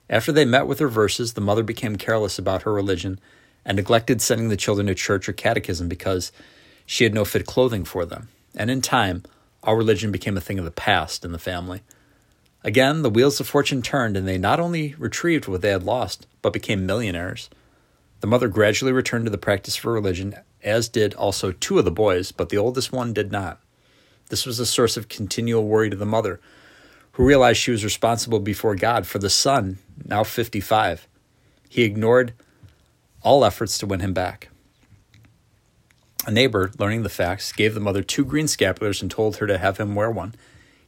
After 0.08 0.30
they 0.30 0.44
met 0.44 0.66
with 0.66 0.80
reverses, 0.80 1.32
the 1.32 1.40
mother 1.40 1.62
became 1.62 1.96
careless 1.96 2.38
about 2.38 2.62
her 2.62 2.72
religion 2.72 3.18
and 3.64 3.76
neglected 3.76 4.20
sending 4.20 4.48
the 4.48 4.56
children 4.56 4.86
to 4.86 4.94
church 4.94 5.28
or 5.28 5.32
catechism 5.32 5.88
because 5.88 6.30
she 6.86 7.04
had 7.04 7.14
no 7.14 7.24
fit 7.24 7.46
clothing 7.46 7.84
for 7.84 8.04
them. 8.04 8.28
And 8.54 8.70
in 8.70 8.82
time, 8.82 9.22
all 9.62 9.74
religion 9.74 10.12
became 10.12 10.36
a 10.36 10.42
thing 10.42 10.58
of 10.58 10.64
the 10.64 10.70
past 10.70 11.24
in 11.24 11.32
the 11.32 11.38
family. 11.38 11.80
Again, 12.64 13.02
the 13.02 13.10
wheels 13.10 13.38
of 13.40 13.46
fortune 13.46 13.82
turned, 13.82 14.16
and 14.16 14.26
they 14.26 14.38
not 14.38 14.58
only 14.58 14.94
retrieved 14.98 15.46
what 15.46 15.60
they 15.60 15.68
had 15.68 15.82
lost, 15.82 16.26
but 16.40 16.54
became 16.54 16.86
millionaires. 16.86 17.50
The 18.20 18.26
mother 18.26 18.48
gradually 18.48 18.92
returned 18.92 19.26
to 19.26 19.30
the 19.30 19.36
practice 19.36 19.76
of 19.76 19.84
her 19.84 19.92
religion, 19.92 20.34
as 20.62 20.88
did 20.88 21.12
also 21.12 21.52
two 21.52 21.78
of 21.78 21.84
the 21.84 21.90
boys, 21.90 22.32
but 22.32 22.48
the 22.48 22.56
oldest 22.56 22.90
one 22.90 23.12
did 23.12 23.30
not. 23.30 23.60
This 24.30 24.46
was 24.46 24.58
a 24.58 24.64
source 24.64 24.96
of 24.96 25.10
continual 25.10 25.66
worry 25.66 25.90
to 25.90 25.96
the 25.96 26.06
mother, 26.06 26.40
who 27.12 27.26
realized 27.26 27.60
she 27.60 27.70
was 27.70 27.84
responsible 27.84 28.40
before 28.40 28.74
God 28.74 29.06
for 29.06 29.18
the 29.18 29.28
son, 29.28 29.78
now 30.02 30.24
55. 30.24 31.06
He 31.68 31.82
ignored 31.82 32.32
all 33.22 33.44
efforts 33.44 33.76
to 33.78 33.86
win 33.86 34.00
him 34.00 34.14
back. 34.14 34.48
A 36.26 36.30
neighbor, 36.30 36.70
learning 36.78 37.02
the 37.02 37.10
facts, 37.10 37.52
gave 37.52 37.74
the 37.74 37.80
mother 37.80 38.02
two 38.02 38.24
green 38.24 38.46
scapulars 38.46 39.02
and 39.02 39.10
told 39.10 39.36
her 39.36 39.46
to 39.46 39.58
have 39.58 39.76
him 39.76 39.94
wear 39.94 40.10
one. 40.10 40.34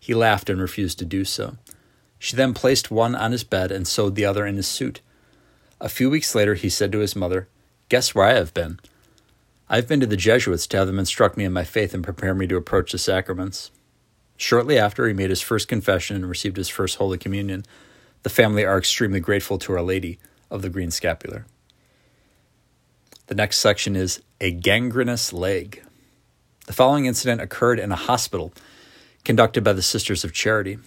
He 0.06 0.14
laughed 0.14 0.48
and 0.48 0.60
refused 0.60 1.00
to 1.00 1.04
do 1.04 1.24
so. 1.24 1.56
She 2.20 2.36
then 2.36 2.54
placed 2.54 2.92
one 2.92 3.16
on 3.16 3.32
his 3.32 3.42
bed 3.42 3.72
and 3.72 3.88
sewed 3.88 4.14
the 4.14 4.24
other 4.24 4.46
in 4.46 4.54
his 4.54 4.68
suit. 4.68 5.00
A 5.80 5.88
few 5.88 6.08
weeks 6.08 6.32
later, 6.32 6.54
he 6.54 6.68
said 6.68 6.92
to 6.92 7.00
his 7.00 7.16
mother, 7.16 7.48
Guess 7.88 8.14
where 8.14 8.24
I 8.24 8.34
have 8.34 8.54
been? 8.54 8.78
I've 9.68 9.88
been 9.88 9.98
to 9.98 10.06
the 10.06 10.16
Jesuits 10.16 10.68
to 10.68 10.76
have 10.76 10.86
them 10.86 11.00
instruct 11.00 11.36
me 11.36 11.44
in 11.44 11.52
my 11.52 11.64
faith 11.64 11.92
and 11.92 12.04
prepare 12.04 12.36
me 12.36 12.46
to 12.46 12.56
approach 12.56 12.92
the 12.92 12.98
sacraments. 12.98 13.72
Shortly 14.36 14.78
after, 14.78 15.08
he 15.08 15.12
made 15.12 15.30
his 15.30 15.42
first 15.42 15.66
confession 15.66 16.14
and 16.14 16.28
received 16.28 16.56
his 16.56 16.68
first 16.68 16.98
Holy 16.98 17.18
Communion. 17.18 17.64
The 18.22 18.30
family 18.30 18.64
are 18.64 18.78
extremely 18.78 19.18
grateful 19.18 19.58
to 19.58 19.72
Our 19.72 19.82
Lady 19.82 20.20
of 20.52 20.62
the 20.62 20.70
Green 20.70 20.92
Scapular. 20.92 21.46
The 23.26 23.34
next 23.34 23.58
section 23.58 23.96
is 23.96 24.22
a 24.40 24.52
gangrenous 24.52 25.32
leg. 25.32 25.82
The 26.68 26.72
following 26.72 27.06
incident 27.06 27.40
occurred 27.40 27.80
in 27.80 27.90
a 27.90 27.96
hospital 27.96 28.52
conducted 29.26 29.64
by 29.64 29.72
the 29.72 29.82
Sisters 29.82 30.22
of 30.22 30.32
Charity. 30.32 30.78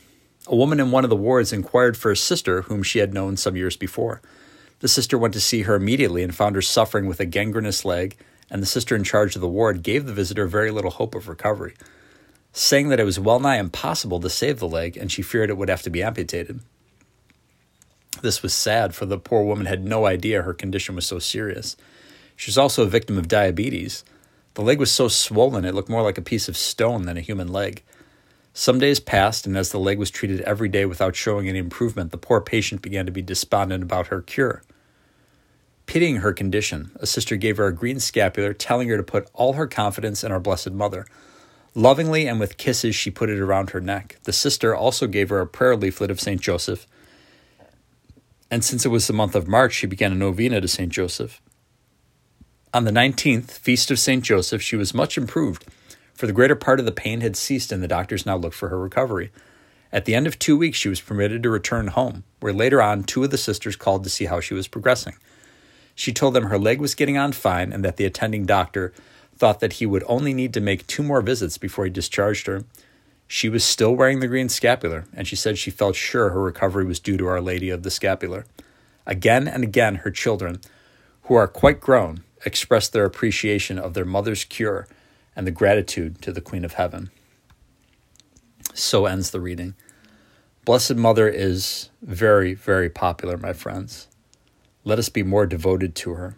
A 0.47 0.55
woman 0.55 0.79
in 0.79 0.91
one 0.91 1.03
of 1.03 1.09
the 1.09 1.15
wards 1.15 1.51
inquired 1.51 1.97
for 1.97 2.09
a 2.09 2.15
sister 2.15 2.61
whom 2.61 2.83
she 2.83 2.99
had 2.99 3.13
known 3.13 3.35
some 3.35 3.57
years 3.57 3.75
before. 3.75 4.21
The 4.79 4.87
sister 4.87 5.17
went 5.17 5.33
to 5.33 5.41
see 5.41 5.63
her 5.63 5.75
immediately 5.75 6.23
and 6.23 6.33
found 6.33 6.55
her 6.55 6.61
suffering 6.61 7.05
with 7.05 7.19
a 7.19 7.25
gangrenous 7.25 7.83
leg, 7.83 8.15
and 8.49 8.61
the 8.61 8.65
sister 8.65 8.95
in 8.95 9.03
charge 9.03 9.35
of 9.35 9.41
the 9.41 9.49
ward 9.49 9.83
gave 9.83 10.05
the 10.05 10.13
visitor 10.13 10.47
very 10.47 10.71
little 10.71 10.89
hope 10.89 11.15
of 11.15 11.27
recovery, 11.27 11.73
saying 12.53 12.87
that 12.87 12.99
it 13.01 13.03
was 13.03 13.19
well 13.19 13.41
nigh 13.41 13.57
impossible 13.57 14.21
to 14.21 14.29
save 14.29 14.59
the 14.59 14.69
leg 14.69 14.95
and 14.95 15.11
she 15.11 15.21
feared 15.21 15.49
it 15.49 15.57
would 15.57 15.67
have 15.67 15.81
to 15.81 15.89
be 15.89 16.01
amputated. 16.01 16.61
This 18.21 18.41
was 18.41 18.53
sad, 18.53 18.95
for 18.95 19.05
the 19.05 19.19
poor 19.19 19.43
woman 19.43 19.65
had 19.65 19.83
no 19.83 20.05
idea 20.05 20.43
her 20.43 20.53
condition 20.53 20.95
was 20.95 21.05
so 21.05 21.19
serious. 21.19 21.75
She 22.37 22.49
was 22.49 22.57
also 22.57 22.83
a 22.83 22.89
victim 22.89 23.17
of 23.17 23.27
diabetes. 23.27 24.05
The 24.53 24.61
leg 24.61 24.79
was 24.79 24.93
so 24.93 25.09
swollen 25.09 25.65
it 25.65 25.75
looked 25.75 25.89
more 25.89 26.03
like 26.03 26.17
a 26.17 26.21
piece 26.21 26.47
of 26.47 26.55
stone 26.55 27.01
than 27.03 27.17
a 27.17 27.21
human 27.21 27.49
leg. 27.49 27.83
Some 28.53 28.79
days 28.79 28.99
passed, 28.99 29.45
and 29.45 29.55
as 29.55 29.71
the 29.71 29.79
leg 29.79 29.97
was 29.97 30.11
treated 30.11 30.41
every 30.41 30.69
day 30.69 30.85
without 30.85 31.15
showing 31.15 31.47
any 31.47 31.59
improvement, 31.59 32.11
the 32.11 32.17
poor 32.17 32.41
patient 32.41 32.81
began 32.81 33.05
to 33.05 33.11
be 33.11 33.21
despondent 33.21 33.83
about 33.83 34.07
her 34.07 34.21
cure. 34.21 34.63
Pitying 35.85 36.17
her 36.17 36.33
condition, 36.33 36.91
a 36.97 37.07
sister 37.07 37.35
gave 37.35 37.57
her 37.57 37.67
a 37.67 37.73
green 37.73 37.99
scapular, 37.99 38.53
telling 38.53 38.89
her 38.89 38.97
to 38.97 39.03
put 39.03 39.29
all 39.33 39.53
her 39.53 39.65
confidence 39.65 40.23
in 40.23 40.31
our 40.31 40.39
Blessed 40.39 40.71
Mother. 40.71 41.05
Lovingly 41.73 42.27
and 42.27 42.39
with 42.39 42.57
kisses, 42.57 42.95
she 42.95 43.09
put 43.09 43.29
it 43.29 43.39
around 43.39 43.71
her 43.71 43.81
neck. 43.81 44.17
The 44.23 44.33
sister 44.33 44.75
also 44.75 45.07
gave 45.07 45.29
her 45.29 45.39
a 45.39 45.47
prayer 45.47 45.75
leaflet 45.75 46.11
of 46.11 46.19
St. 46.19 46.41
Joseph. 46.41 46.85
And 48.51 48.63
since 48.63 48.85
it 48.85 48.89
was 48.89 49.07
the 49.07 49.13
month 49.13 49.35
of 49.35 49.47
March, 49.47 49.73
she 49.73 49.87
began 49.87 50.11
a 50.11 50.15
novena 50.15 50.61
to 50.61 50.67
St. 50.67 50.91
Joseph. 50.91 51.41
On 52.71 52.83
the 52.83 52.91
19th, 52.91 53.51
Feast 53.51 53.89
of 53.89 53.97
St. 53.99 54.23
Joseph, 54.23 54.61
she 54.61 54.75
was 54.75 54.93
much 54.93 55.17
improved, 55.17 55.65
for 56.19 56.27
the 56.27 56.33
greater 56.33 56.53
part 56.53 56.81
of 56.81 56.85
the 56.85 56.91
pain 56.91 57.21
had 57.21 57.37
ceased 57.37 57.71
and 57.71 57.81
the 57.81 57.87
doctors 57.87 58.25
now 58.25 58.35
looked 58.35 58.57
for 58.57 58.67
her 58.67 58.77
recovery. 58.77 59.31
At 59.89 60.03
the 60.03 60.15
end 60.15 60.27
of 60.27 60.37
two 60.37 60.57
weeks, 60.57 60.77
she 60.77 60.89
was 60.89 60.99
permitted 60.99 61.41
to 61.43 61.49
return 61.49 61.87
home, 61.87 62.25
where 62.41 62.51
later 62.51 62.81
on 62.81 63.05
two 63.05 63.23
of 63.23 63.31
the 63.31 63.37
sisters 63.37 63.77
called 63.77 64.03
to 64.03 64.09
see 64.09 64.25
how 64.25 64.41
she 64.41 64.53
was 64.53 64.67
progressing. 64.67 65.15
She 65.95 66.11
told 66.11 66.33
them 66.33 66.47
her 66.47 66.59
leg 66.59 66.81
was 66.81 66.93
getting 66.93 67.17
on 67.17 67.31
fine 67.31 67.71
and 67.71 67.85
that 67.85 67.95
the 67.95 68.03
attending 68.03 68.45
doctor 68.45 68.91
thought 69.37 69.61
that 69.61 69.73
he 69.73 69.85
would 69.85 70.03
only 70.07 70.33
need 70.33 70.53
to 70.55 70.59
make 70.59 70.85
two 70.87 71.03
more 71.03 71.21
visits 71.21 71.57
before 71.57 71.85
he 71.85 71.89
discharged 71.89 72.47
her. 72.47 72.65
She 73.25 73.47
was 73.47 73.63
still 73.63 73.95
wearing 73.95 74.19
the 74.19 74.27
green 74.27 74.49
scapular, 74.49 75.05
and 75.13 75.25
she 75.25 75.37
said 75.37 75.57
she 75.57 75.71
felt 75.71 75.95
sure 75.95 76.31
her 76.31 76.41
recovery 76.41 76.83
was 76.83 76.99
due 76.99 77.15
to 77.15 77.27
Our 77.27 77.39
Lady 77.39 77.69
of 77.69 77.83
the 77.83 77.91
Scapular. 77.91 78.45
Again 79.05 79.47
and 79.47 79.63
again, 79.63 79.95
her 79.95 80.11
children, 80.11 80.59
who 81.23 81.35
are 81.35 81.47
quite 81.47 81.79
grown, 81.79 82.25
expressed 82.45 82.91
their 82.91 83.05
appreciation 83.05 83.79
of 83.79 83.93
their 83.93 84.03
mother's 84.03 84.43
cure 84.43 84.85
and 85.35 85.47
the 85.47 85.51
gratitude 85.51 86.21
to 86.21 86.31
the 86.31 86.41
Queen 86.41 86.65
of 86.65 86.73
Heaven. 86.73 87.09
So 88.73 89.05
ends 89.05 89.31
the 89.31 89.39
reading. 89.39 89.75
Blessed 90.65 90.95
Mother 90.95 91.27
is 91.27 91.89
very, 92.01 92.53
very 92.53 92.89
popular, 92.89 93.37
my 93.37 93.53
friends. 93.53 94.07
Let 94.83 94.99
us 94.99 95.09
be 95.09 95.23
more 95.23 95.45
devoted 95.45 95.95
to 95.95 96.13
her. 96.13 96.35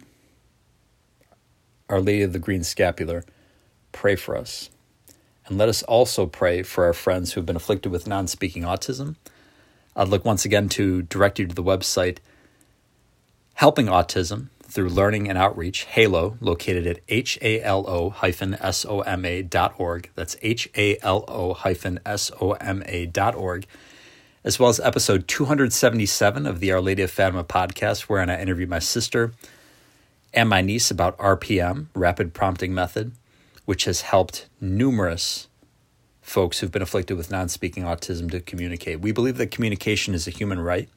Our 1.88 2.00
Lady 2.00 2.22
of 2.22 2.32
the 2.32 2.38
Green 2.38 2.64
Scapular, 2.64 3.24
pray 3.92 4.16
for 4.16 4.36
us. 4.36 4.70
And 5.46 5.58
let 5.58 5.68
us 5.68 5.82
also 5.82 6.26
pray 6.26 6.62
for 6.62 6.84
our 6.84 6.92
friends 6.92 7.32
who 7.32 7.40
have 7.40 7.46
been 7.46 7.56
afflicted 7.56 7.92
with 7.92 8.06
non 8.06 8.26
speaking 8.26 8.62
autism. 8.62 9.16
I'd 9.94 10.08
like 10.08 10.24
once 10.24 10.44
again 10.44 10.68
to 10.70 11.02
direct 11.02 11.38
you 11.38 11.46
to 11.46 11.54
the 11.54 11.62
website 11.62 12.18
Helping 13.54 13.86
Autism, 13.86 14.48
through 14.72 14.88
learning 14.88 15.28
and 15.28 15.36
outreach, 15.36 15.84
HALO, 15.84 16.38
located 16.40 16.86
at 16.86 17.00
halo 17.06 18.14
soma 18.72 19.42
dot 19.42 19.74
org. 19.76 20.10
That's 20.14 20.36
halo 20.40 21.54
soma 22.16 23.06
dot 23.06 23.34
org, 23.34 23.66
as 24.42 24.58
well 24.58 24.70
as 24.70 24.80
episode 24.80 25.28
277 25.28 26.46
of 26.46 26.60
the 26.60 26.72
Our 26.72 26.80
Lady 26.80 27.02
of 27.02 27.10
Fatima 27.10 27.44
podcast, 27.44 28.02
wherein 28.02 28.30
I 28.30 28.40
interview 28.40 28.66
my 28.66 28.78
sister 28.78 29.32
and 30.32 30.48
my 30.48 30.62
niece 30.62 30.90
about 30.90 31.18
RPM, 31.18 31.88
Rapid 31.94 32.32
Prompting 32.32 32.72
Method, 32.72 33.12
which 33.66 33.84
has 33.84 34.00
helped 34.00 34.48
numerous 34.58 35.48
folks 36.22 36.60
who've 36.60 36.72
been 36.72 36.80
afflicted 36.80 37.18
with 37.18 37.30
non 37.30 37.50
speaking 37.50 37.82
autism 37.82 38.30
to 38.30 38.40
communicate. 38.40 39.00
We 39.00 39.12
believe 39.12 39.36
that 39.36 39.50
communication 39.50 40.14
is 40.14 40.26
a 40.26 40.30
human 40.30 40.60
right, 40.60 40.88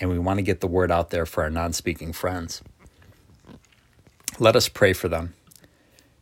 and 0.00 0.10
we 0.10 0.18
want 0.18 0.38
to 0.38 0.42
get 0.42 0.60
the 0.60 0.66
word 0.66 0.90
out 0.90 1.10
there 1.10 1.24
for 1.24 1.44
our 1.44 1.50
non 1.50 1.72
speaking 1.72 2.12
friends. 2.12 2.62
Let 4.38 4.56
us 4.56 4.68
pray 4.68 4.94
for 4.94 5.08
them. 5.08 5.34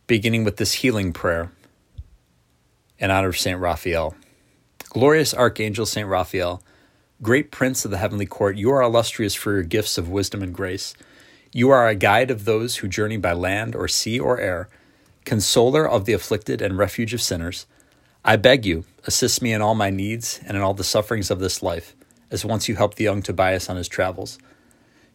beginning 0.09 0.43
with 0.43 0.57
this 0.57 0.73
healing 0.73 1.13
prayer 1.13 1.53
in 2.99 3.09
honor 3.13 3.29
of 3.29 3.39
St. 3.39 3.59
Raphael. 3.59 4.17
Glorious 4.89 5.33
Archangel 5.33 5.87
St. 5.87 6.09
Raphael, 6.09 6.61
great 7.23 7.53
Prince 7.53 7.85
of 7.85 7.93
the 7.93 7.99
heavenly 7.99 8.27
court, 8.27 8.57
you 8.57 8.71
are 8.73 8.83
illustrious 8.83 9.37
for 9.37 9.53
your 9.53 9.63
gifts 9.63 9.97
of 9.97 10.09
wisdom 10.09 10.43
and 10.43 10.53
grace. 10.53 10.95
You 11.53 11.71
are 11.71 11.87
a 11.87 11.95
guide 11.95 12.33
of 12.33 12.45
those 12.45 12.79
who 12.79 12.89
journey 12.89 13.17
by 13.17 13.33
land 13.33 13.77
or 13.77 13.87
sea 13.87 14.19
or 14.19 14.41
air, 14.41 14.69
consoler 15.25 15.89
of 15.89 16.05
the 16.05 16.13
afflicted 16.13 16.61
and 16.61 16.77
refuge 16.77 17.15
of 17.15 17.23
sinners. 17.23 17.67
I 18.25 18.35
beg 18.35 18.67
you, 18.67 18.85
assist 19.07 19.41
me 19.41 19.53
in 19.53 19.63
all 19.63 19.77
my 19.77 19.91
needs 19.91 20.41
and 20.45 20.57
in 20.57 20.63
all 20.65 20.75
the 20.75 20.83
sufferings 20.83 21.31
of 21.31 21.39
this 21.39 21.63
life, 21.63 21.95
as 22.33 22.45
once 22.45 22.69
you 22.69 22.75
helped 22.75 22.97
the 22.97 23.05
young 23.05 23.23
Tobias 23.23 23.71
on 23.71 23.77
his 23.77 23.89
travels. 23.89 24.37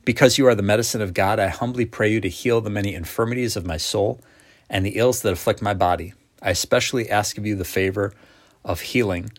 Because 0.06 0.38
you 0.38 0.48
are 0.48 0.54
the 0.54 0.62
medicine 0.62 1.02
of 1.02 1.16
God, 1.16 1.40
I 1.40 1.48
humbly 1.48 1.86
pray 1.86 2.12
you 2.12 2.22
to 2.22 2.30
heal 2.30 2.62
the 2.62 2.70
many 2.70 2.94
infirmities 2.94 3.56
of 3.56 3.66
my 3.66 3.78
soul 3.78 4.22
and 4.70 4.86
the 4.86 4.98
ills 4.98 5.24
that 5.24 5.34
afflict 5.34 5.64
my 5.64 5.74
body. 5.74 6.14
I 6.44 6.52
especially 6.52 7.10
ask 7.10 7.40
of 7.40 7.46
you 7.48 7.56
the 7.56 7.66
favor 7.66 8.14
of 8.64 8.82
healing 8.82 9.32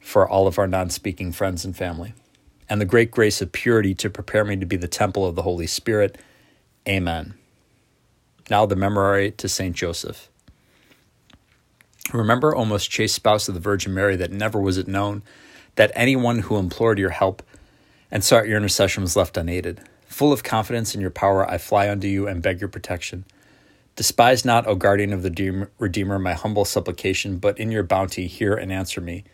for 0.00 0.26
all 0.26 0.46
of 0.46 0.58
our 0.58 0.66
non 0.66 0.88
speaking 0.88 1.30
friends 1.30 1.64
and 1.64 1.76
family, 1.76 2.14
and 2.70 2.80
the 2.80 2.86
great 2.86 3.10
grace 3.10 3.42
of 3.42 3.52
purity 3.52 3.94
to 3.96 4.08
prepare 4.08 4.44
me 4.44 4.56
to 4.56 4.66
be 4.66 4.76
the 4.76 4.88
temple 4.88 5.26
of 5.26 5.34
the 5.34 5.42
Holy 5.42 5.66
Spirit. 5.66 6.16
Amen. 6.88 7.34
Now, 8.50 8.64
the 8.64 8.74
memorare 8.74 9.36
to 9.36 9.48
St. 9.48 9.76
Joseph. 9.76 10.30
Remember, 12.12 12.54
O 12.54 12.64
most 12.64 12.90
chaste 12.90 13.14
spouse 13.14 13.48
of 13.48 13.54
the 13.54 13.60
Virgin 13.60 13.92
Mary, 13.92 14.16
that 14.16 14.30
never 14.30 14.60
was 14.60 14.78
it 14.78 14.88
known 14.88 15.22
that 15.76 15.92
anyone 15.94 16.40
who 16.40 16.56
implored 16.56 16.98
your 16.98 17.10
help 17.10 17.42
and 18.10 18.22
sought 18.22 18.46
your 18.46 18.56
intercession 18.56 19.02
was 19.02 19.16
left 19.16 19.36
unaided. 19.36 19.80
Full 20.14 20.32
of 20.32 20.44
confidence 20.44 20.94
in 20.94 21.00
your 21.00 21.10
power, 21.10 21.44
I 21.50 21.58
fly 21.58 21.90
unto 21.90 22.06
you 22.06 22.28
and 22.28 22.40
beg 22.40 22.60
your 22.60 22.68
protection. 22.68 23.24
Despise 23.96 24.44
not, 24.44 24.64
O 24.64 24.76
guardian 24.76 25.12
of 25.12 25.24
the 25.24 25.68
Redeemer, 25.76 26.20
my 26.20 26.34
humble 26.34 26.64
supplication, 26.64 27.38
but 27.38 27.58
in 27.58 27.72
your 27.72 27.82
bounty 27.82 28.28
hear 28.28 28.54
and 28.54 28.72
answer 28.72 29.00
me. 29.00 29.24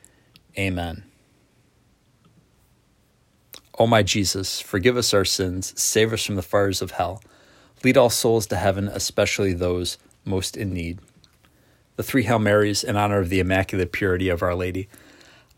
Amen. 0.59 1.05
O 3.79 3.87
my 3.87 4.03
Jesus, 4.03 4.59
forgive 4.59 4.97
us 4.97 5.13
our 5.13 5.27
sins, 5.27 5.79
save 5.79 6.15
us 6.15 6.25
from 6.25 6.37
the 6.37 6.41
fires 6.41 6.81
of 6.81 6.93
hell, 6.93 7.23
lead 7.85 7.99
all 7.99 8.09
souls 8.09 8.47
to 8.47 8.57
heaven, 8.57 8.89
especially 8.89 9.53
those 9.53 9.99
most 10.25 10.57
in 10.57 10.73
need. 10.73 10.99
The 11.97 12.03
three 12.03 12.23
Hail 12.23 12.39
Marys 12.39 12.83
in 12.83 12.97
honor 12.97 13.19
of 13.19 13.29
the 13.29 13.41
Immaculate 13.41 13.93
Purity 13.93 14.31
of 14.31 14.43
Our 14.43 14.55
Lady. 14.55 14.89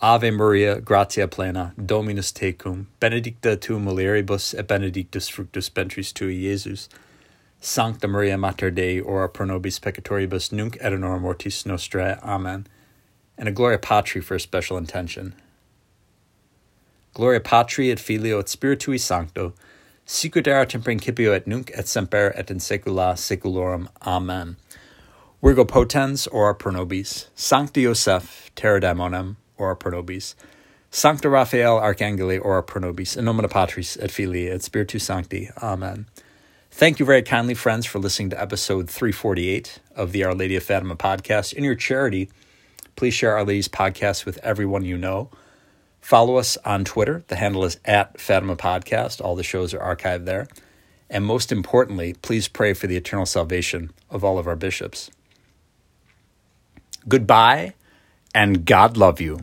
Ave 0.00 0.30
Maria, 0.30 0.80
gratia 0.80 1.26
plena, 1.26 1.74
Dominus 1.76 2.32
tecum, 2.32 2.86
benedicta 3.00 3.56
tu 3.60 3.80
mulieribus 3.80 4.56
et 4.56 4.68
benedictus 4.68 5.28
fructus 5.28 5.68
ventris 5.68 6.12
tui, 6.12 6.40
Iesus. 6.44 6.88
Sancta 7.60 8.06
Maria 8.06 8.38
Mater 8.38 8.70
Dei, 8.70 9.00
ora 9.00 9.28
pro 9.28 9.44
nobis 9.44 9.80
peccatoribus, 9.80 10.52
nunc 10.52 10.76
et 10.80 10.92
in 10.92 11.02
hora 11.02 11.18
mortis 11.18 11.64
nostrae. 11.64 12.22
Amen. 12.22 12.68
And 13.36 13.48
a 13.48 13.52
Gloria 13.52 13.78
Patri 13.78 14.20
for 14.20 14.36
a 14.36 14.40
special 14.40 14.76
intention. 14.76 15.34
Gloria 17.12 17.40
Patri 17.40 17.90
et 17.90 17.98
Filio 17.98 18.38
et 18.38 18.46
Spiritui 18.46 19.00
Sancto, 19.00 19.52
sicut 20.06 20.46
erat 20.46 20.76
in 20.76 20.82
principio 20.82 21.32
et 21.32 21.48
nunc 21.48 21.72
et 21.74 21.88
semper 21.88 22.32
et 22.36 22.52
in 22.52 22.58
saecula 22.58 23.14
saeculorum. 23.14 23.88
Amen. 24.06 24.56
Virgo 25.42 25.64
potens, 25.64 26.28
ora 26.30 26.54
pro 26.54 26.70
nobis. 26.70 27.26
Sancti 27.34 27.82
Joseph, 27.82 28.52
terror 28.54 28.78
daemonum, 28.78 29.34
ora 29.58 29.76
pro 29.76 29.92
nobis. 29.92 30.34
Sancta 30.90 31.28
Raphael, 31.28 31.78
Archangeli, 31.78 32.42
ora 32.42 32.62
pro 32.62 32.80
nobis. 32.80 33.16
In 33.16 33.24
nomine 33.24 33.48
Patris 33.48 33.96
et 33.98 34.10
Filii 34.10 34.48
et 34.48 34.62
Spiritus 34.62 35.04
Sancti. 35.04 35.50
Amen. 35.62 36.06
Thank 36.70 36.98
you 36.98 37.06
very 37.06 37.22
kindly, 37.22 37.54
friends, 37.54 37.86
for 37.86 37.98
listening 37.98 38.30
to 38.30 38.40
episode 38.40 38.88
348 38.88 39.80
of 39.96 40.12
the 40.12 40.24
Our 40.24 40.34
Lady 40.34 40.56
of 40.56 40.62
Fatima 40.62 40.96
podcast. 40.96 41.52
In 41.52 41.64
your 41.64 41.74
charity, 41.74 42.30
please 42.96 43.14
share 43.14 43.36
Our 43.36 43.44
Lady's 43.44 43.68
podcast 43.68 44.24
with 44.24 44.38
everyone 44.38 44.84
you 44.84 44.96
know. 44.96 45.30
Follow 46.00 46.36
us 46.36 46.56
on 46.64 46.84
Twitter. 46.84 47.24
The 47.28 47.36
handle 47.36 47.64
is 47.64 47.78
at 47.84 48.20
Fatima 48.20 48.56
Podcast. 48.56 49.20
All 49.20 49.34
the 49.34 49.42
shows 49.42 49.74
are 49.74 49.96
archived 49.96 50.24
there. 50.24 50.46
And 51.10 51.24
most 51.24 51.52
importantly, 51.52 52.14
please 52.14 52.48
pray 52.48 52.72
for 52.74 52.86
the 52.86 52.96
eternal 52.96 53.26
salvation 53.26 53.90
of 54.08 54.24
all 54.24 54.38
of 54.38 54.46
our 54.46 54.56
bishops. 54.56 55.10
Goodbye 57.08 57.74
and 58.34 58.64
God 58.64 58.96
love 58.96 59.20
you. 59.20 59.40